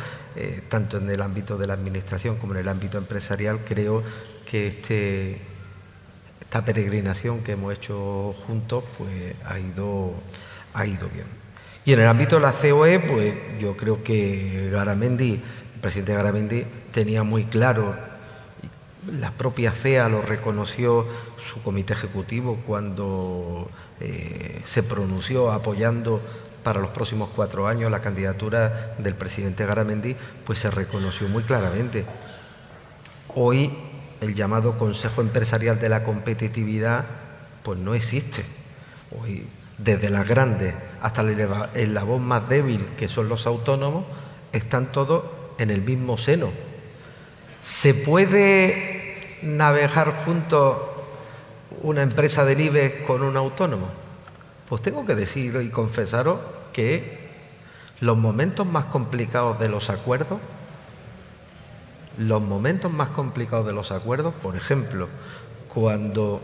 tanto 0.67 0.97
en 0.97 1.09
el 1.09 1.21
ámbito 1.21 1.57
de 1.57 1.65
la 1.65 1.75
administración 1.75 2.35
como 2.35 2.53
en 2.53 2.59
el 2.59 2.67
ámbito 2.67 2.97
empresarial, 2.97 3.59
creo 3.65 4.03
que 4.45 4.67
este 4.67 5.39
esta 6.55 6.63
peregrinación 6.63 7.41
que 7.41 7.53
hemos 7.53 7.73
hecho 7.73 8.33
juntos 8.47 8.83
pues 8.97 9.35
ha 9.45 9.59
ido, 9.59 10.13
ha 10.73 10.85
ido 10.85 11.09
bien. 11.09 11.25
Y 11.85 11.93
en 11.93 11.99
el 11.99 12.07
ámbito 12.07 12.35
de 12.35 12.41
la 12.43 12.53
COE, 12.53 12.99
pues 12.99 13.35
yo 13.59 13.75
creo 13.75 14.03
que 14.03 14.69
Garamendi, 14.71 15.33
el 15.33 15.81
presidente 15.81 16.13
Garamendi, 16.13 16.65
tenía 16.91 17.23
muy 17.23 17.43
claro, 17.43 17.95
la 19.19 19.31
propia 19.31 19.71
CEA 19.71 20.07
lo 20.07 20.21
reconoció 20.21 21.05
su 21.37 21.61
comité 21.61 21.93
ejecutivo 21.93 22.57
cuando 22.65 23.69
eh, 23.99 24.61
se 24.63 24.81
pronunció 24.81 25.51
apoyando 25.51 26.21
para 26.65 26.79
los 26.79 26.89
próximos 26.89 27.29
cuatro 27.35 27.67
años 27.67 27.91
la 27.91 27.99
candidatura 27.99 28.95
del 28.97 29.13
presidente 29.13 29.67
Garamendi, 29.67 30.15
pues 30.43 30.57
se 30.57 30.71
reconoció 30.71 31.27
muy 31.27 31.43
claramente. 31.43 32.05
Hoy 33.35 33.71
el 34.19 34.33
llamado 34.33 34.75
Consejo 34.75 35.21
Empresarial 35.21 35.79
de 35.79 35.89
la 35.89 36.03
Competitividad, 36.03 37.05
pues 37.61 37.77
no 37.77 37.93
existe. 37.93 38.43
Hoy, 39.21 39.45
desde 39.77 40.09
las 40.09 40.27
grandes 40.27 40.73
hasta 41.03 41.21
el 41.21 41.39
eslabón 41.75 42.23
más 42.23 42.49
débil, 42.49 42.83
que 42.97 43.09
son 43.09 43.29
los 43.29 43.45
autónomos, 43.45 44.03
están 44.51 44.91
todos 44.91 45.23
en 45.59 45.69
el 45.69 45.83
mismo 45.83 46.17
seno. 46.17 46.49
¿Se 47.61 47.93
puede 47.93 49.37
navegar 49.43 50.23
juntos 50.25 50.77
una 51.83 52.01
empresa 52.01 52.43
del 52.43 52.59
IBEX 52.59 53.05
con 53.05 53.21
un 53.21 53.37
autónomo? 53.37 53.87
Pues 54.67 54.81
tengo 54.81 55.05
que 55.05 55.13
decirlo 55.13 55.61
y 55.61 55.69
confesaros 55.69 56.54
que 56.75 57.17
los 58.01 58.17
momentos 58.17 58.67
más 58.67 58.85
complicados 58.85 59.57
de 59.59 59.69
los 59.69 59.89
acuerdos 59.89 60.39
los 62.17 62.41
momentos 62.41 62.91
más 62.91 63.09
complicados 63.09 63.65
de 63.65 63.73
los 63.73 63.91
acuerdos, 63.91 64.33
por 64.41 64.55
ejemplo, 64.55 65.07
cuando 65.73 66.41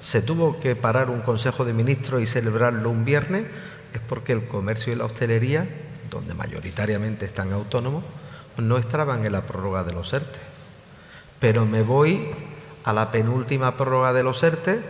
se 0.00 0.22
tuvo 0.22 0.60
que 0.60 0.76
parar 0.76 1.10
un 1.10 1.22
Consejo 1.22 1.64
de 1.64 1.72
Ministros 1.72 2.22
y 2.22 2.26
celebrarlo 2.26 2.90
un 2.90 3.04
viernes, 3.04 3.46
es 3.92 4.00
porque 4.08 4.32
el 4.32 4.46
comercio 4.46 4.92
y 4.92 4.96
la 4.96 5.06
hostelería, 5.06 5.68
donde 6.10 6.34
mayoritariamente 6.34 7.26
están 7.26 7.52
autónomos, 7.52 8.04
no 8.56 8.78
estaban 8.78 9.24
en 9.24 9.32
la 9.32 9.42
prórroga 9.42 9.84
de 9.84 9.92
los 9.92 10.12
ERTE. 10.12 10.38
Pero 11.40 11.66
me 11.66 11.82
voy 11.82 12.30
a 12.84 12.92
la 12.92 13.10
penúltima 13.10 13.76
prórroga 13.76 14.12
de 14.12 14.22
los 14.22 14.42
ERTE, 14.42 14.80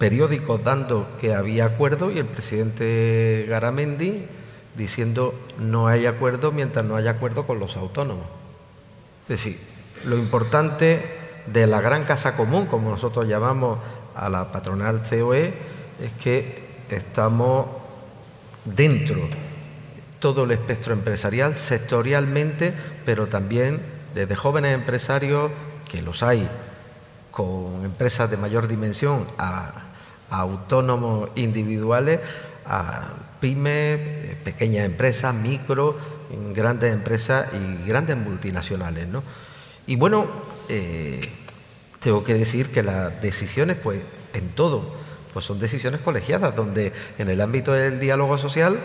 periódicos 0.00 0.64
dando 0.64 1.06
que 1.20 1.34
había 1.34 1.66
acuerdo 1.66 2.10
y 2.10 2.18
el 2.18 2.24
presidente 2.24 3.44
Garamendi 3.46 4.24
diciendo 4.74 5.34
no 5.58 5.88
hay 5.88 6.06
acuerdo 6.06 6.52
mientras 6.52 6.86
no 6.86 6.96
haya 6.96 7.10
acuerdo 7.10 7.46
con 7.46 7.60
los 7.60 7.76
autónomos. 7.76 8.24
Es 9.24 9.28
decir, 9.28 9.60
lo 10.06 10.16
importante 10.16 11.04
de 11.46 11.66
la 11.66 11.82
gran 11.82 12.04
casa 12.04 12.34
común, 12.34 12.64
como 12.64 12.88
nosotros 12.90 13.28
llamamos 13.28 13.78
a 14.14 14.30
la 14.30 14.50
patronal 14.50 15.02
COE, 15.02 15.52
es 16.02 16.12
que 16.14 16.64
estamos 16.88 17.66
dentro 18.64 19.20
todo 20.18 20.44
el 20.44 20.52
espectro 20.52 20.94
empresarial, 20.94 21.58
sectorialmente, 21.58 22.72
pero 23.04 23.26
también 23.26 23.82
desde 24.14 24.34
jóvenes 24.34 24.74
empresarios, 24.74 25.50
que 25.86 26.00
los 26.00 26.22
hay, 26.22 26.48
con 27.30 27.84
empresas 27.84 28.30
de 28.30 28.38
mayor 28.38 28.66
dimensión, 28.66 29.26
a, 29.36 29.89
a 30.30 30.40
autónomos 30.40 31.30
individuales, 31.34 32.20
a 32.66 33.08
pymes, 33.40 33.98
eh, 34.00 34.36
pequeñas 34.44 34.84
empresas, 34.84 35.34
micro, 35.34 35.96
grandes 36.54 36.92
empresas 36.92 37.48
y 37.52 37.88
grandes 37.88 38.16
multinacionales. 38.16 39.08
¿no? 39.08 39.22
Y 39.86 39.96
bueno, 39.96 40.26
eh, 40.68 41.32
tengo 41.98 42.22
que 42.22 42.34
decir 42.34 42.70
que 42.70 42.82
las 42.82 43.20
decisiones, 43.20 43.76
pues 43.76 44.00
en 44.34 44.50
todo, 44.50 44.94
pues 45.32 45.44
son 45.44 45.58
decisiones 45.58 46.00
colegiadas, 46.00 46.54
donde 46.54 46.92
en 47.18 47.28
el 47.28 47.40
ámbito 47.40 47.72
del 47.72 47.98
diálogo 47.98 48.38
social, 48.38 48.78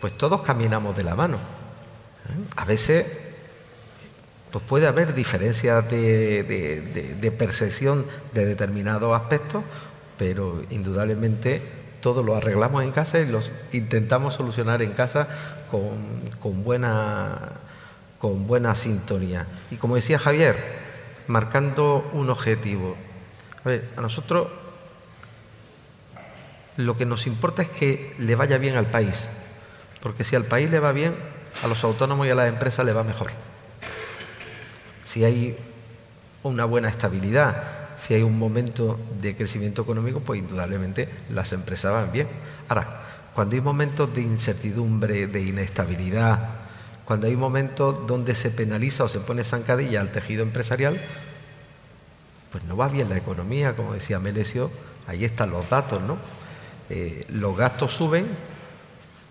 pues 0.00 0.16
todos 0.18 0.42
caminamos 0.42 0.96
de 0.96 1.04
la 1.04 1.14
mano. 1.14 1.36
¿eh? 1.36 2.44
A 2.56 2.64
veces 2.64 3.06
pues 4.50 4.64
puede 4.68 4.86
haber 4.86 5.14
diferencias 5.14 5.90
de 5.90 7.34
percepción 7.36 8.06
de 8.32 8.46
determinados 8.46 9.20
aspectos, 9.20 9.64
pero 10.18 10.62
indudablemente 10.70 11.62
todo 12.00 12.22
lo 12.22 12.36
arreglamos 12.36 12.84
en 12.84 12.92
casa 12.92 13.18
y 13.20 13.26
los 13.26 13.50
intentamos 13.72 14.34
solucionar 14.34 14.82
en 14.82 14.92
casa 14.92 15.26
con, 15.70 16.62
buena, 16.62 17.52
con 18.18 18.46
buena 18.46 18.74
sintonía. 18.74 19.46
Y 19.70 19.76
como 19.76 19.96
decía 19.96 20.18
Javier, 20.18 20.56
marcando 21.26 22.08
un 22.12 22.30
objetivo. 22.30 22.96
A 23.64 23.68
ver, 23.68 23.88
a 23.96 24.00
nosotros 24.00 24.48
lo 26.76 26.96
que 26.96 27.06
nos 27.06 27.26
importa 27.26 27.62
es 27.62 27.70
que 27.70 28.14
le 28.18 28.36
vaya 28.36 28.58
bien 28.58 28.76
al 28.76 28.86
país, 28.86 29.30
porque 30.02 30.24
si 30.24 30.36
al 30.36 30.44
país 30.44 30.70
le 30.70 30.80
va 30.80 30.92
bien, 30.92 31.14
a 31.62 31.68
los 31.68 31.84
autónomos 31.84 32.26
y 32.26 32.30
a 32.30 32.34
las 32.34 32.48
empresas 32.48 32.84
le 32.84 32.92
va 32.92 33.02
mejor. 33.02 33.30
Si 35.04 35.24
hay 35.24 35.56
una 36.42 36.64
buena 36.66 36.88
estabilidad, 36.88 37.83
si 38.06 38.12
hay 38.12 38.22
un 38.22 38.38
momento 38.38 38.98
de 39.20 39.34
crecimiento 39.34 39.82
económico, 39.82 40.20
pues 40.20 40.40
indudablemente 40.40 41.08
las 41.30 41.52
empresas 41.54 41.92
van 41.92 42.12
bien. 42.12 42.28
Ahora, 42.68 43.02
cuando 43.34 43.54
hay 43.54 43.62
momentos 43.62 44.14
de 44.14 44.20
incertidumbre, 44.20 45.26
de 45.26 45.40
inestabilidad, 45.40 46.50
cuando 47.06 47.28
hay 47.28 47.36
momentos 47.36 48.06
donde 48.06 48.34
se 48.34 48.50
penaliza 48.50 49.04
o 49.04 49.08
se 49.08 49.20
pone 49.20 49.42
zancadilla 49.42 50.02
al 50.02 50.12
tejido 50.12 50.42
empresarial, 50.42 51.00
pues 52.52 52.64
no 52.64 52.76
va 52.76 52.88
bien 52.88 53.08
la 53.08 53.16
economía, 53.16 53.74
como 53.74 53.94
decía 53.94 54.18
Melesio, 54.18 54.70
ahí 55.06 55.24
están 55.24 55.50
los 55.50 55.68
datos, 55.70 56.02
¿no? 56.02 56.18
Eh, 56.90 57.24
los 57.30 57.56
gastos 57.56 57.94
suben, 57.94 58.26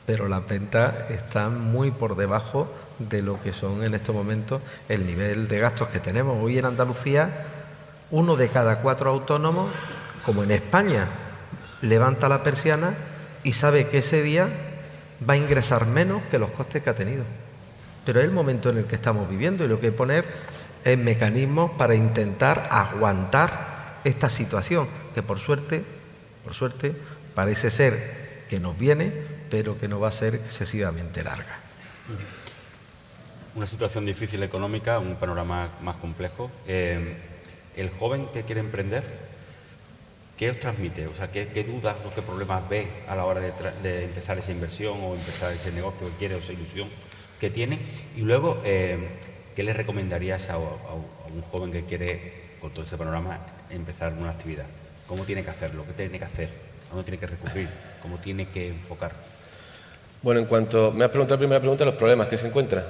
pero 0.07 0.27
las 0.27 0.47
ventas 0.47 1.11
están 1.11 1.61
muy 1.71 1.91
por 1.91 2.15
debajo 2.15 2.73
de 2.97 3.21
lo 3.21 3.39
que 3.41 3.53
son 3.53 3.83
en 3.83 3.93
estos 3.93 4.15
momentos 4.15 4.61
el 4.89 5.05
nivel 5.05 5.47
de 5.47 5.59
gastos 5.59 5.89
que 5.89 5.99
tenemos. 5.99 6.37
Hoy 6.41 6.57
en 6.57 6.65
Andalucía 6.65 7.52
uno 8.13 8.35
de 8.35 8.49
cada 8.49 8.77
cuatro 8.77 9.09
autónomos, 9.09 9.71
como 10.23 10.43
en 10.43 10.51
España, 10.51 11.07
levanta 11.81 12.29
la 12.29 12.43
persiana 12.43 12.93
y 13.43 13.53
sabe 13.53 13.87
que 13.89 13.97
ese 13.97 14.21
día 14.21 14.47
va 15.27 15.33
a 15.33 15.37
ingresar 15.37 15.87
menos 15.87 16.21
que 16.29 16.37
los 16.37 16.51
costes 16.51 16.83
que 16.83 16.91
ha 16.91 16.95
tenido. 16.95 17.23
Pero 18.05 18.19
es 18.19 18.25
el 18.25 18.31
momento 18.31 18.69
en 18.69 18.77
el 18.77 18.85
que 18.85 18.93
estamos 18.93 19.27
viviendo 19.27 19.65
y 19.65 19.67
lo 19.67 19.79
que 19.79 19.87
hay 19.87 19.91
que 19.93 19.97
poner 19.97 20.25
es 20.85 20.95
mecanismos 20.95 21.71
para 21.71 21.95
intentar 21.95 22.67
aguantar 22.69 24.01
esta 24.03 24.29
situación, 24.29 24.87
que 25.15 25.23
por 25.23 25.39
suerte, 25.39 25.83
por 26.43 26.53
suerte, 26.53 26.95
parece 27.33 27.71
ser 27.71 28.43
que 28.47 28.59
nos 28.59 28.77
viene, 28.77 29.11
pero 29.49 29.79
que 29.79 29.87
no 29.87 29.99
va 29.99 30.09
a 30.09 30.11
ser 30.11 30.35
excesivamente 30.35 31.23
larga. 31.23 31.57
una 33.55 33.65
situación 33.65 34.05
difícil 34.05 34.43
económica, 34.43 34.99
un 34.99 35.15
panorama 35.15 35.69
más 35.81 35.95
complejo. 35.95 36.51
Eh, 36.67 37.32
el 37.75 37.89
joven 37.89 38.27
que 38.33 38.43
quiere 38.43 38.61
emprender, 38.61 39.03
¿qué 40.37 40.49
os 40.49 40.59
transmite? 40.59 41.07
O 41.07 41.15
sea, 41.15 41.31
¿qué, 41.31 41.63
dudas 41.63 41.95
o 42.05 42.13
qué 42.13 42.21
problemas 42.21 42.67
ve 42.69 42.87
a 43.07 43.15
la 43.15 43.25
hora 43.25 43.41
de, 43.41 44.03
empezar 44.03 44.37
esa 44.37 44.51
inversión 44.51 44.99
o 45.03 45.13
empezar 45.13 45.51
ese 45.51 45.71
negocio 45.71 46.07
que 46.07 46.17
quiere 46.17 46.35
o 46.35 46.37
esa 46.37 46.53
ilusión 46.53 46.87
que 47.39 47.49
tiene? 47.49 47.77
Y 48.15 48.21
luego, 48.21 48.61
eh, 48.65 48.97
¿qué 49.55 49.63
le 49.63 49.73
recomendarías 49.73 50.49
a, 50.49 50.57
un 50.57 51.41
joven 51.51 51.71
que 51.71 51.83
quiere, 51.83 52.33
con 52.61 52.71
todo 52.71 52.85
ese 52.85 52.97
panorama, 52.97 53.39
empezar 53.69 54.13
una 54.13 54.31
actividad? 54.31 54.65
¿Cómo 55.07 55.25
tiene 55.25 55.43
que 55.43 55.49
hacerlo? 55.49 55.85
¿Qué 55.85 55.93
tiene 55.93 56.19
que 56.19 56.25
hacer? 56.25 56.49
¿A 56.91 56.95
dónde 56.95 57.03
tiene 57.03 57.19
que 57.19 57.27
recurrir? 57.27 57.69
¿Cómo 58.01 58.17
tiene 58.17 58.47
que 58.49 58.67
enfocar? 58.69 59.11
Bueno, 60.21 60.39
en 60.39 60.45
cuanto 60.45 60.91
me 60.91 61.03
has 61.03 61.09
preguntado 61.09 61.35
la 61.35 61.39
primera 61.39 61.59
pregunta, 61.59 61.83
los 61.83 61.95
problemas 61.95 62.27
que 62.27 62.37
se 62.37 62.47
encuentran. 62.47 62.85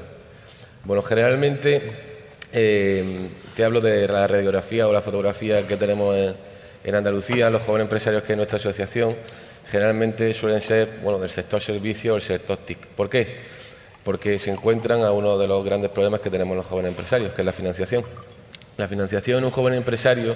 Bueno, 0.83 1.01
generalmente 1.01 2.12
eh, 2.53 3.29
te 3.55 3.63
hablo 3.63 3.81
de 3.81 4.07
la 4.07 4.27
radiografía 4.27 4.87
o 4.87 4.93
la 4.93 5.01
fotografía 5.01 5.67
que 5.67 5.75
tenemos 5.75 6.15
en, 6.83 6.95
Andalucía, 6.95 7.49
los 7.49 7.63
jóvenes 7.63 7.85
empresarios 7.85 8.23
que 8.23 8.33
es 8.33 8.37
nuestra 8.37 8.57
asociación, 8.57 9.15
generalmente 9.69 10.33
suelen 10.33 10.61
ser 10.61 10.99
bueno, 11.01 11.17
del 11.17 11.29
sector 11.29 11.61
servicio 11.61 12.13
o 12.13 12.15
el 12.17 12.21
sector 12.21 12.57
TIC. 12.57 12.87
¿Por 12.87 13.09
qué? 13.09 13.37
Porque 14.03 14.37
se 14.37 14.51
encuentran 14.51 15.01
a 15.03 15.11
uno 15.11 15.37
de 15.37 15.47
los 15.47 15.63
grandes 15.63 15.89
problemas 15.91 16.19
que 16.19 16.29
tenemos 16.29 16.55
los 16.55 16.65
jóvenes 16.65 16.89
empresarios, 16.89 17.33
que 17.33 17.41
es 17.41 17.45
la 17.45 17.53
financiación. 17.53 18.03
La 18.77 18.87
financiación 18.87 19.43
un 19.43 19.51
joven 19.51 19.75
empresario, 19.75 20.35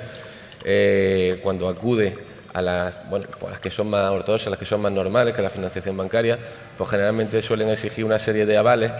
eh, 0.64 1.40
cuando 1.44 1.68
acude 1.68 2.16
a 2.58 2.62
las, 2.64 3.08
bueno, 3.08 3.28
pues 3.40 3.52
las 3.52 3.62
que 3.62 3.70
son 3.70 3.88
más 3.88 4.10
ortodoxas, 4.10 4.50
las 4.50 4.58
que 4.58 4.66
son 4.66 4.82
más 4.82 4.92
normales 4.92 5.36
que 5.36 5.44
la 5.44 5.50
financiación 5.52 5.96
bancaria, 5.96 6.40
pues 6.76 6.90
generalmente 6.90 7.40
suelen 7.40 7.70
exigir 7.70 8.04
una 8.04 8.18
serie 8.18 8.48
de 8.48 8.58
avales 8.58 8.92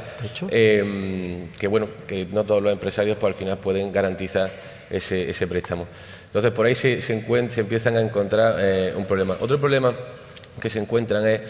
eh, 0.52 1.48
que 1.60 1.66
bueno, 1.66 1.88
que 2.08 2.28
no 2.32 2.44
todos 2.44 2.62
los 2.62 2.72
empresarios 2.72 3.18
pues 3.18 3.34
al 3.34 3.40
final 3.40 3.58
pueden 3.58 3.92
garantizar 3.92 4.48
ese, 4.92 5.28
ese 5.28 5.48
préstamo. 5.48 5.88
Entonces 6.26 6.52
por 6.52 6.68
ahí 6.68 6.76
se, 6.76 7.02
se, 7.02 7.26
se 7.50 7.62
empiezan 7.62 7.98
a 7.98 8.02
encontrar 8.02 8.58
eh, 8.60 8.94
un 8.96 9.06
problema. 9.06 9.36
Otro 9.42 9.58
problema 9.58 9.92
que 10.62 10.70
se 10.70 10.78
encuentran 10.78 11.26
es, 11.26 11.42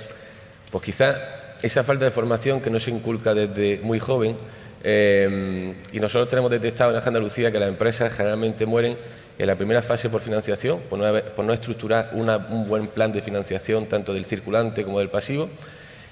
pues 0.71 0.85
quizás 0.85 1.17
esa 1.61 1.83
falta 1.83 2.05
de 2.05 2.11
formación 2.11 2.61
que 2.61 2.69
no 2.69 2.79
se 2.79 2.89
inculca 2.89 3.33
desde 3.33 3.81
muy 3.83 3.99
joven 3.99 4.37
eh, 4.81 5.73
y 5.91 5.99
nosotros 5.99 6.29
tenemos 6.29 6.51
detectado 6.51 6.97
en 6.97 7.03
Andalucía 7.05 7.51
que 7.51 7.59
las 7.59 7.67
empresas 7.67 8.13
generalmente 8.13 8.65
mueren 8.65 8.97
en 9.39 9.47
la 9.47 9.55
primera 9.55 9.81
fase 9.81 10.09
por 10.09 10.21
financiación, 10.21 10.79
por 10.89 10.97
no, 10.99 11.53
estructurar 11.53 12.11
un 12.13 12.67
buen 12.67 12.87
plan 12.87 13.11
de 13.11 13.21
financiación 13.21 13.85
tanto 13.85 14.13
del 14.13 14.25
circulante 14.25 14.83
como 14.83 14.99
del 14.99 15.09
pasivo, 15.09 15.49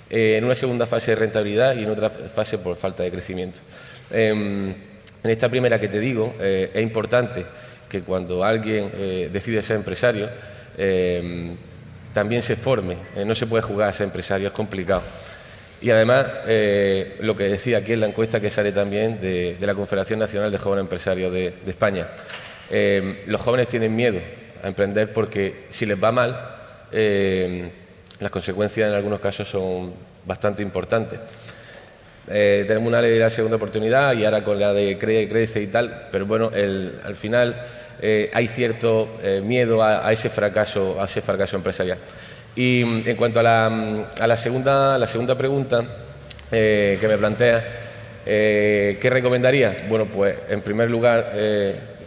eh, 0.10 0.36
en 0.38 0.44
una 0.44 0.54
segunda 0.54 0.86
fase 0.86 1.12
de 1.12 1.16
rentabilidad 1.16 1.76
y 1.76 1.84
en 1.84 1.90
otra 1.90 2.10
fase 2.10 2.60
por 2.60 2.76
falta 2.76 3.02
de 3.02 3.10
crecimiento. 3.10 3.62
Em, 4.12 4.70
en 4.70 5.32
esta 5.32 5.50
primera 5.50 5.80
que 5.80 5.88
te 5.88 6.00
digo, 6.00 6.36
eh, 6.40 6.70
es 6.72 6.84
importante 6.84 7.44
que 7.90 8.02
cuando 8.02 8.44
alguien 8.44 8.92
eh, 8.94 9.30
decide 9.34 9.64
ser 9.64 9.78
empresario, 9.78 10.30
em, 10.78 11.56
también 12.14 12.44
se 12.44 12.56
forme. 12.56 12.98
no 13.26 13.36
se 13.36 13.48
puede 13.48 13.64
jugar 13.64 13.90
a 13.90 13.94
ser 13.94 14.06
empresario, 14.06 14.48
es 14.48 14.54
complicado. 14.54 15.02
Y 15.82 15.90
además, 15.90 16.26
lo 17.20 17.36
que 17.36 17.44
decía 17.44 17.80
aquí 17.80 17.92
en 17.92 18.00
la 18.00 18.08
encuesta 18.08 18.40
que 18.40 18.50
sale 18.50 18.72
también 18.72 19.20
de, 19.20 19.58
la 19.60 19.76
Confederación 19.76 20.20
Nacional 20.20 20.50
de 20.50 20.58
Jóvenes 20.58 20.84
Empresarios 20.84 21.34
de 21.34 21.54
España, 21.68 22.08
eh, 22.70 23.24
los 23.28 23.42
jóvenes 23.42 23.68
tienen 23.68 23.96
miedo 23.96 24.20
a 24.64 24.68
emprender 24.68 25.14
porque 25.14 25.66
si 25.70 25.86
les 25.86 26.02
va 26.02 26.12
mal, 26.12 26.38
eh, 26.92 27.70
las 28.20 28.32
consecuencias 28.32 28.90
en 28.90 28.96
algunos 28.96 29.20
casos 29.20 29.48
son 29.48 29.94
bastante 30.26 30.64
importantes. 30.64 31.20
Eh, 32.28 32.66
tenemos 32.68 32.88
una 32.88 33.02
ley 33.02 33.12
de 33.12 33.20
la 33.20 33.30
segunda 33.30 33.58
oportunidad 33.58 34.16
y 34.16 34.26
ahora 34.26 34.44
con 34.44 34.60
la 34.60 34.74
de 34.74 34.98
crece 34.98 35.62
y 35.62 35.68
tal, 35.68 36.08
pero 36.12 36.26
bueno, 36.26 36.50
al 36.50 37.16
final 37.16 37.56
hay 38.34 38.48
cierto 38.48 39.20
miedo 39.44 39.84
a, 39.84 40.12
ese 40.12 40.30
fracaso, 40.30 41.00
a 41.00 41.06
ese 41.06 41.22
fracaso 41.22 41.56
empresarial. 41.56 41.98
Y 42.56 42.84
mm, 42.84 43.10
en 43.10 43.16
cuanto 43.16 43.40
a 43.40 43.44
la, 43.44 43.70
mm, 43.70 44.06
a 44.20 44.28
la 44.28 44.38
segunda, 44.38 44.98
la 44.98 45.08
segunda 45.08 45.36
pregunta 45.38 45.84
que 46.50 47.06
me 47.08 47.18
plantea, 47.18 47.64
¿qué 48.26 49.10
recomendaría? 49.12 49.86
Bueno, 49.88 50.06
pues 50.06 50.36
en 50.50 50.62
primer 50.62 50.90
lugar 50.90 51.34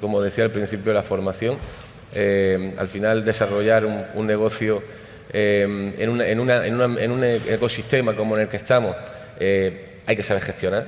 como 0.01 0.21
decía 0.21 0.45
al 0.45 0.51
principio, 0.51 0.93
la 0.93 1.03
formación. 1.03 1.57
Eh, 2.15 2.75
al 2.79 2.89
final, 2.89 3.25
desarrollar 3.25 3.85
un, 3.85 4.27
negocio 4.27 4.83
eh, 5.33 5.95
en, 5.99 6.41
un 6.41 7.25
ecosistema 7.25 8.15
como 8.15 8.37
en 8.37 8.43
el 8.43 8.49
que 8.49 8.57
estamos, 8.57 8.97
eh, 9.39 10.01
hay 10.07 10.17
que 10.17 10.23
saber 10.23 10.43
gestionar. 10.43 10.87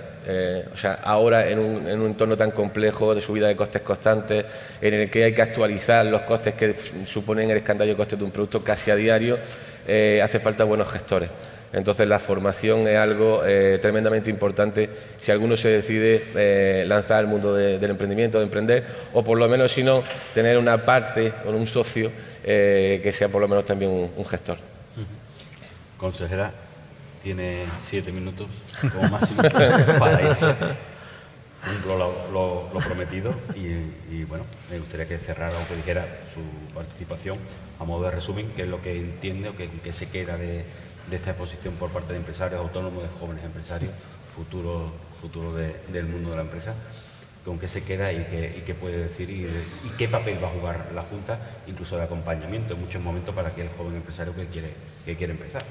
o 0.73 0.77
sea, 0.77 0.95
ahora 1.03 1.49
en 1.49 1.59
un, 1.59 2.07
entorno 2.07 2.37
tan 2.37 2.53
complejo 2.53 3.15
de 3.15 3.21
subida 3.21 3.49
de 3.49 3.57
costes 3.57 3.83
constantes, 3.83 4.45
en 4.81 4.95
el 4.95 5.11
que 5.11 5.25
hay 5.25 5.35
que 5.35 5.43
actualizar 5.43 6.07
los 6.07 6.23
costes 6.23 6.55
que 6.55 6.75
suponen 7.07 7.51
el 7.51 7.59
escándalo 7.59 7.91
de 7.91 7.97
costes 7.97 8.19
de 8.19 8.25
un 8.25 8.31
producto 8.31 8.65
casi 8.65 8.91
a 8.91 8.97
diario, 8.97 9.39
hace 10.23 10.41
falta 10.41 10.65
buenos 10.65 10.89
gestores. 10.91 11.29
Entonces 11.73 12.09
la 12.09 12.19
formación 12.19 12.89
es 12.89 12.97
algo 12.97 13.43
eh, 13.45 13.79
tremendamente 13.81 14.29
importante 14.29 14.91
si 15.21 15.31
alguno 15.31 15.57
se 15.57 15.69
decide 15.69 16.25
eh, 16.35 16.85
lanzar 16.87 17.19
al 17.19 17.29
mundo 17.29 17.55
del 17.55 17.91
emprendimiento, 17.91 18.39
de 18.39 18.45
emprender, 18.45 18.85
o 19.13 19.23
por 19.23 19.39
lo 19.39 19.49
menos 19.49 19.71
si 19.71 19.83
no, 19.83 20.03
tener 20.35 20.59
una 20.59 20.85
parte 20.85 21.33
o 21.47 21.51
un 21.51 21.67
socio 21.67 22.11
eh, 22.43 23.01
que 23.03 23.13
sea 23.13 23.29
por 23.29 23.41
lo 23.41 23.47
menos 23.47 23.65
también 23.65 23.91
un, 23.91 24.27
gestor. 24.27 24.57
Consejera, 25.97 26.53
tiene 27.23 27.65
siete 27.85 28.11
minutos 28.11 28.49
como 28.93 29.09
máximo 29.09 29.43
para 29.99 30.29
eso. 30.29 30.55
Lo, 31.87 32.71
prometido 32.83 33.35
y, 33.55 34.25
bueno, 34.25 34.45
me 34.71 34.79
gustaría 34.79 35.07
que 35.07 35.19
cerrara 35.19 35.53
o 35.53 35.77
dijera 35.77 36.07
su 36.33 36.41
participación 36.75 37.37
a 37.79 37.85
modo 37.85 38.05
de 38.05 38.13
resumen, 38.13 38.51
qué 38.57 38.63
es 38.63 38.69
lo 38.69 38.81
que 38.81 38.97
entiende 38.97 39.51
o 39.51 39.53
qué 39.55 39.93
se 39.93 40.09
queda 40.09 40.39
de, 40.39 40.65
de 41.11 41.17
esta 41.17 41.31
exposición 41.31 41.75
por 41.75 41.91
parte 41.91 42.13
de 42.13 42.19
empresarios 42.19 42.61
autónomos, 42.61 43.03
de 43.03 43.09
jóvenes 43.09 43.45
empresarios, 43.45 43.93
futuro, 44.35 44.93
futuro 45.21 45.53
del 45.53 46.07
mundo 46.07 46.31
de 46.31 46.37
la 46.37 46.43
empresa, 46.43 46.75
con 47.45 47.59
qué 47.59 47.69
se 47.69 47.83
queda 47.83 48.13
y 48.13 48.25
qué, 48.67 48.75
puede 48.75 48.99
decir 48.99 49.29
y, 49.31 49.49
qué 49.99 50.09
papel 50.09 50.43
va 50.43 50.49
a 50.49 50.51
jugar 50.51 50.91
la 50.95 51.03
Junta, 51.03 51.39
incluso 51.67 51.97
de 51.97 52.05
acompañamiento 52.05 52.75
en 52.75 52.81
muchos 52.81 53.03
momentos 53.03 53.35
para 53.35 53.49
aquel 53.49 53.69
joven 53.77 53.97
empresario 53.97 54.35
que 54.35 54.47
quiere, 54.47 54.73
que 55.05 55.17
quiere 55.17 55.33
empezar. 55.33 55.63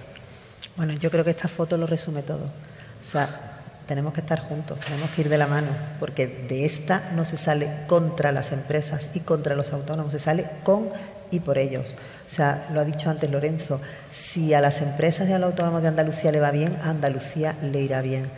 Bueno, 0.75 0.93
yo 0.93 1.09
creo 1.09 1.23
que 1.23 1.31
esta 1.31 1.47
foto 1.47 1.77
lo 1.77 1.87
resume 1.87 2.23
todo. 2.23 2.45
O 2.45 3.05
sea, 3.05 3.61
tenemos 3.87 4.13
que 4.13 4.21
estar 4.21 4.39
juntos, 4.39 4.79
tenemos 4.79 5.09
que 5.11 5.21
ir 5.21 5.29
de 5.29 5.37
la 5.37 5.47
mano, 5.47 5.69
porque 5.99 6.27
de 6.27 6.65
esta 6.65 7.11
no 7.15 7.25
se 7.25 7.37
sale 7.37 7.85
contra 7.87 8.31
las 8.31 8.51
empresas 8.51 9.11
y 9.13 9.21
contra 9.21 9.55
los 9.55 9.73
autónomos, 9.73 10.13
se 10.13 10.19
sale 10.19 10.49
con 10.63 10.89
y 11.31 11.39
por 11.39 11.57
ellos. 11.57 11.95
O 12.27 12.31
sea, 12.31 12.67
lo 12.73 12.79
ha 12.79 12.85
dicho 12.85 13.09
antes 13.09 13.29
Lorenzo, 13.29 13.79
si 14.11 14.53
a 14.53 14.61
las 14.61 14.81
empresas 14.81 15.29
y 15.29 15.33
a 15.33 15.39
los 15.39 15.51
autónomos 15.51 15.81
de 15.81 15.89
Andalucía 15.89 16.31
le 16.31 16.39
va 16.39 16.51
bien, 16.51 16.75
a 16.83 16.89
Andalucía 16.89 17.55
le 17.61 17.81
irá 17.81 18.01
bien. 18.01 18.29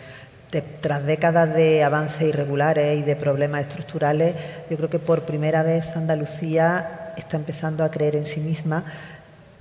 tras 0.82 1.06
décadas 1.06 1.56
de 1.56 1.82
avances 1.82 2.24
irregulares 2.24 3.00
y 3.00 3.04
de 3.04 3.16
problemas 3.16 3.62
estructurales, 3.62 4.36
yo 4.70 4.76
creo 4.76 4.89
que 4.89 5.00
por 5.00 5.24
primera 5.24 5.64
vez 5.64 5.96
Andalucía 5.96 7.14
está 7.16 7.38
empezando 7.38 7.84
a 7.84 7.92
creer 7.92 8.16
en 8.16 8.26
sí 8.26 8.42
misma 8.42 8.84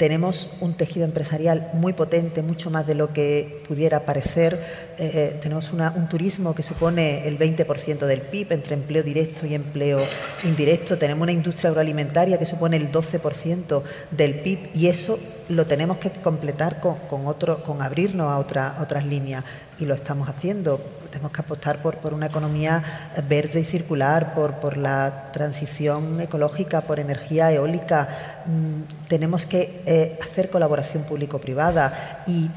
tenemos 0.01 0.57
un 0.61 0.73
tejido 0.73 1.05
empresarial 1.05 1.69
muy 1.75 1.93
potente, 1.93 2.41
mucho 2.41 2.71
más 2.71 2.87
de 2.87 2.95
lo 2.95 3.13
que 3.13 3.63
pudiera 3.69 4.07
parecer. 4.07 4.59
Eh, 4.97 5.11
eh, 5.13 5.39
tenemos 5.43 5.71
un 5.75 6.09
turismo 6.09 6.55
que 6.55 6.63
supone 6.63 7.29
el 7.29 7.39
20% 7.39 8.07
del 8.07 8.23
PIB 8.23 8.53
entre 8.53 8.77
empleo 8.77 9.03
directo 9.03 9.45
y 9.45 9.55
empleo 9.55 9.99
indirecto. 10.45 10.97
Tenemos 10.97 11.25
una 11.25 11.33
industria 11.33 11.69
agroalimentaria 11.69 12.39
que 12.39 12.47
supone 12.47 12.79
el 12.79 12.91
12% 12.91 13.83
del 14.11 14.37
PIB 14.37 14.71
y 14.73 14.87
eso 14.87 15.19
lo 15.51 15.67
tenemos 15.67 15.99
que 15.99 16.11
completar 16.11 16.81
con, 16.81 16.97
con, 17.09 17.27
otro, 17.27 17.63
con 17.63 17.83
abrirnos 17.83 18.31
a, 18.31 18.39
otra, 18.39 18.77
otras 18.81 19.05
líneas 19.05 19.45
y 19.79 19.85
lo 19.85 19.95
estamos 19.95 20.29
haciendo 20.29 20.81
tenemos 21.11 21.33
que 21.33 21.41
apostar 21.41 21.83
por, 21.83 21.97
por 21.97 22.15
una 22.15 22.27
economía 22.27 22.83
verde 23.29 23.61
y 23.61 23.65
circular, 23.65 24.33
por, 24.33 24.55
por 24.55 24.77
la 24.77 25.31
transición 25.33 26.21
ecológica, 26.21 26.83
por 26.83 27.01
energía 27.01 27.53
eólica. 27.53 28.09
Mm, 28.47 29.09
tenemos 29.09 29.45
que 29.45 29.83
eh, 29.87 30.19
hacer 30.23 30.51
colaboración 30.51 31.03
público-privada 31.05 32.23
y, 32.27 32.49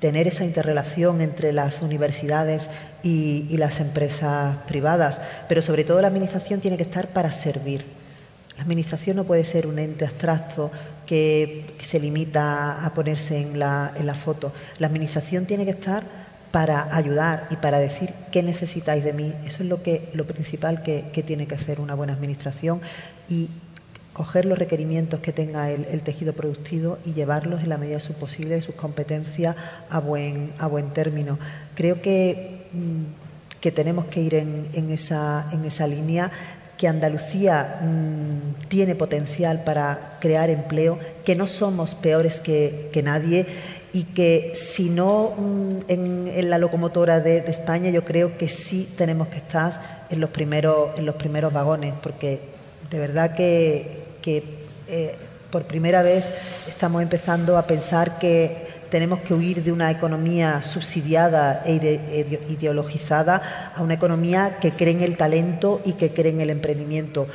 tener 0.00 0.26
esa 0.26 0.44
interrelación 0.44 1.20
entre 1.20 1.52
las 1.52 1.82
universidades 1.82 2.70
y, 3.02 3.46
y 3.50 3.56
las 3.58 3.80
empresas 3.80 4.56
privadas. 4.66 5.20
Pero 5.46 5.60
sobre 5.60 5.84
todo 5.84 6.00
la 6.00 6.08
Administración 6.08 6.60
tiene 6.60 6.78
que 6.78 6.84
estar 6.84 7.08
para 7.08 7.32
servir. 7.32 7.84
La 8.56 8.62
Administración 8.62 9.16
no 9.16 9.24
puede 9.24 9.44
ser 9.44 9.66
un 9.66 9.78
ente 9.78 10.04
abstracto 10.04 10.70
que, 11.10 11.66
se 11.82 11.98
limita 11.98 12.86
a 12.86 12.94
ponerse 12.94 13.40
en 13.40 13.58
la, 13.58 13.92
en 13.96 14.06
la 14.06 14.14
foto. 14.14 14.52
La 14.78 14.86
Administración 14.86 15.44
tiene 15.44 15.64
que 15.64 15.72
estar 15.72 16.04
para 16.52 16.94
ayudar 16.94 17.48
y 17.50 17.56
para 17.56 17.80
decir 17.80 18.14
qué 18.30 18.44
necesitáis 18.44 19.02
de 19.02 19.12
mí. 19.12 19.34
Eso 19.44 19.64
es 19.64 19.68
lo, 19.68 19.82
que, 19.82 20.08
lo 20.12 20.24
principal 20.24 20.84
que, 20.84 21.02
tiene 21.26 21.48
que 21.48 21.56
hacer 21.56 21.80
una 21.80 21.96
buena 21.96 22.12
administración 22.12 22.80
y 23.28 23.48
coger 24.12 24.44
los 24.44 24.56
requerimientos 24.56 25.18
que 25.18 25.32
tenga 25.32 25.72
el, 25.72 26.02
tejido 26.02 26.32
productivo 26.32 26.98
y 27.04 27.12
llevarlos 27.12 27.62
en 27.62 27.70
la 27.70 27.76
medida 27.76 27.96
de 27.96 28.02
su 28.02 28.14
posible, 28.14 28.54
de 28.54 28.62
sus 28.62 28.76
competencias, 28.76 29.56
a 29.88 29.98
buen, 29.98 30.52
a 30.60 30.68
buen 30.68 30.90
término. 30.90 31.40
Creo 31.74 32.00
que 32.00 32.68
mm, 32.72 33.30
que 33.60 33.70
tenemos 33.70 34.06
que 34.06 34.22
ir 34.22 34.34
en, 34.34 34.90
esa, 34.90 35.46
en 35.52 35.64
esa 35.64 35.86
línea 35.86 36.30
que 36.80 36.88
Andalucía 36.88 37.78
mm, 37.82 38.68
tiene 38.68 38.94
potencial 38.94 39.64
para 39.64 40.16
crear 40.18 40.48
empleo, 40.48 40.98
que 41.26 41.36
no 41.36 41.46
somos 41.46 41.94
peores 41.94 42.40
que, 42.40 42.90
nadie 43.04 43.44
y 43.92 44.04
que 44.04 44.52
si 44.54 44.88
no 44.88 45.34
mm, 45.36 45.76
en, 45.88 46.48
la 46.48 46.56
locomotora 46.56 47.20
de, 47.20 47.44
España, 47.48 47.90
yo 47.90 48.02
creo 48.06 48.38
que 48.38 48.48
sí 48.48 48.88
tenemos 48.96 49.28
que 49.28 49.36
estar 49.36 50.06
en 50.08 50.20
los 50.20 50.30
primeros, 50.30 50.98
en 50.98 51.04
los 51.04 51.16
primeros 51.16 51.52
vagones, 51.52 51.92
porque 52.02 52.40
de 52.90 52.98
verdad 52.98 53.34
que, 53.34 54.06
eh, 54.24 55.14
por 55.50 55.66
primera 55.66 56.00
vez 56.00 56.24
estamos 56.66 57.02
empezando 57.02 57.58
a 57.58 57.66
pensar 57.66 58.18
que 58.18 58.79
tenemos 58.90 59.20
que 59.20 59.32
huir 59.32 59.62
de 59.62 59.72
una 59.72 59.90
economía 59.90 60.60
subsidiada 60.62 61.62
e 61.64 61.74
ideologizada 62.48 63.72
a 63.74 63.82
una 63.82 63.94
economía 63.94 64.58
que 64.60 64.72
cree 64.72 64.92
en 64.92 65.00
el 65.00 65.16
talento 65.16 65.80
y 65.84 65.92
que 65.92 66.12
cree 66.12 66.32
en 66.32 66.40
el 66.40 66.50
emprendimiento. 66.50 67.26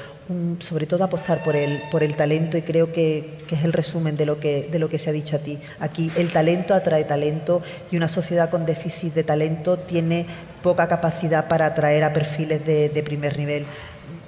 sobre 0.60 0.88
todo 0.88 1.04
apostar 1.04 1.44
por 1.44 1.56
el, 1.56 1.84
por 1.92 2.02
el 2.02 2.16
talento 2.16 2.58
y 2.58 2.64
creo 2.64 2.92
que, 2.92 3.46
es 3.50 3.64
el 3.64 3.74
resumen 3.74 4.18
de 4.18 4.26
lo, 4.26 4.40
que, 4.40 4.68
de 4.72 4.80
lo 4.80 4.90
que 4.90 4.98
se 4.98 5.10
ha 5.10 5.14
dicho 5.14 5.36
a 5.36 5.40
ti. 5.40 5.60
Aquí 5.80 6.12
el 6.18 6.32
talento 6.32 6.74
atrae 6.74 7.04
talento 7.06 7.62
y 7.92 7.98
una 7.98 8.08
sociedad 8.08 8.50
con 8.50 8.66
déficit 8.66 9.14
de 9.14 9.24
talento 9.24 9.78
tiene 9.78 10.26
poca 10.64 10.88
capacidad 10.88 11.48
para 11.48 11.68
atraer 11.68 12.04
a 12.04 12.12
perfiles 12.12 12.66
de, 12.66 12.90
de 12.90 13.04
primer 13.04 13.38
nivel. 13.38 13.66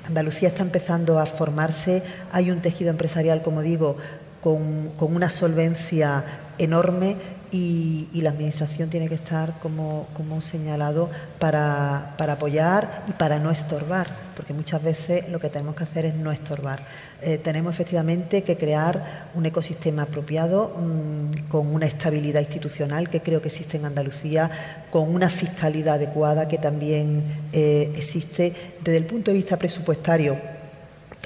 Andalucía 0.06 0.50
está 0.50 0.62
empezando 0.62 1.20
a 1.20 1.26
formarse, 1.26 2.04
hay 2.32 2.52
un 2.52 2.62
tejido 2.62 2.92
empresarial, 2.92 3.42
como 3.42 3.62
digo, 3.62 3.98
con, 4.40 4.92
con 4.92 5.16
una 5.16 5.30
solvencia 5.30 6.24
enorme 6.58 7.16
y, 7.51 8.08
la 8.22 8.32
Administración 8.32 8.89
tiene 8.89 9.08
que 9.08 9.16
estar, 9.16 9.60
como, 9.60 10.08
como 10.14 10.41
señalado, 10.41 11.10
para, 11.39 12.16
apoyar 12.18 13.05
y 13.08 13.14
para 13.14 13.39
no 13.39 13.51
estorbar, 13.51 14.08
porque 14.36 14.53
muchas 14.53 14.84
veces 14.84 15.30
lo 15.30 15.39
que 15.39 15.49
tenemos 15.49 15.76
que 15.76 15.84
hacer 15.84 16.05
es 16.05 16.16
no 16.16 16.32
estorbar. 16.32 16.82
Eh, 17.22 17.38
tenemos 17.38 17.74
efectivamente 17.74 18.43
que 18.43 18.58
crear 18.58 19.30
un 19.34 19.45
ecosistema 19.45 20.03
apropiado, 20.03 20.74
mm, 20.78 21.47
con 21.47 21.68
una 21.68 21.86
estabilidad 21.86 22.41
institucional 22.41 23.10
que 23.10 23.22
creo 23.22 23.41
que 23.41 23.47
existe 23.47 23.78
en 23.78 23.86
Andalucía, 23.86 24.49
con 24.89 25.14
una 25.14 25.30
fiscalidad 25.30 25.95
adecuada 25.95 26.47
que 26.47 26.58
también 26.58 27.24
eh, 27.53 27.93
existe 27.95 28.53
desde 28.82 28.97
el 28.97 29.05
punto 29.05 29.32
de 29.32 29.38
vista 29.38 29.58
presupuestario 29.58 30.57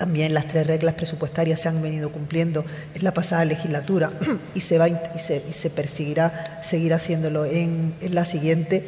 también 0.01 0.33
las 0.33 0.47
tres 0.47 0.65
reglas 0.65 0.95
presupuestarias 0.95 1.59
se 1.59 1.69
han 1.69 1.79
venido 1.79 2.11
cumpliendo 2.11 2.65
en 2.95 3.03
la 3.03 3.13
pasada 3.13 3.45
legislatura 3.45 4.09
y 4.55 4.61
se, 4.61 4.79
va, 4.79 4.89
y 4.89 4.97
se, 5.53 5.69
perseguirá 5.69 6.59
seguir 6.63 6.95
haciéndolo 6.95 7.45
en, 7.45 7.93
la 8.09 8.25
siguiente. 8.25 8.83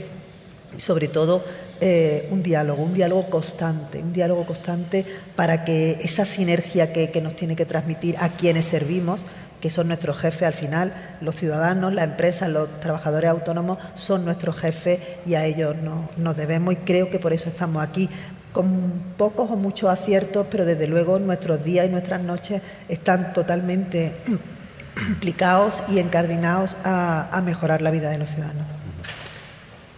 Y 0.76 0.82
sobre 0.82 1.08
todo 1.08 1.44
eh, 1.82 2.28
un 2.32 2.42
diálogo, 2.42 2.82
un 2.82 2.96
diálogo 2.96 3.30
constante, 3.30 4.00
un 4.00 4.12
diálogo 4.12 4.44
constante 4.44 5.06
para 5.36 5.64
que 5.66 6.00
esa 6.02 6.26
sinergia 6.26 6.92
que, 6.92 7.22
nos 7.22 7.36
tiene 7.36 7.56
que 7.56 7.68
transmitir 7.68 8.16
a 8.18 8.30
quienes 8.30 8.66
servimos, 8.66 9.28
que 9.62 9.70
son 9.70 9.90
nuestros 9.90 10.18
jefes 10.18 10.48
al 10.48 10.54
final, 10.54 10.96
los 11.22 11.36
ciudadanos, 11.36 11.94
la 11.94 12.06
empresa, 12.06 12.48
los 12.48 12.80
trabajadores 12.80 13.30
autónomos 13.30 13.78
son 13.94 14.26
nuestros 14.26 14.58
jefes 14.58 15.00
y 15.28 15.36
a 15.36 15.46
ellos 15.46 15.76
nos 16.18 16.36
debemos 16.36 16.74
y 16.74 16.78
creo 16.78 17.12
que 17.12 17.20
por 17.20 17.34
eso 17.34 17.50
estamos 17.50 17.84
aquí, 17.84 18.10
con 18.54 18.92
pocos 19.18 19.52
o 19.52 19.56
muchos 19.56 19.90
aciertos, 19.90 20.48
pero 20.50 20.64
desde 20.64 20.88
luego 20.88 21.20
nuestros 21.20 21.64
días 21.64 21.88
y 21.88 21.90
nuestras 21.90 22.22
noches 22.22 22.62
están 22.88 23.34
totalmente 23.34 24.16
implicados 25.08 25.84
y 25.90 26.00
encardinados 26.00 26.78
a, 26.86 27.42
mejorar 27.44 27.82
la 27.82 27.92
vida 27.92 28.10
de 28.10 28.20
los 28.20 28.30
ciudadanos. 28.30 28.66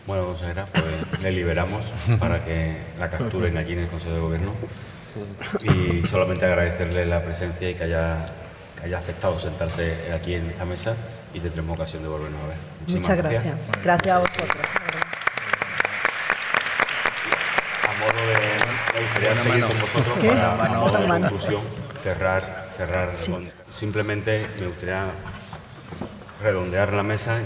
Bueno, 0.07 0.25
consejera, 0.25 0.65
pues 0.71 1.21
le 1.21 1.31
liberamos 1.31 1.85
para 2.19 2.43
que 2.43 2.77
la 2.99 3.09
capturen 3.09 3.57
aquí 3.57 3.73
en 3.73 3.79
el 3.79 3.87
Consejo 3.87 4.13
de 4.13 4.21
Gobierno 4.21 4.51
y 5.63 6.05
solamente 6.05 6.45
agradecerle 6.45 7.05
la 7.05 7.23
presencia 7.23 7.69
y 7.69 7.73
que 7.73 7.85
haya, 7.85 8.27
haya 8.83 8.97
aceptado 8.97 9.39
sentarse 9.39 10.13
aquí 10.13 10.35
en 10.35 10.49
esta 10.49 10.65
mesa 10.65 10.93
y 11.33 11.39
tendremos 11.39 11.77
ocasión 11.77 12.03
de 12.03 12.09
volvernos 12.09 12.39
a 12.43 12.47
ver. 12.47 12.57
Muchas 12.87 13.17
gracias. 13.17 13.55
Gracias 13.83 14.15
a 14.15 14.19
vosotros. 14.19 14.84
Me 18.95 19.43
seguir 19.43 19.65
con 19.65 19.79
vosotros 19.79 20.17
para, 20.17 21.19
conclusión, 21.19 21.61
cerrar, 22.01 22.69
cerrar. 22.75 23.11
simplemente 23.73 24.45
me 24.59 24.67
gustaría 24.67 25.05
redondear 26.41 26.93
la 26.93 27.03
mesa 27.03 27.39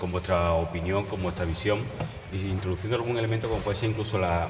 con 0.00 0.12
vuestra 0.12 0.52
opinión, 0.52 1.04
con 1.06 1.22
vuestra 1.22 1.44
visión, 1.44 1.80
introduciendo 2.32 2.96
algún 2.96 3.16
elemento 3.18 3.48
como 3.48 3.60
puede 3.60 3.76
ser 3.76 3.90
incluso 3.90 4.18
la, 4.18 4.48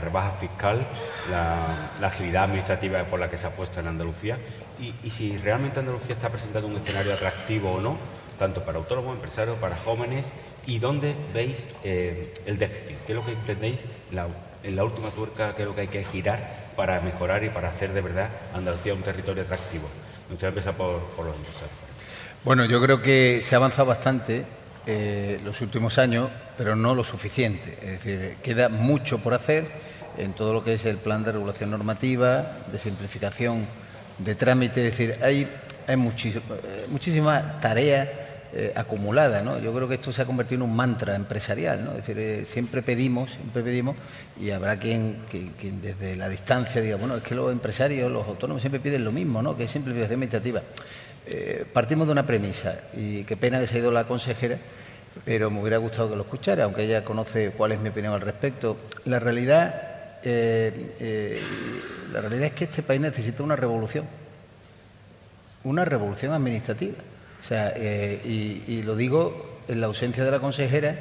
rebaja 0.00 0.32
fiscal, 0.32 0.86
la, 1.30 2.06
agilidad 2.06 2.44
administrativa 2.44 3.02
por 3.04 3.20
la 3.20 3.30
que 3.30 3.38
se 3.38 3.46
ha 3.46 3.50
puesto 3.50 3.80
en 3.80 3.88
Andalucía, 3.88 4.38
y, 4.80 5.10
si 5.10 5.36
realmente 5.38 5.80
Andalucía 5.80 6.14
está 6.14 6.30
presentando 6.30 6.68
un 6.68 6.76
escenario 6.76 7.14
atractivo 7.14 7.72
o 7.72 7.80
no, 7.80 7.96
tanto 8.38 8.62
para 8.64 8.78
autónomos, 8.78 9.14
empresarios, 9.14 9.56
para 9.58 9.76
jóvenes, 9.76 10.32
y 10.66 10.78
dónde 10.78 11.14
veis 11.32 11.68
eh, 11.84 12.34
el 12.46 12.58
déficit, 12.58 12.96
qué 13.06 13.12
es 13.12 13.16
lo 13.18 13.24
que 13.24 13.32
entendéis 13.32 13.84
la 14.10 14.26
en 14.64 14.76
la 14.76 14.84
última 14.84 15.10
tuerca 15.10 15.52
creo 15.54 15.74
que 15.74 15.82
hay 15.82 15.88
que 15.88 16.04
girar 16.04 16.72
para 16.74 17.00
mejorar 17.00 17.44
y 17.44 17.50
para 17.50 17.68
hacer 17.68 17.92
de 17.92 18.00
verdad 18.00 18.30
Andalucía 18.54 18.94
un 18.94 19.02
territorio 19.02 19.42
atractivo. 19.42 19.88
Me 20.24 20.30
gustaría 20.30 20.48
empezar 20.48 20.74
por, 20.74 20.94
los 21.24 21.36
empresarios. 21.36 21.70
Bueno, 22.44 22.64
yo 22.64 22.80
creo 22.80 23.02
que 23.02 23.40
se 23.42 23.54
ha 23.54 23.58
avanzado 23.58 23.86
bastante 23.86 24.44
eh, 24.86 25.38
los 25.44 25.60
últimos 25.60 25.98
años, 25.98 26.30
pero 26.56 26.74
no 26.76 26.94
lo 26.94 27.04
suficiente. 27.04 27.78
Es 27.82 28.02
decir, 28.02 28.36
queda 28.42 28.68
mucho 28.68 29.18
por 29.18 29.34
hacer 29.34 29.66
en 30.16 30.32
todo 30.32 30.54
lo 30.54 30.64
que 30.64 30.74
es 30.74 30.84
el 30.86 30.96
plan 30.96 31.24
de 31.24 31.32
regulación 31.32 31.70
normativa, 31.70 32.44
de 32.72 32.78
simplificación 32.78 33.66
de 34.18 34.34
trámite. 34.34 34.86
Es 34.86 34.96
decir, 34.96 35.16
hay, 35.22 35.48
hay 35.86 35.94
eh, 35.94 36.86
muchísima 36.88 37.60
tarea 37.60 38.23
eh, 38.56 38.72
acumulada. 38.76 39.42
¿no? 39.42 39.58
Yo 39.58 39.74
creo 39.74 39.88
que 39.88 39.96
esto 39.96 40.12
se 40.12 40.22
ha 40.22 40.26
convertido 40.26 40.62
en 40.62 40.70
un 40.70 40.76
mantra 40.76 41.16
empresarial. 41.16 41.84
¿no? 41.84 41.90
Es 41.90 41.96
decir, 41.96 42.16
eh, 42.20 42.44
siempre 42.44 42.82
pedimos, 42.82 43.32
siempre 43.32 43.64
pedimos, 43.64 43.96
y 44.40 44.50
habrá 44.50 44.76
quien, 44.76 45.16
desde 45.82 46.14
la 46.14 46.28
distancia 46.28 46.80
diga, 46.80 46.94
bueno, 46.94 47.16
es 47.16 47.24
que 47.24 47.34
los 47.34 47.50
empresarios, 47.50 48.12
los 48.12 48.24
autónomos 48.28 48.62
siempre 48.62 48.78
piden 48.78 49.02
lo 49.02 49.10
mismo, 49.10 49.42
¿no? 49.42 49.56
que 49.56 49.64
es 49.64 49.72
simplificación 49.72 50.18
administrativa. 50.18 50.62
Eh, 51.26 51.66
partimos 51.72 52.06
de 52.06 52.12
una 52.12 52.24
premisa, 52.24 52.78
y 52.92 53.24
qué 53.24 53.36
pena 53.36 53.58
que 53.58 53.66
se 53.66 53.78
ha 53.78 53.80
ido 53.80 53.90
la 53.90 54.04
consejera, 54.04 54.56
pero 55.24 55.50
me 55.50 55.60
hubiera 55.60 55.78
gustado 55.78 56.10
que 56.10 56.14
lo 56.14 56.22
escuchara, 56.22 56.62
aunque 56.62 56.84
ella 56.84 57.04
conoce 57.04 57.50
cuál 57.50 57.72
es 57.72 57.80
mi 57.80 57.88
opinión 57.88 58.14
al 58.14 58.20
respecto. 58.20 58.76
La 59.04 59.18
realidad, 59.18 60.20
la 60.22 62.20
realidad 62.20 62.44
es 62.44 62.52
que 62.52 62.64
este 62.64 62.84
país 62.84 63.00
necesita 63.00 63.42
una 63.42 63.56
revolución, 63.56 64.04
una 65.64 65.84
revolución 65.84 66.32
administrativa. 66.32 66.94
O 67.44 67.46
sea, 67.46 67.74
eh, 67.76 68.64
y, 68.66 68.82
lo 68.84 68.96
digo 68.96 69.60
en 69.68 69.82
la 69.82 69.86
ausencia 69.86 70.24
de 70.24 70.30
la 70.30 70.40
consejera, 70.40 70.96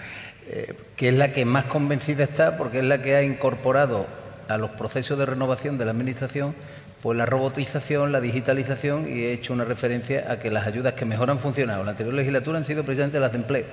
eh, 0.48 0.74
que 0.96 1.10
es 1.10 1.14
la 1.14 1.32
que 1.32 1.44
más 1.44 1.66
convencida 1.66 2.24
está 2.24 2.58
porque 2.58 2.78
es 2.78 2.84
la 2.84 3.00
que 3.00 3.14
ha 3.14 3.22
incorporado 3.22 4.08
a 4.48 4.58
los 4.58 4.70
procesos 4.70 5.16
de 5.16 5.24
renovación 5.24 5.78
de 5.78 5.84
la 5.84 5.92
Administración 5.92 6.56
pues 7.00 7.16
la 7.18 7.26
robotización, 7.26 8.12
la 8.12 8.20
digitalización 8.20 9.06
y 9.08 9.24
he 9.24 9.32
hecho 9.34 9.52
una 9.52 9.64
referencia 9.64 10.32
a 10.32 10.38
que 10.38 10.50
las 10.50 10.66
ayudas 10.66 10.94
que 10.94 11.04
mejor 11.04 11.30
han 11.30 11.38
funcionado 11.38 11.80
en 11.80 11.86
la 11.86 11.90
anterior 11.92 12.14
legislatura 12.14 12.56
han 12.56 12.64
sido 12.64 12.82
precisamente 12.82 13.20
las 13.20 13.30
de 13.30 13.38
empleo. 13.38 13.66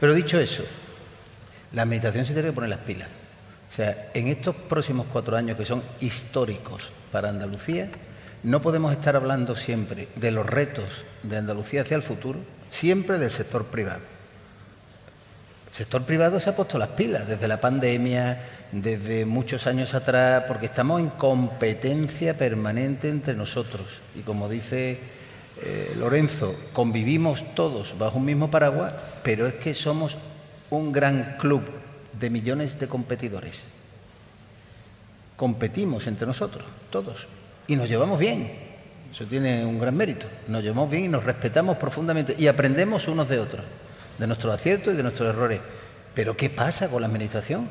Pero 0.00 0.14
dicho 0.14 0.40
eso, 0.40 0.64
la 1.74 1.82
Administración 1.82 2.24
se 2.24 2.32
tiene 2.32 2.48
que 2.48 2.54
poner 2.54 2.70
las 2.70 2.78
pilas. 2.78 3.08
O 3.70 3.72
sea, 3.72 4.08
en 4.14 4.28
estos 4.28 4.56
próximos 4.56 5.06
cuatro 5.12 5.36
años 5.36 5.56
que 5.56 5.66
son 5.66 5.82
históricos 6.00 6.90
para 7.12 7.28
Andalucía, 7.28 7.90
no 8.42 8.62
podemos 8.62 8.92
estar 8.92 9.16
hablando 9.16 9.56
siempre 9.56 10.08
de 10.16 10.30
los 10.30 10.46
retos 10.46 11.04
de 11.22 11.38
Andalucía 11.38 11.82
hacia 11.82 11.96
el 11.96 12.02
futuro, 12.02 12.38
siempre 12.70 13.18
del 13.18 13.30
sector 13.30 13.64
privado. 13.64 14.00
El 15.68 15.74
sector 15.74 16.04
privado 16.04 16.40
se 16.40 16.50
ha 16.50 16.56
puesto 16.56 16.78
las 16.78 16.90
pilas 16.90 17.26
desde 17.28 17.48
la 17.48 17.60
pandemia, 17.60 18.40
desde 18.72 19.24
muchos 19.24 19.66
años 19.66 19.94
atrás, 19.94 20.44
porque 20.46 20.66
estamos 20.66 21.00
en 21.00 21.10
competencia 21.10 22.36
permanente 22.36 23.08
entre 23.08 23.34
nosotros. 23.34 24.00
Y 24.16 24.20
como 24.20 24.48
dice 24.48 24.98
eh, 25.62 25.94
Lorenzo, 25.98 26.54
convivimos 26.72 27.54
todos 27.54 27.98
bajo 27.98 28.18
un 28.18 28.24
mismo 28.24 28.50
paraguas, 28.50 28.94
pero 29.22 29.46
es 29.46 29.54
que 29.54 29.74
somos 29.74 30.16
un 30.70 30.92
gran 30.92 31.36
club 31.38 31.62
de 32.18 32.30
millones 32.30 32.78
de 32.78 32.88
competidores. 32.88 33.66
Competimos 35.36 36.06
entre 36.06 36.26
nosotros, 36.26 36.64
todos 36.90 37.28
y 37.68 37.76
nos 37.76 37.88
llevamos 37.88 38.18
bien. 38.18 38.50
Eso 39.12 39.26
tiene 39.26 39.64
un 39.64 39.78
gran 39.78 39.96
mérito. 39.96 40.26
Nos 40.48 40.62
llevamos 40.62 40.90
bien 40.90 41.04
y 41.04 41.08
nos 41.08 41.22
respetamos 41.22 41.76
profundamente 41.76 42.34
y 42.36 42.48
aprendemos 42.48 43.06
unos 43.06 43.28
de 43.28 43.38
otros, 43.38 43.64
de 44.18 44.26
nuestros 44.26 44.52
aciertos 44.52 44.94
y 44.94 44.96
de 44.96 45.02
nuestros 45.02 45.28
errores. 45.28 45.60
Pero 46.14 46.36
¿qué 46.36 46.50
pasa 46.50 46.88
con 46.88 47.02
la 47.02 47.06
Administración? 47.06 47.68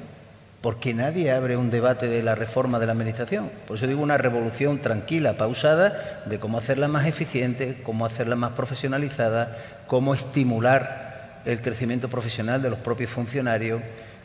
Porque 0.62 0.93
nadie 0.93 1.32
abre 1.32 1.58
un 1.58 1.70
debate 1.70 2.08
de 2.08 2.24
la 2.24 2.36
reforma 2.36 2.80
de 2.80 2.86
la 2.86 2.93
Administración. 2.93 3.50
Por 3.68 3.78
eso 3.78 3.88
digo 3.88 4.02
una 4.02 4.18
revolución 4.18 4.80
tranquila, 4.80 5.38
pausada, 5.38 6.24
de 6.26 6.39
cómo 6.39 6.58
hacerla 6.58 6.88
más 6.88 7.06
eficiente, 7.08 7.82
cómo 7.84 8.06
hacerla 8.06 8.36
más 8.36 8.54
profesionalizada, 8.54 9.58
cómo 9.88 10.14
estimular 10.14 11.41
el 11.45 11.62
crecimiento 11.62 12.10
profesional 12.10 12.62
de 12.62 12.70
los 12.70 12.80
propios 12.80 13.10
funcionarios, 13.10 13.82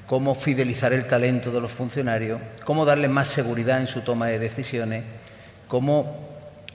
cómo 0.07 0.35
fidelizar 0.35 0.93
el 0.93 1.07
talento 1.07 1.51
de 1.51 1.61
los 1.61 1.71
funcionarios, 1.71 2.41
cómo 2.65 2.85
darles 2.85 3.11
más 3.11 3.29
seguridad 3.29 3.81
en 3.81 3.87
su 3.87 4.01
toma 4.01 4.27
de 4.27 4.39
decisiones, 4.39 5.05
cómo 5.73 6.15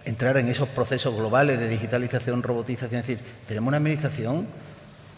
entrar 0.05 0.37
en 0.37 0.47
esos 0.47 0.69
procesos 0.69 1.15
globales 1.15 1.59
de 1.59 1.69
digitalización, 1.69 2.41
robotización. 2.41 3.01
Es 3.01 3.07
decir, 3.07 3.23
tenemos 3.47 3.67
una 3.67 3.77
administración 3.77 4.47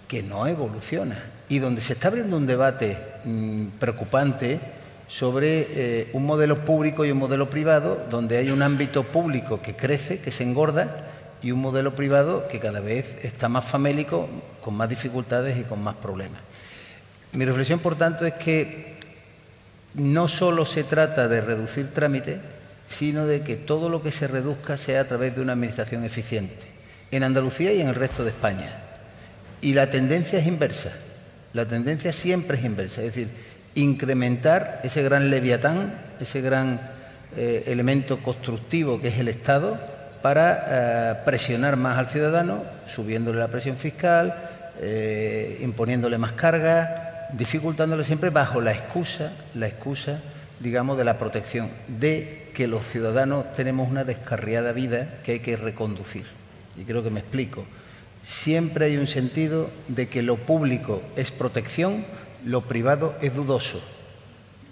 que 0.06 0.22
no 0.22 0.48
evoluciona 0.48 1.24
y 1.48 1.60
donde 1.60 1.80
se 1.80 1.94
está 1.94 2.10
abriendo 2.10 2.36
un 2.36 2.46
debate 2.46 2.98
mm, 3.24 3.68
preocupante 3.80 4.60
sobre 5.08 5.66
eh, 5.70 6.10
un 6.12 6.26
modelo 6.26 6.58
público 6.66 7.06
y 7.06 7.12
un 7.12 7.20
modelo 7.20 7.50
privado, 7.50 8.06
donde 8.12 8.36
hay 8.36 8.52
un 8.52 8.64
ámbito 8.64 9.04
público 9.04 9.62
que 9.62 9.78
crece, 9.78 10.20
que 10.20 10.32
se 10.32 10.44
engorda, 10.44 10.98
y 11.42 11.52
un 11.52 11.62
modelo 11.62 11.96
privado 11.96 12.50
que 12.50 12.60
cada 12.60 12.82
vez 12.82 13.16
está 13.24 13.48
más 13.48 13.64
famélico, 13.64 14.28
con 14.60 14.74
más 14.74 14.90
dificultades 14.90 15.58
y 15.58 15.64
con 15.64 15.82
más 15.82 15.96
problemas. 15.96 16.42
Mi 17.32 17.46
reflexión, 17.46 17.80
por 17.80 17.96
tanto, 17.96 18.26
es 18.26 18.34
que 18.34 18.98
no 19.94 20.28
solo 20.28 20.66
se 20.66 20.84
trata 20.84 21.30
de 21.30 21.40
reducir 21.40 21.94
trámites, 21.94 22.40
sino 22.90 23.26
de 23.26 23.42
que 23.42 23.56
todo 23.56 23.88
lo 23.88 24.02
que 24.04 24.12
se 24.12 24.28
reduzca 24.28 24.76
sea 24.76 25.02
a 25.02 25.06
través 25.06 25.36
de 25.36 25.42
una 25.42 25.54
administración 25.54 26.04
eficiente, 26.04 26.68
en 27.12 27.24
Andalucía 27.24 27.72
y 27.72 27.82
en 27.82 27.88
el 27.88 27.96
resto 27.96 28.24
de 28.24 28.32
España. 28.32 28.72
Y 29.62 29.74
la 29.74 29.90
tendencia 29.90 30.40
es 30.40 30.48
inversa, 30.48 30.92
la 31.54 31.66
tendencia 31.66 32.12
siempre 32.12 32.58
es 32.58 32.66
inversa, 32.66 33.02
es 33.02 33.08
decir, 33.08 33.30
incrementar 33.76 34.82
ese 34.84 35.04
gran 35.04 35.30
leviatán, 35.30 35.94
ese 36.20 36.42
gran 36.42 36.80
eh, 37.38 37.64
elemento 37.68 38.18
constructivo 38.18 39.00
que 39.00 39.10
es 39.10 39.20
el 39.20 39.28
Estado, 39.28 39.80
para 40.22 40.66
eh, 40.68 41.16
presionar 41.26 41.78
más 41.78 41.98
al 41.98 42.08
ciudadano, 42.08 42.64
subiéndole 42.88 43.40
la 43.40 43.48
presión 43.48 43.78
fiscal, 43.78 44.36
eh, 44.82 45.60
imponiéndole 45.62 46.18
más 46.18 46.34
carga, 46.34 47.28
dificultándole 47.34 48.04
siempre 48.04 48.30
bajo 48.30 48.60
la 48.60 48.72
excusa, 48.72 49.32
la 49.56 49.68
excusa, 49.68 50.20
digamos, 50.60 50.98
de 50.98 51.06
la 51.06 51.18
protección, 51.18 51.70
de 51.88 52.49
que 52.60 52.68
los 52.68 52.86
ciudadanos 52.86 53.54
tenemos 53.54 53.90
una 53.90 54.04
descarriada 54.04 54.74
vida 54.74 55.22
que 55.24 55.32
hay 55.32 55.40
que 55.40 55.56
reconducir. 55.56 56.26
Y 56.78 56.84
creo 56.84 57.02
que 57.02 57.10
me 57.10 57.22
explico. 57.22 57.64
Siempre 58.22 58.88
hay 58.88 58.98
un 58.98 59.08
sentido 59.08 59.70
de 59.88 60.10
que 60.10 60.22
lo 60.24 60.36
público 60.36 61.02
es 61.16 61.32
protección, 61.32 62.04
lo 62.44 62.60
privado 62.60 63.16
es 63.22 63.34
dudoso. 63.34 63.82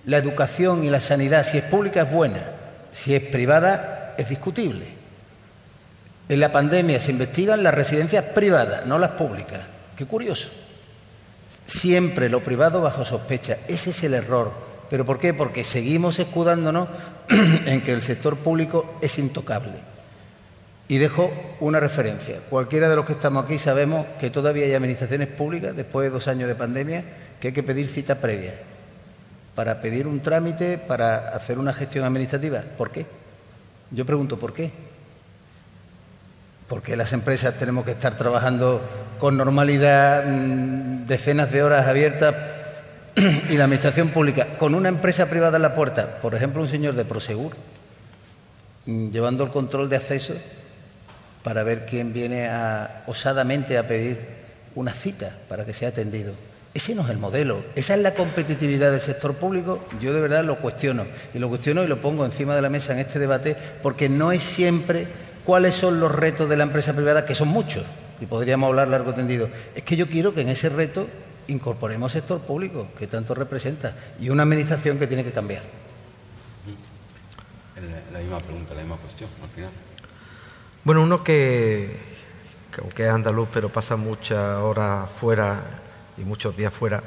La 0.03 0.17
educación 0.17 0.83
y 0.83 0.89
la 0.89 0.99
sanidad, 0.99 1.45
si 1.45 1.59
es 1.59 1.63
pública, 1.63 2.01
es 2.01 2.11
buena, 2.11 2.43
si 2.91 3.15
es 3.15 3.23
privada, 3.23 4.15
es 4.17 4.27
discutible. 4.27 4.87
En 6.27 6.41
la 6.41 6.51
pandemia 6.51 6.99
se 6.99 7.11
investigan 7.11 7.63
las 7.63 7.73
residencias 7.73 8.25
privadas, 8.25 8.85
no 8.85 8.99
las 8.99 9.11
públicas. 9.11 9.61
Qué 9.95 10.05
curioso. 10.05 10.49
Siempre 11.65 12.27
lo 12.27 12.43
privado 12.43 12.81
bajo 12.81 13.05
sospecha. 13.05 13.59
Ese 13.69 13.91
es 13.91 14.03
el 14.03 14.13
error. 14.13 14.51
¿Pero 14.89 15.05
por 15.05 15.19
qué? 15.19 15.33
Porque 15.33 15.63
seguimos 15.63 16.19
escudándonos 16.19 16.89
en 17.65 17.81
que 17.81 17.93
el 17.93 18.01
sector 18.01 18.37
público 18.37 18.97
es 19.01 19.17
intocable. 19.19 19.73
Y 20.89 20.97
dejo 20.99 21.31
una 21.59 21.79
referencia. 21.79 22.39
Cualquiera 22.49 22.87
de 22.87 22.95
los 22.95 23.05
que 23.05 23.13
estamos 23.13 23.43
aquí 23.43 23.59
sabemos 23.59 24.05
que 24.19 24.29
todavía 24.29 24.65
hay 24.65 24.73
administraciones 24.73 25.27
públicas, 25.27 25.75
después 25.75 26.05
de 26.05 26.11
dos 26.11 26.27
años 26.27 26.47
de 26.47 26.55
pandemia, 26.55 27.03
que 27.41 27.49
hay 27.49 27.53
que 27.53 27.63
pedir 27.63 27.87
cita 27.87 28.15
previa 28.15 28.53
para 29.57 29.81
pedir 29.81 30.05
un 30.05 30.19
trámite, 30.19 30.77
para 30.77 31.29
hacer 31.29 31.57
una 31.57 31.73
gestión 31.73 32.05
administrativa. 32.05 32.61
¿Por 32.77 32.91
qué? 32.91 33.07
Yo 33.89 34.05
pregunto, 34.05 34.37
¿por 34.37 34.53
qué? 34.53 34.69
Porque 36.67 36.95
las 36.95 37.11
empresas 37.11 37.55
tenemos 37.55 37.83
que 37.83 37.91
estar 37.91 38.15
trabajando 38.15 38.81
con 39.17 39.35
normalidad, 39.35 40.25
mm, 40.27 41.07
decenas 41.07 41.51
de 41.51 41.63
horas 41.63 41.87
abiertas, 41.87 42.35
y 43.49 43.57
la 43.57 43.63
administración 43.63 44.09
pública 44.09 44.57
con 44.59 44.75
una 44.75 44.89
empresa 44.89 45.27
privada 45.27 45.55
en 45.55 45.63
la 45.63 45.73
puerta, 45.73 46.19
por 46.21 46.35
ejemplo, 46.35 46.61
un 46.61 46.67
señor 46.67 46.93
de 46.93 47.03
Prosegur, 47.03 47.53
mm, 48.85 49.09
llevando 49.09 49.43
el 49.43 49.49
control 49.49 49.89
de 49.89 49.95
acceso 49.95 50.35
para 51.43 51.63
ver 51.63 51.85
quién 51.85 52.13
viene 52.13 52.49
osadamente 53.07 53.77
a 53.77 53.87
pedir 53.87 54.19
una 54.75 54.93
cita 54.93 55.35
para 55.49 55.65
que 55.65 55.73
sea 55.73 55.89
atendido. 55.89 56.33
Ese 56.73 56.93
no 56.93 57.01
es 57.03 57.09
el 57.09 57.17
modelo. 57.17 57.63
Esa 57.73 57.95
es 57.95 58.01
la 58.01 58.13
competitividad 58.13 58.91
del 58.91 59.01
sector 59.01 59.33
público. 59.33 59.83
Yo 59.99 60.13
de 60.13 60.21
verdad 60.21 60.43
lo 60.43 60.59
cuestiono. 60.59 61.05
Y 61.33 61.39
lo 61.39 61.49
cuestiono 61.49 61.83
y 61.83 61.87
lo 61.87 61.99
pongo 62.01 62.23
encima 62.23 62.55
de 62.55 62.61
la 62.61 62.69
mesa 62.69 62.93
en 62.93 62.99
este 62.99 63.17
debate 63.17 63.55
porque 63.81 64.09
no 64.09 64.31
es 64.31 64.43
siempre 64.43 65.07
cuáles 65.43 65.73
son 65.73 65.99
los 65.99 66.11
retos 66.11 66.49
de 66.49 66.57
la 66.57 66.63
empresa 66.63 66.93
privada, 66.93 67.25
que 67.25 67.33
son 67.33 67.47
muchos. 67.47 67.83
Y 68.19 68.27
podríamos 68.27 68.67
hablar 68.67 68.89
largo 68.89 69.13
tendido. 69.13 69.49
Es 69.73 69.81
que 69.81 69.95
yo 69.95 70.07
quiero 70.07 70.35
que 70.35 70.41
en 70.41 70.49
ese 70.49 70.69
reto 70.69 71.07
incorporemos 71.47 72.11
sector 72.11 72.41
público, 72.41 72.87
que 72.97 73.07
tanto 73.07 73.33
representa, 73.33 73.95
y 74.19 74.29
una 74.29 74.43
administración 74.43 74.99
que 74.99 75.07
tiene 75.07 75.23
que 75.23 75.31
cambiar. 75.31 75.63
La 78.11 78.19
misma 78.19 78.39
pregunta, 78.39 78.73
la 78.73 78.81
misma 78.81 78.97
cuestión, 78.97 79.29
al 79.43 79.49
final. 79.49 79.71
Bueno, 80.83 81.03
uno 81.03 81.23
que, 81.23 81.95
que 82.73 82.81
aunque 82.81 83.03
es 83.03 83.09
andaluz, 83.09 83.49
pero 83.53 83.69
pasa 83.69 83.95
muchas 83.95 84.57
horas 84.57 85.09
fuera 85.11 85.61
y 86.17 86.21
muchos 86.21 86.55
días 86.57 86.73
fuera, 86.73 87.03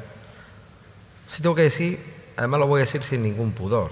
sí 1.26 1.42
tengo 1.42 1.54
que 1.54 1.62
decir, 1.62 1.98
además 2.36 2.60
lo 2.60 2.66
voy 2.66 2.80
a 2.80 2.84
decir 2.84 3.02
sin 3.02 3.22
ningún 3.22 3.52
pudor, 3.52 3.90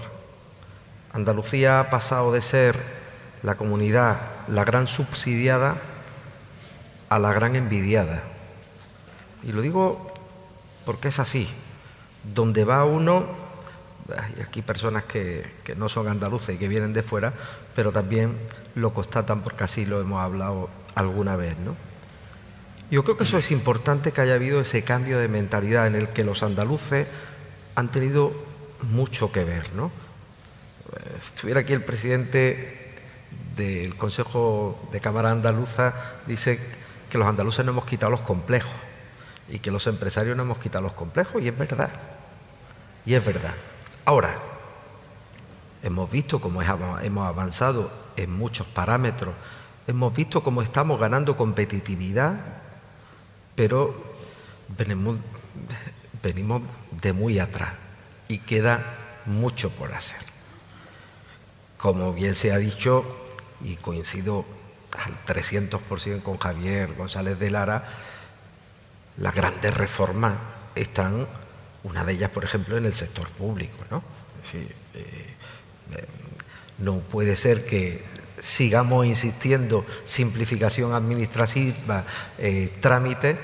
Andalucía 1.11 1.79
ha 1.79 1.89
pasado 1.89 2.31
de 2.31 2.41
ser 2.41 2.77
la 3.41 3.55
comunidad, 3.55 4.19
la 4.47 4.63
gran 4.63 4.87
subsidiada, 4.87 5.77
a 7.09 7.17
la 7.17 7.33
gran 7.33 7.55
envidiada. 7.55 8.21
Y 9.43 9.51
lo 9.51 9.61
digo 9.61 10.08
porque 10.89 11.09
es 11.09 11.19
así. 11.19 11.47
Donde 12.33 12.63
va 12.63 12.83
uno, 12.83 13.27
hay 14.09 14.41
aquí 14.41 14.63
personas 14.63 15.03
que, 15.03 15.45
no 15.77 15.87
son 15.87 16.07
andaluces 16.07 16.55
y 16.55 16.57
que 16.57 16.67
vienen 16.67 16.93
de 16.93 17.03
fuera, 17.03 17.31
pero 17.75 17.91
también 17.91 18.35
lo 18.73 18.91
constatan 18.91 19.41
porque 19.41 19.65
así 19.65 19.85
lo 19.85 20.01
hemos 20.01 20.19
hablado 20.19 20.67
alguna 20.95 21.35
vez, 21.35 21.55
¿no? 21.59 21.75
Yo 22.89 23.03
creo 23.03 23.17
que 23.17 23.25
eso 23.25 23.37
es 23.37 23.51
importante 23.51 24.11
que 24.11 24.21
haya 24.21 24.33
habido 24.33 24.61
ese 24.61 24.83
cambio 24.83 25.19
de 25.19 25.27
mentalidad 25.27 25.85
en 25.85 25.93
el 25.93 26.09
que 26.09 26.23
los 26.23 26.41
andaluces 26.41 27.05
han 27.75 27.91
tenido 27.91 28.33
mucho 28.81 29.31
que 29.31 29.43
ver. 29.43 29.71
¿no? 29.75 29.91
Estuviera 31.23 31.59
aquí 31.59 31.73
el 31.73 31.83
presidente 31.83 32.95
del 33.55 33.95
Consejo 33.95 34.89
de 34.91 34.99
Cámara 35.01 35.29
Andaluza, 35.29 35.93
dice 36.25 36.59
que 37.11 37.19
los 37.19 37.27
andaluces 37.27 37.63
no 37.63 37.73
hemos 37.73 37.85
quitado 37.85 38.09
los 38.09 38.21
complejos 38.21 38.88
y 39.49 39.59
que 39.59 39.71
los 39.71 39.87
empresarios 39.87 40.37
no 40.37 40.43
hemos 40.43 40.59
quitado 40.59 40.83
los 40.83 40.93
complejos, 40.93 41.41
y 41.41 41.47
es 41.47 41.57
verdad. 41.57 41.89
Y 43.05 43.13
es 43.13 43.25
verdad. 43.25 43.53
Ahora, 44.05 44.35
hemos 45.83 46.09
visto 46.11 46.39
cómo 46.39 46.61
hemos 46.61 47.27
avanzado 47.27 47.91
en 48.15 48.31
muchos 48.31 48.67
parámetros, 48.67 49.33
hemos 49.87 50.13
visto 50.13 50.43
cómo 50.43 50.61
estamos 50.61 50.99
ganando 50.99 51.35
competitividad 51.35 52.39
pero 53.59 53.93
venimos, 54.77 55.17
venimos 56.23 56.61
de 57.01 57.11
muy 57.11 57.39
atrás 57.39 57.73
y 58.29 58.37
queda 58.37 58.95
mucho 59.25 59.69
por 59.69 59.91
hacer. 59.91 60.21
Como 61.77 62.13
bien 62.13 62.35
se 62.35 62.53
ha 62.53 62.57
dicho, 62.57 63.03
y 63.61 63.75
coincido 63.75 64.45
al 64.97 65.13
300% 65.25 66.23
con 66.23 66.37
Javier 66.37 66.93
González 66.93 67.37
de 67.37 67.51
Lara, 67.51 67.83
las 69.19 69.35
grandes 69.35 69.73
reformas 69.73 70.35
están, 70.75 71.27
una 71.83 72.03
de 72.03 72.13
ellas, 72.13 72.29
por 72.29 72.43
ejemplo, 72.43 72.77
en 72.77 72.85
el 72.85 72.95
sector 72.95 73.27
público. 73.29 73.77
¿no? 73.89 74.03
Eh, 74.53 74.67
eh, 74.95 76.05
no 76.79 76.99
puede 76.99 77.35
ser 77.35 77.63
que 77.65 78.03
sigamos 78.41 79.05
insistiendo, 79.05 79.85
simplificación 80.05 80.93
administrativa, 80.93 82.05
eh, 82.37 82.71
trámites, 82.79 83.37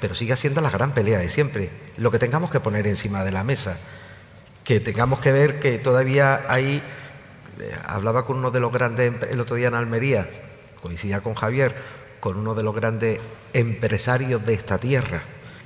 pero 0.00 0.14
sigue 0.14 0.36
siendo 0.36 0.60
la 0.60 0.70
gran 0.70 0.92
pelea 0.92 1.18
de 1.18 1.28
siempre. 1.30 1.70
Lo 1.96 2.10
que 2.10 2.18
tengamos 2.18 2.50
que 2.50 2.60
poner 2.60 2.86
encima 2.86 3.24
de 3.24 3.30
la 3.30 3.44
mesa, 3.44 3.76
que 4.64 4.80
tengamos 4.80 5.20
que 5.20 5.32
ver 5.32 5.60
que 5.60 5.78
todavía 5.78 6.44
hay, 6.48 6.82
eh, 7.60 7.74
hablaba 7.86 8.24
con 8.24 8.38
uno 8.38 8.50
de 8.50 8.60
los 8.60 8.72
grandes, 8.72 9.12
el 9.30 9.40
otro 9.40 9.56
día 9.56 9.68
en 9.68 9.74
Almería, 9.74 10.28
coincidía 10.82 11.20
con 11.20 11.34
Javier, 11.34 11.74
con 12.20 12.36
uno 12.36 12.54
de 12.54 12.62
los 12.62 12.74
grandes 12.74 13.18
empresarios 13.52 14.44
de 14.44 14.54
esta 14.54 14.78
tierra, 14.78 15.22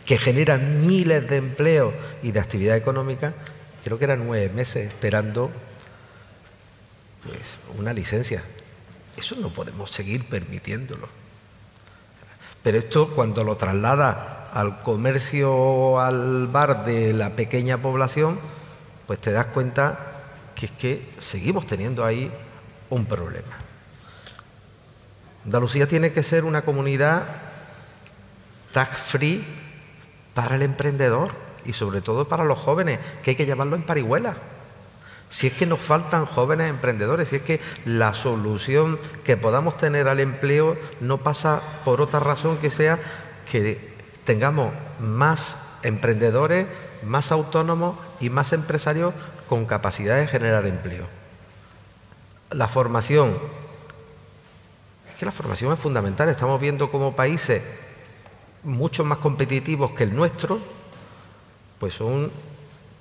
que 0.07 0.19
generan 0.19 0.87
miles 0.87 1.29
de 1.29 1.37
empleos 1.37 1.95
y 2.23 2.33
de 2.33 2.41
actividad 2.41 2.77
económica, 2.77 3.35
creo 3.83 3.99
que 3.99 4.05
eran 4.05 4.27
nueve 4.27 4.49
meses 4.55 4.87
esperando 4.87 5.51
pues, 7.25 7.59
una 7.79 7.93
licencia. 7.93 8.43
Eso 9.17 9.37
no 9.37 9.51
podemos 9.51 9.91
seguir 9.91 10.29
permitiéndolo. 10.29 11.09
Pero 12.63 12.79
esto 12.79 13.11
cuando 13.15 13.45
lo 13.45 13.57
traslada 13.57 14.51
al 14.53 14.83
comercio 14.83 16.01
al 16.01 16.47
bar 16.47 16.85
de 16.85 17.13
la 17.13 17.31
pequeña 17.31 17.79
población, 17.79 18.39
pues 19.07 19.21
te 19.21 19.33
das 19.33 19.47
cuenta 19.47 19.99
que 20.55 20.67
es 20.67 20.73
que 20.73 21.13
seguimos 21.19 21.67
teniendo 21.67 22.05
ahí 22.05 22.31
un 22.91 23.05
problema. 23.07 23.64
Andalucía 25.45 25.87
tiene 25.87 26.13
que 26.13 26.23
ser 26.23 26.45
una 26.45 26.63
comunidad 26.63 27.25
tax 28.73 28.97
free 28.97 29.45
para 30.35 30.57
el 30.57 30.63
emprendedor 30.63 31.31
y 31.65 31.73
sobre 31.73 32.01
todo 32.01 32.27
para 32.27 32.45
los 32.45 32.59
jóvenes, 32.59 32.99
que 33.23 33.31
hay 33.31 33.37
que 33.37 33.47
llevarlo 33.47 33.77
en 33.77 33.83
parihuela. 33.83 34.35
Si 35.31 35.47
es 35.47 35.53
que 35.53 35.67
nos 35.67 35.81
faltan 35.81 36.27
jóvenes 36.27 36.71
emprendedores, 36.71 37.29
si 37.29 37.37
es 37.37 37.43
que 37.43 37.61
la 37.85 38.15
solución 38.15 38.99
que 39.25 39.37
podamos 39.37 39.77
tener 39.77 40.09
al 40.09 40.21
empleo 40.21 40.77
no 41.01 41.19
pasa 41.19 41.61
por 41.85 42.01
otra 42.01 42.21
razón 42.21 42.59
que 42.59 42.71
sea 42.71 42.99
que 43.51 43.95
tengamos 44.25 44.73
más 45.01 45.57
emprendedores, 45.83 46.67
más 47.05 47.33
autónomos 47.33 47.97
y 48.21 48.31
más 48.31 48.53
empresarios 48.53 49.15
con 49.49 49.67
capacidad 49.67 50.17
de 50.17 50.27
generar 50.27 50.67
empleo. 50.67 51.07
La 52.51 52.69
formación. 52.69 53.64
Es 55.15 55.21
que 55.21 55.27
la 55.27 55.31
formación 55.31 55.73
es 55.73 55.79
fundamental. 55.79 56.29
Estamos 56.29 56.61
viendo 56.61 56.91
como 56.91 57.15
países 57.15 57.62
mucho 58.65 59.05
más 59.05 59.19
competitivos 59.19 59.93
que 59.93 60.03
el 60.03 60.12
nuestro, 60.12 60.59
pues 61.79 61.95
son 61.95 62.33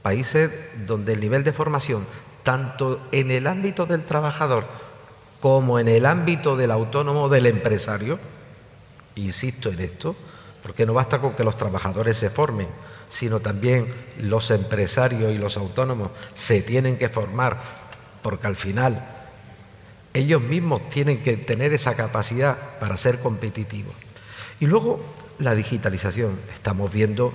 países 0.04 0.52
donde 0.86 1.14
el 1.14 1.20
nivel 1.20 1.44
de 1.44 1.54
formación, 1.54 2.06
tanto 2.44 3.08
en 3.12 3.32
el 3.32 3.48
ámbito 3.48 3.88
del 3.88 4.06
trabajador 4.06 4.68
como 5.42 5.80
en 5.80 5.88
el 5.88 6.06
ámbito 6.06 6.56
del 6.56 6.70
autónomo, 6.70 7.30
del 7.30 7.48
empresario, 7.48 8.20
insisto 9.16 9.70
en 9.70 9.80
esto, 9.80 10.16
porque 10.62 10.86
no 10.86 10.94
basta 10.94 11.20
con 11.20 11.34
que 11.34 11.44
los 11.44 11.58
trabajadores 11.58 12.16
se 12.16 12.30
formen, 12.30 12.68
sino 13.10 13.40
también 13.40 13.92
los 14.20 14.52
empresarios 14.52 15.34
y 15.34 15.40
los 15.40 15.58
autónomos 15.58 16.12
se 16.36 16.62
tienen 16.62 17.00
que 17.00 17.10
formar, 17.10 17.60
porque 18.22 18.46
al 18.46 18.56
final 18.56 19.23
ellos 20.14 20.42
mismos 20.42 20.90
tienen 20.90 21.22
que 21.22 21.38
tener 21.38 21.74
esa 21.74 21.96
capacidad 21.96 22.58
para 22.80 22.98
ser 22.98 23.20
competitivos. 23.20 23.96
Y 24.60 24.68
luego 24.68 25.00
la 25.40 25.56
digitalización. 25.56 26.40
Estamos 26.54 26.92
viendo, 26.92 27.34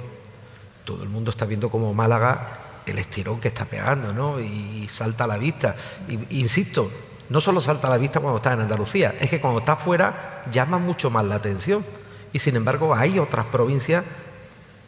todo 0.85 1.03
el 1.03 1.09
mundo 1.09 1.31
está 1.31 1.45
viendo 1.45 1.71
como 1.71 1.93
Málaga 1.95 2.59
el 2.87 2.99
estirón 2.99 3.41
que 3.41 3.49
está 3.49 3.65
pegando, 3.67 4.13
¿no? 4.13 4.41
Y 4.41 4.87
salta 4.89 5.25
a 5.25 5.27
la 5.27 5.37
vista. 5.37 5.77
Y, 6.09 6.41
insisto, 6.41 6.91
no 7.29 7.41
solo 7.41 7.61
salta 7.61 7.89
a 7.89 7.91
la 7.91 7.99
vista 7.99 8.21
cuando 8.21 8.39
está 8.39 8.55
en 8.55 8.61
Andalucía, 8.61 9.15
es 9.21 9.29
que 9.29 9.41
cuando 9.41 9.61
está 9.61 9.77
fuera 9.77 10.43
llama 10.51 10.79
mucho 10.79 11.11
más 11.11 11.25
la 11.25 11.35
atención. 11.37 11.85
Y 12.33 12.39
sin 12.39 12.57
embargo 12.57 12.95
hay 12.95 13.19
otras 13.19 13.47
provincias 13.47 14.05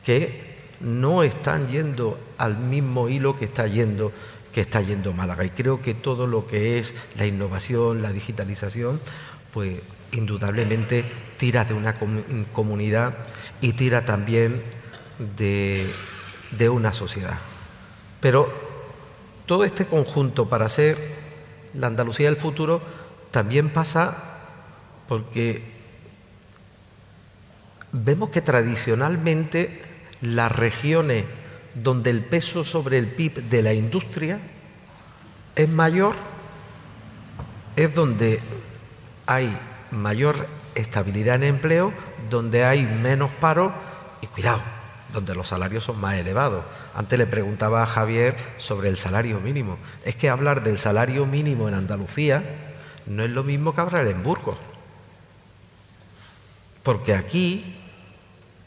que 0.05 0.51
no 0.81 1.23
están 1.23 1.69
yendo 1.69 2.19
al 2.39 2.57
mismo 2.57 3.09
hilo 3.09 3.37
que 3.37 3.45
está 3.45 3.67
yendo 3.67 4.13
que 4.53 4.61
está 4.61 4.81
yendo 4.81 5.13
Málaga. 5.13 5.45
Y 5.45 5.51
creo 5.51 5.81
que 5.81 5.95
todo 5.95 6.27
lo 6.27 6.47
que 6.47 6.79
es 6.79 6.95
la 7.17 7.27
innovación, 7.27 8.03
la 8.03 8.13
digitalización, 8.13 9.01
pues 9.53 9.81
indudablemente 10.13 11.05
tira 11.39 11.65
de 11.65 11.75
una 11.75 11.95
comunidad 12.53 13.15
y 13.61 13.73
tira 13.73 14.05
también 14.05 14.63
de, 15.37 15.91
de 16.57 16.69
una 16.69 16.93
sociedad. 16.93 17.39
Pero 18.21 18.53
todo 19.47 19.65
este 19.65 19.87
conjunto 19.87 20.49
para 20.49 20.69
ser 20.69 20.99
la 21.75 21.87
Andalucía 21.87 22.27
del 22.27 22.37
futuro 22.37 22.81
también 23.31 23.71
pasa 23.71 24.17
porque 25.09 25.65
vemos 27.93 28.31
que 28.31 28.41
tradicionalmente 28.41 29.83
las 30.21 30.53
regiones 30.53 31.25
donde 31.75 32.11
el 32.11 32.21
peso 32.21 32.65
sobre 32.65 32.99
el 32.99 33.07
PIB 33.07 33.43
de 33.45 33.63
la 33.63 33.73
industria 33.73 34.39
es 35.55 35.69
mayor, 35.69 36.15
es 37.77 37.95
donde 37.95 38.41
hay 39.27 39.57
mayor 39.91 40.47
estabilidad 40.75 41.37
en 41.37 41.45
empleo, 41.45 41.93
donde 42.29 42.65
hay 42.65 42.83
menos 42.83 43.31
paro 43.41 43.73
y 44.21 44.27
cuidado, 44.27 44.61
donde 45.13 45.35
los 45.35 45.49
salarios 45.49 45.85
son 45.85 46.01
más 46.01 46.17
elevados. 46.17 46.65
Antes 46.95 47.19
le 47.19 47.27
preguntaba 47.27 47.83
a 47.83 47.87
Javier 47.87 48.37
sobre 48.59 48.89
el 48.89 48.97
salario 48.97 49.41
mínimo. 49.41 49.79
Es 50.05 50.17
que 50.17 50.29
hablar 50.29 50.63
del 50.63 50.79
salario 50.79 51.27
mínimo 51.27 51.69
en 51.69 51.75
Andalucía 51.75 52.43
no 53.07 53.23
es 53.23 53.31
lo 53.31 53.43
mismo 53.43 53.75
que 53.75 53.81
hablar 53.81 54.07
en 54.07 54.23
Burgos. 54.23 54.57
Porque 56.83 57.15
aquí 57.15 57.77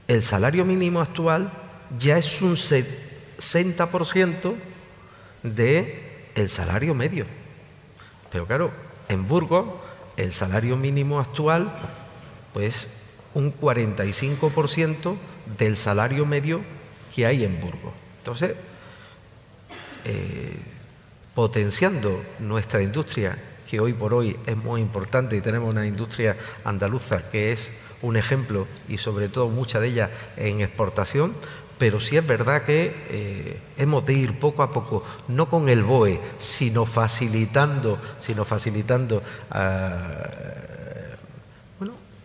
el 0.08 0.22
salario 0.22 0.66
mínimo 0.66 1.02
actual 1.02 1.52
ya 2.00 2.18
es 2.18 2.42
un 2.42 2.56
60% 2.56 4.56
del 5.44 6.02
el 6.36 6.50
salario 6.50 6.96
medio. 6.96 7.26
Pero 8.32 8.48
claro, 8.48 8.72
en 9.10 9.28
Burgos 9.28 9.66
el 10.18 10.34
salario 10.34 10.76
mínimo 10.78 11.20
actual, 11.20 11.72
pues 12.54 12.88
un 13.34 13.54
45% 13.54 15.18
del 15.58 15.78
salario 15.78 16.26
medio 16.26 16.62
que 17.14 17.26
hay 17.26 17.44
en 17.44 17.60
Burgos. 17.60 17.94
Entonces, 18.20 18.56
eh, 20.06 20.56
potenciando 21.34 22.24
nuestra 22.40 22.82
industria, 22.82 23.38
que 23.70 23.80
hoy 23.80 23.94
por 23.94 24.14
hoy 24.14 24.38
es 24.46 24.56
muy 24.56 24.82
importante 24.82 25.36
y 25.36 25.42
tenemos 25.42 25.70
una 25.70 25.88
industria 25.88 26.38
andaluza 26.64 27.30
que 27.30 27.52
es 27.52 27.72
un 28.04 28.18
ejemplo 28.18 28.68
y 28.88 29.00
sobre 29.00 29.30
todo 29.30 29.48
mucha 29.48 29.80
de 29.80 29.88
ella 29.88 30.12
en 30.38 30.62
exportación, 30.62 31.34
pero 31.84 32.00
sí 32.00 32.16
es 32.16 32.26
verdad 32.26 32.64
que 32.64 32.96
eh, 33.10 33.58
hemos 33.76 34.06
de 34.06 34.14
ir 34.14 34.40
poco 34.40 34.64
a 34.64 34.72
poco, 34.72 35.04
no 35.28 35.50
con 35.50 35.68
el 35.68 35.84
BOE, 35.84 36.18
sino 36.38 36.86
facilitando, 36.86 38.00
sino 38.20 38.46
facilitando 38.46 39.22
ah, 39.52 40.30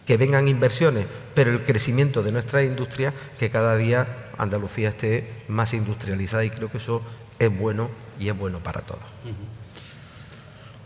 que 0.06 0.16
vengan 0.16 0.46
inversiones, 0.46 1.06
pero 1.34 1.50
el 1.50 1.64
crecimiento 1.64 2.22
de 2.22 2.30
nuestra 2.30 2.62
industria, 2.62 3.12
que 3.36 3.50
cada 3.50 3.74
día 3.76 4.28
Andalucía 4.38 4.90
esté 4.90 5.28
más 5.48 5.74
industrializada 5.74 6.44
y 6.44 6.50
creo 6.50 6.70
que 6.70 6.78
eso 6.78 7.02
es 7.40 7.50
bueno 7.58 7.90
y 8.20 8.28
es 8.28 8.38
bueno 8.38 8.60
para 8.60 8.82
todos. 8.82 9.02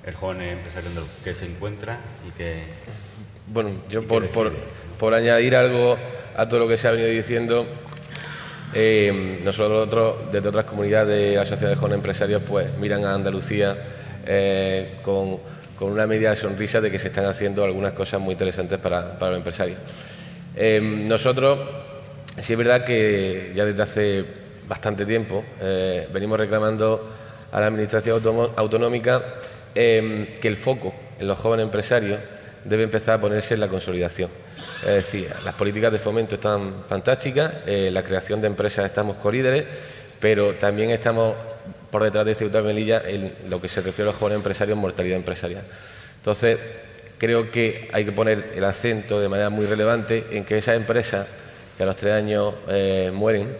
El 0.06 0.14
joven 0.14 0.40
empresario 0.40 0.88
andaluz 0.88 1.10
que 1.22 1.34
se 1.34 1.44
encuentra 1.44 1.98
y 2.26 2.30
que... 2.30 2.62
Bueno, 3.48 3.72
yo 3.90 4.08
por, 4.08 4.26
por 4.98 5.12
añadir 5.12 5.56
algo 5.56 5.98
a 6.34 6.48
todo 6.48 6.60
lo 6.60 6.68
que 6.68 6.78
se 6.78 6.88
ha 6.88 6.92
venido 6.92 7.10
diciendo, 7.10 7.66
eh, 8.74 9.40
nosotros 9.44 10.32
desde 10.32 10.48
otras 10.48 10.64
comunidades 10.64 11.08
de 11.08 11.38
asociaciones 11.38 11.78
con 11.78 11.92
empresarios 11.92 12.42
pues 12.42 12.66
miran 12.78 13.04
a 13.04 13.14
Andalucía 13.14 13.76
eh, 14.26 14.94
con, 15.02 15.38
una 15.80 16.06
media 16.06 16.32
sonrisa 16.36 16.80
de 16.80 16.92
que 16.92 16.98
se 16.98 17.08
están 17.08 17.26
haciendo 17.26 17.64
algunas 17.64 17.92
cosas 17.92 18.20
muy 18.20 18.32
interesantes 18.32 18.78
para, 18.78 19.18
los 19.18 19.36
empresarios. 19.36 19.78
Eh, 20.54 20.80
nosotros, 20.80 21.58
sí 22.38 22.52
es 22.52 22.58
verdad 22.58 22.84
que 22.84 23.52
ya 23.52 23.64
desde 23.64 23.82
hace 23.82 24.24
bastante 24.68 25.04
tiempo 25.04 25.44
venimos 26.14 26.38
reclamando 26.38 27.00
a 27.50 27.58
la 27.58 27.66
Administración 27.66 28.22
Autonómica 28.54 29.24
que 29.74 30.38
el 30.44 30.56
foco 30.56 30.94
en 31.18 31.26
los 31.26 31.36
jóvenes 31.36 31.66
empresarios 31.66 32.20
debe 32.64 32.84
empezar 32.84 33.16
a 33.16 33.20
ponerse 33.20 33.54
en 33.54 33.60
la 33.60 33.68
consolidación. 33.68 34.30
Es 34.82 34.88
decir, 34.88 35.32
las 35.44 35.54
políticas 35.54 35.92
de 35.92 35.98
fomento 35.98 36.34
están 36.34 36.84
fantásticas, 36.88 37.54
eh, 37.66 37.90
la 37.92 38.02
creación 38.02 38.40
de 38.40 38.48
empresas 38.48 38.84
estamos 38.84 39.16
colíderes, 39.16 39.64
pero 40.18 40.54
también 40.54 40.90
estamos 40.90 41.34
por 41.90 42.02
detrás 42.02 42.26
de 42.26 42.34
Ceuta 42.34 42.62
Melilla 42.62 43.02
en 43.06 43.32
lo 43.48 43.60
que 43.60 43.68
se 43.68 43.80
refiere 43.80 44.08
a 44.08 44.12
los 44.12 44.18
jóvenes 44.18 44.38
empresarios 44.38 44.76
mortalidad 44.76 45.16
empresarial. 45.16 45.62
Entonces, 46.16 46.58
creo 47.18 47.50
que 47.52 47.88
hay 47.92 48.04
que 48.04 48.10
poner 48.10 48.50
el 48.56 48.64
acento 48.64 49.20
de 49.20 49.28
manera 49.28 49.50
muy 49.50 49.66
relevante 49.66 50.26
en 50.32 50.44
que 50.44 50.58
esas 50.58 50.76
empresas 50.76 51.26
que 51.76 51.84
a 51.84 51.86
los 51.86 51.94
tres 51.94 52.14
años 52.14 52.54
eh, 52.68 53.12
mueren 53.14 53.56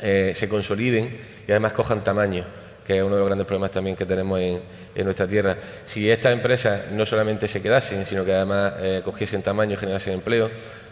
eh, 0.00 0.32
se 0.34 0.48
consoliden 0.48 1.16
y 1.46 1.50
además 1.52 1.72
cojan 1.72 2.02
tamaño, 2.02 2.44
que 2.86 2.98
es 2.98 3.02
uno 3.02 3.14
de 3.14 3.18
los 3.18 3.26
grandes 3.26 3.46
problemas 3.46 3.70
también 3.70 3.96
que 3.96 4.06
tenemos 4.06 4.40
en, 4.40 4.62
nuestra 5.04 5.26
tierra. 5.26 5.56
Si 5.84 6.08
estas 6.08 6.32
empresas 6.32 6.90
no 6.92 7.04
solamente 7.04 7.48
se 7.48 7.60
quedasen, 7.60 8.06
sino 8.06 8.24
que 8.24 8.32
además 8.32 8.74
eh, 8.78 9.02
cogiesen 9.04 9.42
tamaño 9.42 9.74
y 9.74 9.76
generasen 9.76 10.14
empleo, 10.14 10.50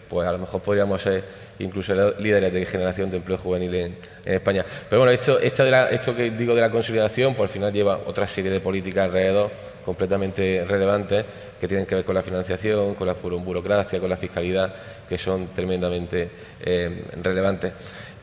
pues 0.09 0.29
a 0.29 0.33
lo 0.33 0.39
mejor 0.39 0.61
podríamos 0.61 1.01
ser 1.01 1.25
incluso 1.61 1.95
líderes 2.19 2.53
de 2.53 2.67
generación 2.67 3.11
de 3.11 3.19
empleo 3.19 3.39
juvenil 3.39 3.75
en, 3.75 3.97
España. 4.25 4.65
Pero 4.89 5.03
bueno, 5.03 5.13
esto, 5.13 5.39
esto 5.39 6.17
que 6.17 6.31
digo 6.31 6.55
de 6.55 6.61
la 6.61 6.71
consolidación, 6.71 7.35
pues 7.35 7.51
al 7.51 7.53
final 7.53 7.73
lleva 7.73 8.01
otra 8.07 8.27
serie 8.27 8.51
de 8.51 8.61
políticas 8.61 9.05
alrededor 9.05 9.51
completamente 9.85 10.65
relevantes 10.67 11.25
que 11.61 11.69
tienen 11.69 11.87
que 11.87 11.95
ver 11.95 12.05
con 12.05 12.15
la 12.15 12.23
financiación, 12.23 12.95
con 12.95 13.07
la 13.07 13.13
burocracia, 13.15 14.01
con 14.01 14.09
la 14.09 14.17
fiscalidad, 14.17 14.75
que 15.09 15.19
son 15.19 15.49
tremendamente 15.49 16.31
eh, 16.65 17.05
relevantes. 17.23 17.73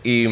Y, 0.04 0.26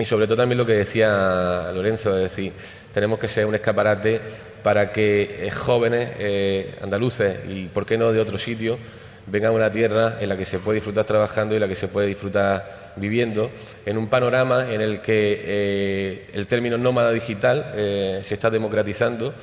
y 0.00 0.04
sobre 0.04 0.26
todo 0.26 0.38
también 0.38 0.58
lo 0.58 0.64
que 0.64 0.72
decía 0.72 1.70
Lorenzo, 1.74 2.16
es 2.16 2.30
decir, 2.30 2.52
tenemos 2.92 3.18
que 3.18 3.28
ser 3.28 3.44
un 3.44 3.54
escaparate 3.54 4.20
para 4.62 4.92
que 4.92 5.46
eh, 5.46 5.50
jóvenes 5.50 6.10
eh, 6.18 6.74
andaluces 6.82 7.38
y, 7.48 7.66
por 7.66 7.84
qué 7.84 7.98
no, 7.98 8.10
de 8.10 8.20
otro 8.20 8.38
sitio, 8.38 8.78
vengan 9.26 9.52
a 9.52 9.54
una 9.54 9.70
tierra 9.70 10.16
en 10.20 10.28
la 10.30 10.36
que 10.36 10.44
se 10.44 10.58
puede 10.58 10.76
disfrutar 10.76 11.04
trabajando 11.04 11.54
y 11.54 11.56
en 11.56 11.60
la 11.60 11.68
que 11.68 11.74
se 11.74 11.88
puede 11.88 12.06
disfrutar 12.06 12.92
viviendo, 12.96 13.50
en 13.84 13.98
un 13.98 14.08
panorama 14.08 14.72
en 14.72 14.80
el 14.80 15.00
que 15.00 15.42
eh, 15.44 16.30
el 16.32 16.46
término 16.46 16.78
nómada 16.78 17.12
digital 17.12 17.72
se 17.74 18.34
está 18.34 18.50
democratizando 18.50 19.34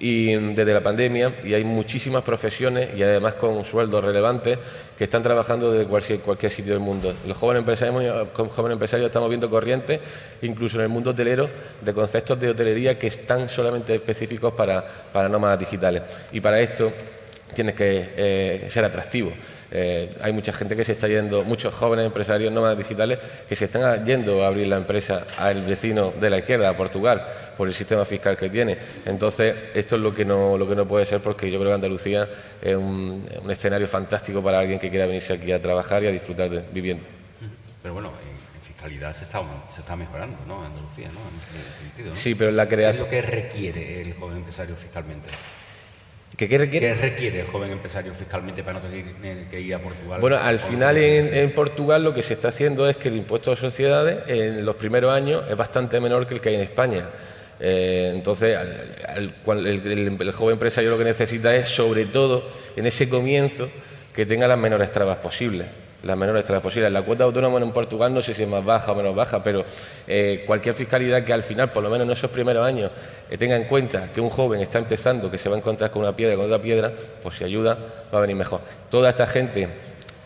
y 0.00 0.34
desde 0.34 0.72
la 0.72 0.82
pandemia 0.82 1.34
y 1.44 1.54
hay 1.54 1.64
muchísimas 1.64 2.22
profesiones 2.22 2.90
y 2.96 3.02
además 3.02 3.34
con 3.34 3.64
sueldos 3.64 4.04
relevantes 4.04 4.58
que 4.96 5.04
están 5.04 5.22
trabajando 5.22 5.72
desde 5.72 5.88
cualquier, 5.88 6.20
cualquier 6.20 6.52
sitio 6.52 6.72
del 6.72 6.80
mundo. 6.80 7.14
Los 7.26 7.36
jóvenes 7.36 7.60
empresarios, 7.60 8.28
jóvenes 8.32 8.74
empresarios 8.74 9.06
estamos 9.06 9.28
viendo 9.28 9.50
corrientes, 9.50 10.00
incluso 10.42 10.78
en 10.78 10.84
el 10.84 10.88
mundo 10.88 11.10
hotelero, 11.10 11.48
de 11.80 11.94
conceptos 11.94 12.38
de 12.38 12.50
hotelería 12.50 12.98
que 12.98 13.08
están 13.08 13.48
solamente 13.48 13.94
específicos 13.94 14.52
para, 14.54 14.84
para 15.12 15.28
nómadas 15.28 15.58
digitales. 15.58 16.02
Y 16.32 16.40
para 16.40 16.60
esto 16.60 16.92
tienes 17.54 17.74
que 17.74 18.10
eh, 18.16 18.66
ser 18.68 18.84
atractivo. 18.84 19.32
Eh, 19.70 20.16
hay 20.22 20.32
mucha 20.32 20.52
gente 20.52 20.74
que 20.74 20.84
se 20.84 20.92
está 20.92 21.08
yendo, 21.08 21.44
muchos 21.44 21.74
jóvenes 21.74 22.06
empresarios 22.06 22.52
nómadas 22.52 22.78
digitales 22.78 23.18
que 23.48 23.54
se 23.54 23.66
están 23.66 24.04
yendo 24.04 24.42
a 24.42 24.48
abrir 24.48 24.66
la 24.66 24.76
empresa 24.76 25.26
al 25.38 25.62
vecino 25.64 26.12
de 26.18 26.30
la 26.30 26.38
izquierda, 26.38 26.70
a 26.70 26.76
Portugal, 26.76 27.22
por 27.56 27.68
el 27.68 27.74
sistema 27.74 28.04
fiscal 28.04 28.36
que 28.36 28.48
tiene. 28.48 28.78
Entonces, 29.04 29.54
esto 29.74 29.96
es 29.96 30.02
lo 30.02 30.14
que 30.14 30.24
no, 30.24 30.56
lo 30.56 30.66
que 30.66 30.74
no 30.74 30.86
puede 30.86 31.04
ser 31.04 31.20
porque 31.20 31.50
yo 31.50 31.58
creo 31.58 31.70
que 31.70 31.74
Andalucía 31.74 32.28
es 32.62 32.76
un, 32.76 33.28
escenario 33.48 33.88
fantástico 33.88 34.42
para 34.42 34.60
alguien 34.60 34.78
que 34.78 34.88
quiera 34.90 35.06
venirse 35.06 35.34
aquí 35.34 35.52
a 35.52 35.60
trabajar 35.60 36.02
y 36.04 36.06
a 36.06 36.12
disfrutar 36.12 36.48
de 36.48 36.62
viviendo. 36.72 37.04
Pero 37.82 37.94
bueno, 37.94 38.08
en 38.08 38.60
fiscalidad 38.62 39.14
se 39.14 39.24
está, 39.24 39.42
se 39.74 39.80
está 39.80 39.96
mejorando, 39.96 40.36
¿no? 40.46 40.64
Andalucía, 40.64 41.08
¿no? 41.12 41.20
En 41.20 41.60
ese 41.60 41.78
sentido, 41.78 42.14
Sí, 42.14 42.34
pero 42.34 42.50
la 42.50 42.68
creación... 42.68 43.08
¿Qué 43.08 43.18
es 43.18 43.24
lo 43.24 43.30
que 43.30 43.36
requiere 43.36 44.00
el 44.02 44.14
joven 44.14 44.38
empresario 44.38 44.76
fiscalmente? 44.76 45.28
¿Qué, 46.38 46.46
requiere? 46.56 46.94
¿Qué 46.94 46.94
requiere 46.94 47.40
el 47.40 47.46
joven 47.48 47.72
empresario 47.72 48.14
fiscalmente 48.14 48.62
para 48.62 48.78
no 48.78 48.86
tener 48.86 49.46
que 49.50 49.60
ir 49.60 49.74
a 49.74 49.80
Portugal? 49.80 50.20
Bueno, 50.20 50.36
al 50.36 50.60
final 50.60 50.96
en, 50.96 51.52
Portugal 51.52 52.04
lo 52.04 52.14
que 52.14 52.22
se 52.22 52.34
está 52.34 52.48
haciendo 52.48 52.88
es 52.88 52.96
que 52.96 53.08
el 53.08 53.16
impuesto 53.16 53.50
de 53.50 53.56
sociedades 53.56 54.18
en 54.28 54.64
los 54.64 54.76
primeros 54.76 55.12
años 55.12 55.42
es 55.50 55.56
bastante 55.56 55.98
menor 55.98 56.28
que 56.28 56.34
el 56.34 56.40
que 56.40 56.50
hay 56.50 56.54
en 56.54 56.60
España. 56.60 57.06
Eh, 57.58 58.12
entonces, 58.14 58.56
el, 59.16 59.34
el, 59.44 60.32
joven 60.32 60.52
empresario 60.52 60.90
lo 60.90 60.98
que 60.98 61.02
necesita 61.02 61.52
es, 61.56 61.68
sobre 61.68 62.06
todo, 62.06 62.48
en 62.76 62.86
ese 62.86 63.08
comienzo, 63.08 63.68
que 64.14 64.24
tenga 64.24 64.46
las 64.46 64.58
menores 64.58 64.92
trabas 64.92 65.18
posibles 65.18 65.66
las 66.02 66.16
menores 66.16 66.44
trabas 66.44 66.62
posibles. 66.62 66.92
La 66.92 67.02
cuota 67.02 67.24
autónoma 67.24 67.58
en 67.58 67.72
Portugal 67.72 68.14
no 68.14 68.20
sé 68.20 68.34
si 68.34 68.42
es 68.44 68.48
más 68.48 68.64
baja 68.64 68.92
o 68.92 68.94
menos 68.94 69.14
baja, 69.14 69.42
pero 69.42 69.64
eh, 70.06 70.44
cualquier 70.46 70.74
fiscalidad 70.74 71.24
que 71.24 71.32
al 71.32 71.42
final, 71.42 71.72
por 71.72 71.82
lo 71.82 71.90
menos 71.90 72.06
en 72.06 72.12
esos 72.12 72.30
primeros 72.30 72.64
años, 72.64 72.90
eh, 73.28 73.36
tenga 73.36 73.56
en 73.56 73.64
cuenta 73.64 74.12
que 74.12 74.20
un 74.20 74.30
joven 74.30 74.60
está 74.60 74.78
empezando, 74.78 75.30
que 75.30 75.38
se 75.38 75.48
va 75.48 75.56
a 75.56 75.58
encontrar 75.58 75.90
con 75.90 76.02
una 76.02 76.14
piedra, 76.14 76.36
con 76.36 76.46
otra 76.46 76.60
piedra, 76.60 76.92
pues 77.22 77.36
si 77.36 77.44
ayuda 77.44 77.78
va 78.12 78.18
a 78.18 78.20
venir 78.20 78.36
mejor. 78.36 78.60
Toda 78.90 79.08
esta 79.10 79.26
gente 79.26 79.68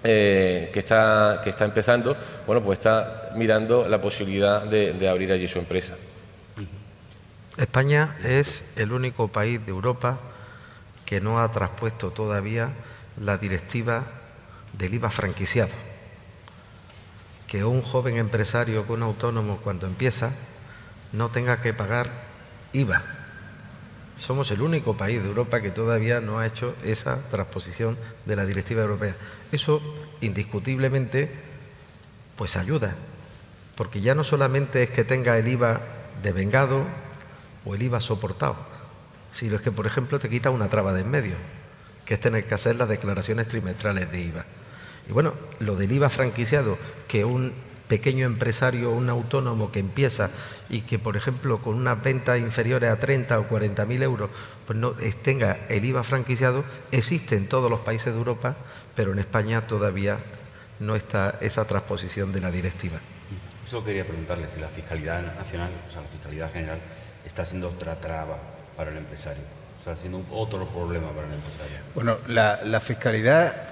eh, 0.04 0.70
que, 0.72 0.78
está, 0.78 1.40
que 1.42 1.50
está 1.50 1.64
empezando, 1.64 2.16
bueno, 2.46 2.62
pues 2.62 2.78
está 2.78 3.30
mirando 3.36 3.88
la 3.88 4.00
posibilidad 4.00 4.62
de 4.62 5.08
abrir 5.08 5.32
allí 5.32 5.48
su 5.48 5.58
empresa. 5.58 5.94
España 7.56 8.16
es 8.24 8.64
el 8.76 8.92
único 8.92 9.28
país 9.28 9.64
de 9.64 9.70
Europa 9.70 10.18
que 11.04 11.20
no 11.20 11.40
ha 11.40 11.50
traspuesto 11.50 12.10
todavía 12.10 12.70
la 13.20 13.36
directiva 13.36 14.06
del 14.72 14.94
IVA 14.94 15.10
franquiciado. 15.10 15.72
Que 17.46 17.64
un 17.64 17.82
joven 17.82 18.16
empresario, 18.16 18.86
que 18.86 18.92
un 18.92 19.02
autónomo 19.02 19.58
cuando 19.58 19.86
empieza, 19.86 20.32
no 21.12 21.30
tenga 21.30 21.60
que 21.60 21.74
pagar 21.74 22.10
IVA. 22.72 23.02
Somos 24.16 24.50
el 24.50 24.62
único 24.62 24.96
país 24.96 25.22
de 25.22 25.28
Europa 25.28 25.60
que 25.60 25.70
todavía 25.70 26.20
no 26.20 26.38
ha 26.38 26.46
hecho 26.46 26.74
esa 26.84 27.18
transposición 27.30 27.98
de 28.24 28.36
la 28.36 28.46
directiva 28.46 28.82
europea. 28.82 29.16
Eso 29.52 29.82
indiscutiblemente 30.20 31.30
pues 32.36 32.56
ayuda, 32.56 32.94
porque 33.76 34.00
ya 34.00 34.14
no 34.14 34.24
solamente 34.24 34.82
es 34.82 34.90
que 34.90 35.04
tenga 35.04 35.38
el 35.38 35.48
IVA 35.48 35.80
devengado 36.22 36.84
o 37.64 37.74
el 37.74 37.82
IVA 37.82 38.00
soportado, 38.00 38.56
sino 39.32 39.56
es 39.56 39.62
que, 39.62 39.72
por 39.72 39.86
ejemplo, 39.86 40.18
te 40.18 40.28
quita 40.28 40.50
una 40.50 40.68
traba 40.68 40.92
de 40.92 41.02
en 41.02 41.10
medio, 41.10 41.34
que 42.04 42.14
es 42.14 42.20
tener 42.20 42.44
que 42.46 42.54
hacer 42.54 42.76
las 42.76 42.88
declaraciones 42.88 43.48
trimestrales 43.48 44.10
de 44.10 44.20
IVA. 44.20 44.44
Y 45.08 45.12
bueno, 45.12 45.34
lo 45.60 45.76
del 45.76 45.92
IVA 45.92 46.10
franquiciado, 46.10 46.78
que 47.08 47.24
un 47.24 47.52
pequeño 47.92 48.24
empresario, 48.24 48.90
un 48.90 49.10
autónomo 49.10 49.70
que 49.70 49.78
empieza 49.78 50.30
y 50.70 50.80
que, 50.80 50.98
por 50.98 51.16
ejemplo, 51.16 51.58
con 51.58 51.74
una 51.74 51.94
venta 51.94 52.38
inferiores 52.38 52.90
a 52.90 52.98
30 52.98 53.38
o 53.38 53.48
40 53.48 53.84
mil 53.84 54.02
euros, 54.02 54.30
pues 54.66 54.78
no 54.78 54.92
tenga 55.22 55.58
el 55.68 55.84
IVA 55.84 56.02
franquiciado, 56.02 56.64
existe 56.90 57.36
en 57.36 57.48
todos 57.48 57.70
los 57.70 57.80
países 57.80 58.14
de 58.14 58.18
Europa, 58.18 58.56
pero 58.96 59.12
en 59.12 59.18
España 59.18 59.66
todavía 59.66 60.16
no 60.80 60.96
está 60.96 61.38
esa 61.42 61.66
transposición 61.66 62.32
de 62.32 62.40
la 62.40 62.50
directiva. 62.50 62.98
Eso 63.66 63.84
quería 63.84 64.06
preguntarle, 64.06 64.48
si 64.48 64.60
la 64.60 64.68
Fiscalidad 64.68 65.22
Nacional, 65.36 65.70
o 65.86 65.92
sea, 65.92 66.00
la 66.00 66.08
Fiscalidad 66.08 66.52
General, 66.52 66.78
está 67.26 67.44
siendo 67.44 67.68
otra 67.68 68.00
traba 68.00 68.38
para 68.76 68.90
el 68.90 68.96
empresario, 68.96 69.42
está 69.78 69.96
siendo 69.96 70.24
otro 70.30 70.66
problema 70.66 71.10
para 71.10 71.26
el 71.26 71.34
empresario. 71.34 71.76
Bueno, 71.94 72.16
la, 72.28 72.60
la 72.64 72.80
fiscalidad 72.80 73.71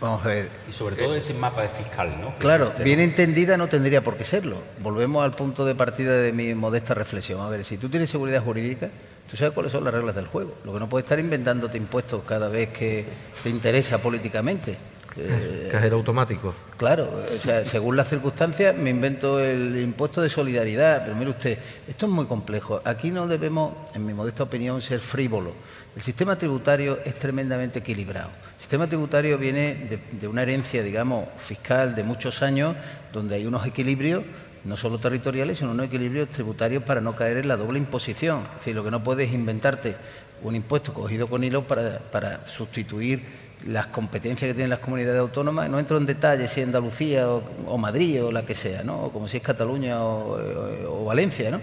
Vamos 0.00 0.24
a 0.24 0.28
ver. 0.28 0.48
Y 0.68 0.72
sobre 0.72 0.96
todo 0.96 1.14
ese 1.14 1.34
mapa 1.34 1.62
de 1.62 1.68
fiscal, 1.68 2.20
¿no? 2.20 2.34
Claro, 2.36 2.72
bien 2.82 3.00
entendida 3.00 3.56
no 3.56 3.68
tendría 3.68 4.02
por 4.02 4.16
qué 4.16 4.24
serlo. 4.24 4.56
Volvemos 4.80 5.24
al 5.24 5.32
punto 5.32 5.64
de 5.64 5.74
partida 5.74 6.14
de 6.14 6.32
mi 6.32 6.54
modesta 6.54 6.94
reflexión. 6.94 7.40
A 7.40 7.48
ver, 7.48 7.64
si 7.64 7.76
tú 7.76 7.88
tienes 7.88 8.08
seguridad 8.08 8.42
jurídica, 8.42 8.88
tú 9.30 9.36
sabes 9.36 9.52
cuáles 9.52 9.72
son 9.72 9.84
las 9.84 9.92
reglas 9.92 10.14
del 10.14 10.26
juego. 10.26 10.54
Lo 10.64 10.72
que 10.72 10.78
no 10.80 10.88
puedes 10.88 11.04
estar 11.04 11.18
inventándote 11.18 11.76
impuestos 11.76 12.22
cada 12.26 12.48
vez 12.48 12.70
que 12.70 13.04
te 13.42 13.50
interesa 13.50 13.98
políticamente. 13.98 14.76
Eh, 15.16 15.68
Cajero 15.70 15.96
automático. 15.96 16.54
Claro, 16.76 17.10
o 17.34 17.38
sea, 17.38 17.64
según 17.64 17.96
las 17.96 18.08
circunstancias 18.08 18.76
me 18.76 18.90
invento 18.90 19.40
el 19.40 19.78
impuesto 19.80 20.22
de 20.22 20.28
solidaridad, 20.28 21.02
pero 21.04 21.16
mire 21.16 21.30
usted, 21.30 21.58
esto 21.88 22.06
es 22.06 22.12
muy 22.12 22.26
complejo. 22.26 22.80
Aquí 22.84 23.10
no 23.10 23.26
debemos, 23.26 23.74
en 23.94 24.06
mi 24.06 24.14
modesta 24.14 24.44
opinión, 24.44 24.80
ser 24.80 25.00
frívolos. 25.00 25.52
El 25.96 26.02
sistema 26.02 26.36
tributario 26.36 26.98
es 27.04 27.18
tremendamente 27.18 27.80
equilibrado. 27.80 28.30
El 28.54 28.60
sistema 28.60 28.86
tributario 28.86 29.36
viene 29.36 30.00
de, 30.12 30.28
una 30.28 30.42
herencia, 30.42 30.82
digamos, 30.82 31.26
fiscal 31.38 31.94
de 31.94 32.04
muchos 32.04 32.42
años, 32.42 32.76
donde 33.12 33.36
hay 33.36 33.46
unos 33.46 33.66
equilibrios 33.66 34.22
no 34.62 34.76
solo 34.76 34.98
territoriales, 34.98 35.58
sino 35.58 35.70
unos 35.72 35.86
equilibrios 35.86 36.28
tributarios 36.28 36.82
para 36.82 37.00
no 37.00 37.16
caer 37.16 37.38
en 37.38 37.48
la 37.48 37.56
doble 37.56 37.78
imposición. 37.78 38.42
Es 38.52 38.58
decir, 38.58 38.76
lo 38.76 38.84
que 38.84 38.90
no 38.90 39.02
puedes 39.02 39.28
es 39.28 39.34
inventarte 39.34 39.96
un 40.42 40.54
impuesto 40.54 40.94
cogido 40.94 41.26
con 41.26 41.42
hilo 41.42 41.66
para, 41.66 41.98
para 41.98 42.46
sustituir 42.46 43.49
las 43.66 43.86
competencias 43.86 44.48
que 44.48 44.54
tienen 44.54 44.70
las 44.70 44.78
comunidades 44.78 45.20
autónomas, 45.20 45.68
no 45.68 45.78
entro 45.78 45.98
en 45.98 46.06
detalle 46.06 46.48
si 46.48 46.60
es 46.60 46.66
Andalucía 46.66 47.28
o, 47.28 47.78
Madrid 47.78 48.24
o 48.24 48.32
la 48.32 48.44
que 48.44 48.54
sea, 48.54 48.82
¿no? 48.82 49.10
como 49.10 49.28
si 49.28 49.36
es 49.38 49.42
Cataluña 49.42 50.02
o, 50.02 51.04
Valencia. 51.04 51.50
¿no? 51.50 51.60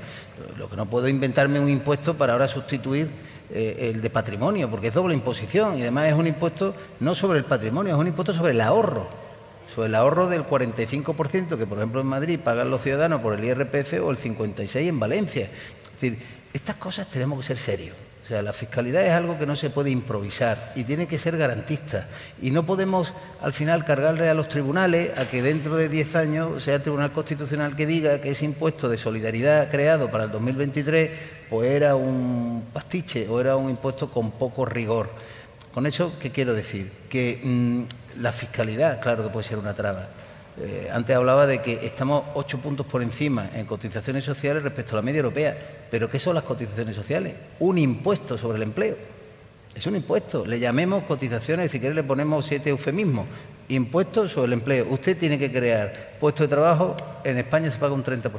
Lo 0.57 0.69
que 0.69 0.75
no 0.75 0.85
puedo 0.85 1.07
inventarme 1.07 1.59
un 1.59 1.69
impuesto 1.69 2.15
para 2.15 2.33
ahora 2.33 2.47
sustituir 2.47 3.09
eh, 3.49 3.91
el 3.93 4.01
de 4.01 4.09
patrimonio, 4.09 4.69
porque 4.69 4.87
es 4.87 4.93
doble 4.93 5.13
imposición 5.15 5.77
y 5.77 5.81
además 5.81 6.07
es 6.07 6.13
un 6.13 6.27
impuesto 6.27 6.75
no 6.99 7.15
sobre 7.15 7.39
el 7.39 7.45
patrimonio, 7.45 7.95
es 7.95 7.99
un 7.99 8.07
impuesto 8.07 8.33
sobre 8.33 8.51
el 8.51 8.61
ahorro, 8.61 9.07
sobre 9.73 9.87
el 9.87 9.95
ahorro 9.95 10.27
del 10.27 10.43
45% 10.43 11.57
que 11.57 11.65
por 11.65 11.77
ejemplo 11.77 12.01
en 12.01 12.07
Madrid 12.07 12.39
pagan 12.43 12.69
los 12.69 12.83
ciudadanos 12.83 13.21
por 13.21 13.33
el 13.33 13.43
IRPF 13.43 13.93
o 14.03 14.11
el 14.11 14.17
56% 14.17 14.87
en 14.87 14.99
Valencia. 14.99 15.43
Es 15.45 16.01
decir, 16.01 16.19
estas 16.53 16.75
cosas 16.75 17.09
tenemos 17.09 17.39
que 17.39 17.45
ser 17.45 17.57
serios. 17.57 18.06
O 18.27 18.29
sea, 18.29 18.41
la 18.41 18.51
fiscalidad 18.51 19.05
es 19.05 19.13
algo 19.13 19.39
que 19.39 19.45
no 19.45 19.55
se 19.55 19.69
puede 19.69 19.89
improvisar 19.89 20.73
y 20.75 20.83
tiene 20.83 21.07
que 21.07 21.17
ser 21.17 21.37
garantista. 21.37 22.09
Y 22.41 22.51
no 22.51 22.65
podemos 22.65 23.13
al 23.39 23.53
final 23.53 23.85
cargarle 23.85 24.27
a 24.27 24.33
los 24.33 24.49
tribunales 24.49 25.17
a 25.17 25.29
que 25.29 25.41
dentro 25.41 25.77
de 25.77 25.87
10 25.87 26.15
años 26.17 26.61
sea 26.61 26.75
el 26.75 26.81
Tribunal 26.81 27.13
Constitucional 27.13 27.77
que 27.77 27.85
diga 27.85 28.19
que 28.19 28.31
ese 28.31 28.43
impuesto 28.43 28.89
de 28.89 28.97
solidaridad 28.97 29.71
creado 29.71 30.11
para 30.11 30.25
el 30.25 30.31
2023 30.31 31.09
pues 31.49 31.71
era 31.71 31.95
un 31.95 32.65
pastiche 32.73 33.29
o 33.29 33.39
era 33.39 33.55
un 33.55 33.69
impuesto 33.69 34.11
con 34.11 34.31
poco 34.31 34.65
rigor. 34.65 35.09
Con 35.73 35.87
eso, 35.87 36.11
¿qué 36.19 36.29
quiero 36.29 36.53
decir? 36.53 36.91
Que 37.09 37.39
mm, 37.41 37.83
la 38.21 38.33
fiscalidad, 38.33 38.99
claro 38.99 39.23
que 39.23 39.29
puede 39.29 39.47
ser 39.47 39.57
una 39.57 39.73
traba, 39.73 40.05
eh, 40.59 40.89
antes 40.91 41.15
hablaba 41.15 41.45
de 41.45 41.61
que 41.61 41.85
estamos 41.85 42.23
ocho 42.33 42.57
puntos 42.57 42.85
por 42.85 43.03
encima 43.03 43.49
en 43.53 43.65
cotizaciones 43.65 44.23
sociales 44.23 44.63
respecto 44.63 44.93
a 44.93 44.97
la 44.97 45.01
media 45.03 45.19
europea. 45.19 45.55
¿Pero 45.89 46.09
qué 46.09 46.19
son 46.19 46.35
las 46.35 46.43
cotizaciones 46.43 46.95
sociales? 46.95 47.35
Un 47.59 47.77
impuesto 47.77 48.37
sobre 48.37 48.57
el 48.57 48.63
empleo. 48.63 48.95
Es 49.75 49.85
un 49.85 49.95
impuesto. 49.95 50.45
Le 50.45 50.59
llamemos 50.59 51.03
cotizaciones, 51.03 51.71
si 51.71 51.79
quiere 51.79 51.93
le 51.93 52.03
ponemos 52.03 52.45
siete 52.45 52.71
eufemismos. 52.71 53.27
Impuesto 53.69 54.27
sobre 54.27 54.47
el 54.47 54.53
empleo. 54.53 54.87
Usted 54.89 55.17
tiene 55.17 55.37
que 55.37 55.51
crear 55.51 56.13
puestos 56.19 56.49
de 56.49 56.55
trabajo. 56.55 56.95
En 57.23 57.37
España 57.37 57.69
se 57.69 57.77
paga 57.77 57.93
un 57.93 58.03
30%. 58.03 58.31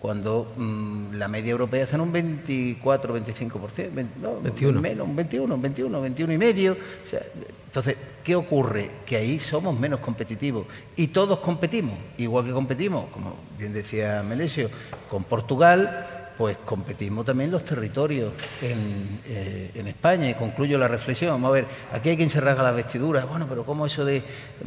Cuando 0.00 0.52
mm, 0.56 1.14
la 1.16 1.28
media 1.28 1.50
europea 1.50 1.84
está 1.84 1.96
en 1.96 2.02
un 2.02 2.12
24, 2.12 3.14
25%. 3.14 4.06
no, 4.22 4.40
21. 4.40 4.80
Menos, 4.80 5.06
un 5.06 5.14
21, 5.14 5.54
un 5.54 5.62
21, 5.62 6.00
21 6.00 6.32
y 6.32 6.38
medio. 6.38 6.72
O 6.72 7.06
sea, 7.06 7.20
entonces, 7.66 7.96
¿qué 8.24 8.34
ocurre? 8.34 8.90
Que 9.06 9.16
ahí 9.16 9.38
somos 9.38 9.78
menos 9.78 10.00
competitivos 10.00 10.66
y 10.96 11.08
todos 11.08 11.38
competimos, 11.40 11.96
igual 12.18 12.44
que 12.46 12.52
competimos, 12.52 13.04
como 13.10 13.36
bien 13.58 13.72
decía 13.72 14.24
Melesio, 14.26 14.68
con 15.08 15.24
Portugal, 15.24 16.06
pues 16.36 16.56
competimos 16.64 17.26
también 17.26 17.50
los 17.50 17.66
territorios 17.66 18.32
en, 18.62 19.20
eh, 19.28 19.70
España. 19.86 20.30
Y 20.30 20.34
concluyo 20.34 20.78
la 20.78 20.88
reflexión. 20.88 21.32
Vamos 21.32 21.50
a 21.50 21.52
ver, 21.52 21.66
aquí 21.92 22.08
hay 22.08 22.16
quien 22.16 22.30
se 22.30 22.40
rasga 22.40 22.62
las 22.62 22.74
vestiduras. 22.74 23.28
Bueno, 23.28 23.46
pero 23.46 23.66
¿cómo 23.66 23.84
eso 23.84 24.06
de 24.06 24.22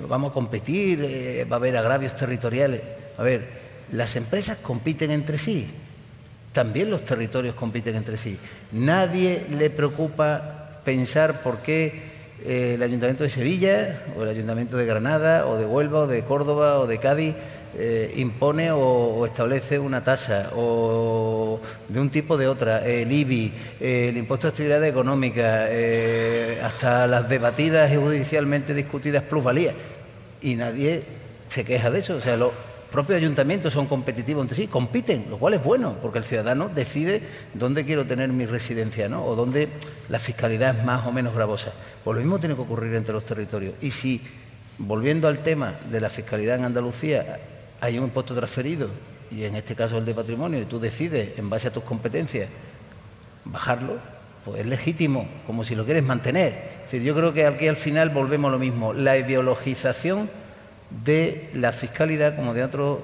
vamos 0.08 0.30
a 0.30 0.34
competir? 0.36 1.04
Eh, 1.04 1.48
¿Va 1.52 1.56
a 1.56 1.60
haber 1.60 1.76
agravios 1.76 2.16
territoriales? 2.16 2.80
A 3.18 3.24
ver, 3.24 3.63
las 3.94 4.16
empresas 4.16 4.58
compiten 4.58 5.12
entre 5.12 5.38
sí. 5.38 5.68
también 6.52 6.90
los 6.92 7.04
territorios 7.06 7.56
compiten 7.56 7.96
entre 7.96 8.18
sí. 8.18 8.38
Nadie 8.74 9.46
le 9.58 9.70
preocupa 9.70 10.80
pensar 10.84 11.42
por 11.42 11.60
qué 11.60 12.12
eh, 12.46 12.74
el 12.76 12.84
Ayuntamiento 12.84 13.24
de 13.24 13.30
Sevilla 13.30 14.02
o 14.18 14.24
el 14.24 14.30
Ayuntamiento 14.30 14.78
de 14.78 14.86
Granada 14.86 15.48
o 15.48 15.58
de 15.58 15.66
Huelva 15.66 16.02
o 16.02 16.08
de 16.08 16.24
Córdoba 16.24 16.80
o 16.80 16.88
de 16.88 17.00
Cádiz 17.00 17.36
eh, 17.76 18.14
impone 18.18 18.72
o, 18.72 19.26
establece 19.26 19.80
una 19.80 20.04
tasa 20.04 20.52
o 20.56 21.60
de 21.88 22.00
un 22.00 22.12
tipo 22.12 22.36
o 22.36 22.38
de 22.38 22.48
otra, 22.48 22.86
el 22.86 23.12
IBI, 23.12 23.52
el 23.80 24.18
impuesto 24.18 24.48
de 24.48 24.52
actividad 24.52 24.84
económica, 24.86 25.68
eh, 25.70 26.62
hasta 26.64 27.08
las 27.08 27.28
debatidas 27.28 27.92
y 27.92 27.96
judicialmente 27.96 28.76
discutidas 28.76 29.24
plusvalías. 29.24 29.74
Y 30.42 30.56
nadie 30.56 31.04
se 31.50 31.64
queja 31.64 31.90
de 31.90 32.00
eso. 32.00 32.16
O 32.16 32.22
sea, 32.22 32.38
los 32.38 32.52
propios 32.94 33.18
ayuntamientos 33.18 33.74
son 33.74 33.88
competitivos 33.88 34.44
entre 34.44 34.56
sí, 34.56 34.68
compiten, 34.68 35.26
lo 35.28 35.40
cual 35.40 35.56
es 35.56 35.64
bueno, 35.64 35.98
porque 36.00 36.20
el 36.20 36.26
ciudadano 36.26 36.70
decide 36.70 37.24
dónde 37.56 37.86
quiero 37.86 38.06
tener 38.06 38.30
mi 38.30 38.46
residencia, 38.46 39.10
¿no? 39.10 39.26
O 39.26 39.36
dónde 39.36 39.68
la 40.10 40.20
fiscalidad 40.20 40.78
es 40.78 40.86
más 40.86 41.04
o 41.08 41.12
menos 41.12 41.34
gravosa. 41.34 41.74
Pues 42.04 42.14
lo 42.14 42.22
mismo 42.22 42.38
tiene 42.38 42.54
que 42.54 42.62
ocurrir 42.62 42.94
entre 42.94 43.12
los 43.12 43.26
territorios. 43.26 43.74
Y 43.82 43.90
si, 43.90 44.22
volviendo 44.78 45.28
al 45.28 45.40
tema 45.40 45.74
de 45.90 46.00
la 46.00 46.10
fiscalidad 46.10 46.60
en 46.60 46.66
Andalucía, 46.66 47.40
hay 47.82 47.98
un 47.98 48.04
impuesto 48.06 48.36
transferido, 48.36 48.90
y 49.32 49.44
en 49.46 49.56
este 49.56 49.74
caso 49.74 49.98
el 49.98 50.06
de 50.06 50.14
patrimonio, 50.14 50.62
y 50.62 50.66
tú 50.66 50.80
decides, 50.80 51.40
en 51.40 51.50
base 51.50 51.70
a 51.70 51.74
tus 51.74 51.84
competencias, 51.84 52.48
bajarlo, 53.46 53.98
pues 54.46 54.60
es 54.60 54.68
legítimo, 54.68 55.28
como 55.48 55.64
si 55.64 55.74
lo 55.74 55.84
quieres 55.84 56.04
mantener. 56.04 56.54
Es 56.86 56.92
decir, 56.92 57.02
yo 57.02 57.16
creo 57.16 57.34
que 57.34 57.48
aquí 57.48 57.68
al 57.68 57.76
final 57.76 58.12
volvemos 58.12 58.52
lo 58.52 58.60
mismo. 58.60 58.94
La 58.94 59.18
ideologización 59.18 60.30
de 60.90 61.50
la 61.54 61.72
fiscalidad, 61.72 62.36
como 62.36 62.54
de 62.54 62.64
otros 62.64 63.00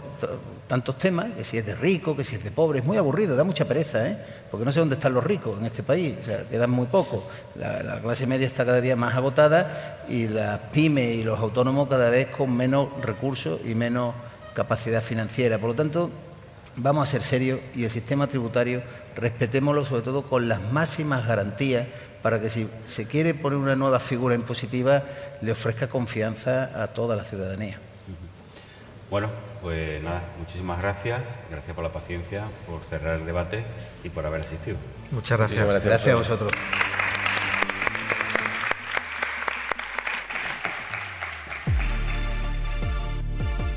tantos 0.68 1.00
temas, 1.00 1.32
que 1.36 1.44
si 1.44 1.58
es 1.58 1.66
de 1.66 1.76
rico, 1.76 2.16
que 2.16 2.24
si 2.24 2.36
es 2.36 2.44
de 2.44 2.52
pobre, 2.52 2.80
es 2.80 2.86
muy 2.86 2.98
aburrido, 2.98 3.36
da 3.36 3.44
mucha 3.44 3.66
pereza, 3.66 4.08
¿eh? 4.08 4.18
porque 4.52 4.66
no 4.66 4.72
sé 4.72 4.80
dónde 4.80 4.96
están 4.96 5.14
los 5.16 5.24
ricos 5.24 5.60
en 5.60 5.66
este 5.66 5.82
país, 5.82 6.16
o 6.22 6.24
sea, 6.24 6.44
quedan 6.44 6.70
muy 6.70 6.86
pocos. 6.86 7.24
La, 7.56 7.82
la, 7.82 8.00
clase 8.00 8.28
media 8.28 8.46
está 8.46 8.66
cada 8.66 8.80
día 8.80 8.96
más 8.96 9.16
agotada 9.16 9.98
y 10.08 10.28
las 10.28 10.60
pymes 10.72 11.16
y 11.16 11.24
los 11.24 11.40
autónomos 11.40 11.90
cada 11.90 12.12
vez 12.12 12.28
con 12.28 12.56
menos 12.56 12.90
recursos 13.02 13.60
y 13.66 13.74
menos 13.74 14.14
capacidad 14.54 15.02
financiera. 15.02 15.58
Por 15.58 15.70
lo 15.70 15.76
tanto, 15.76 16.12
vamos 16.76 17.10
a 17.10 17.12
ser 17.12 17.22
serios 17.22 17.60
y 17.76 17.84
el 17.86 17.92
sistema 17.92 18.28
tributario 18.28 18.82
respetémoslo 19.16 19.86
sobre 19.86 20.02
todo 20.02 20.24
con 20.24 20.48
las 20.48 20.62
máximas 20.72 21.28
garantías 21.28 21.88
para 22.22 22.40
que 22.42 22.50
si 22.50 22.68
se 22.86 23.06
quiere 23.06 23.34
poner 23.34 23.58
una 23.58 23.76
nueva 23.76 24.00
figura 24.00 24.36
impositiva 24.36 25.04
le 25.42 25.52
ofrezca 25.52 25.88
confianza 25.88 26.82
a 26.82 26.88
toda 26.88 27.16
la 27.16 27.24
ciudadanía. 27.24 27.80
Bueno, 29.10 29.30
pues 29.62 30.04
nada, 30.04 30.22
muchísimas 30.38 30.80
gracias, 30.80 31.22
gracias 31.50 31.76
por 31.76 31.84
la 31.84 31.92
paciencia, 31.92 32.44
por 32.68 32.84
cerrar 32.84 33.20
el 33.20 33.26
debate 33.26 33.64
y 34.04 34.10
por 34.10 34.26
haber 34.26 34.42
asistido. 34.42 34.78
Muchas 35.12 35.38
gracias. 35.38 35.66
gracias, 35.66 35.86
gracias 35.86 36.14
a 36.14 36.18
vosotros. 36.18 36.52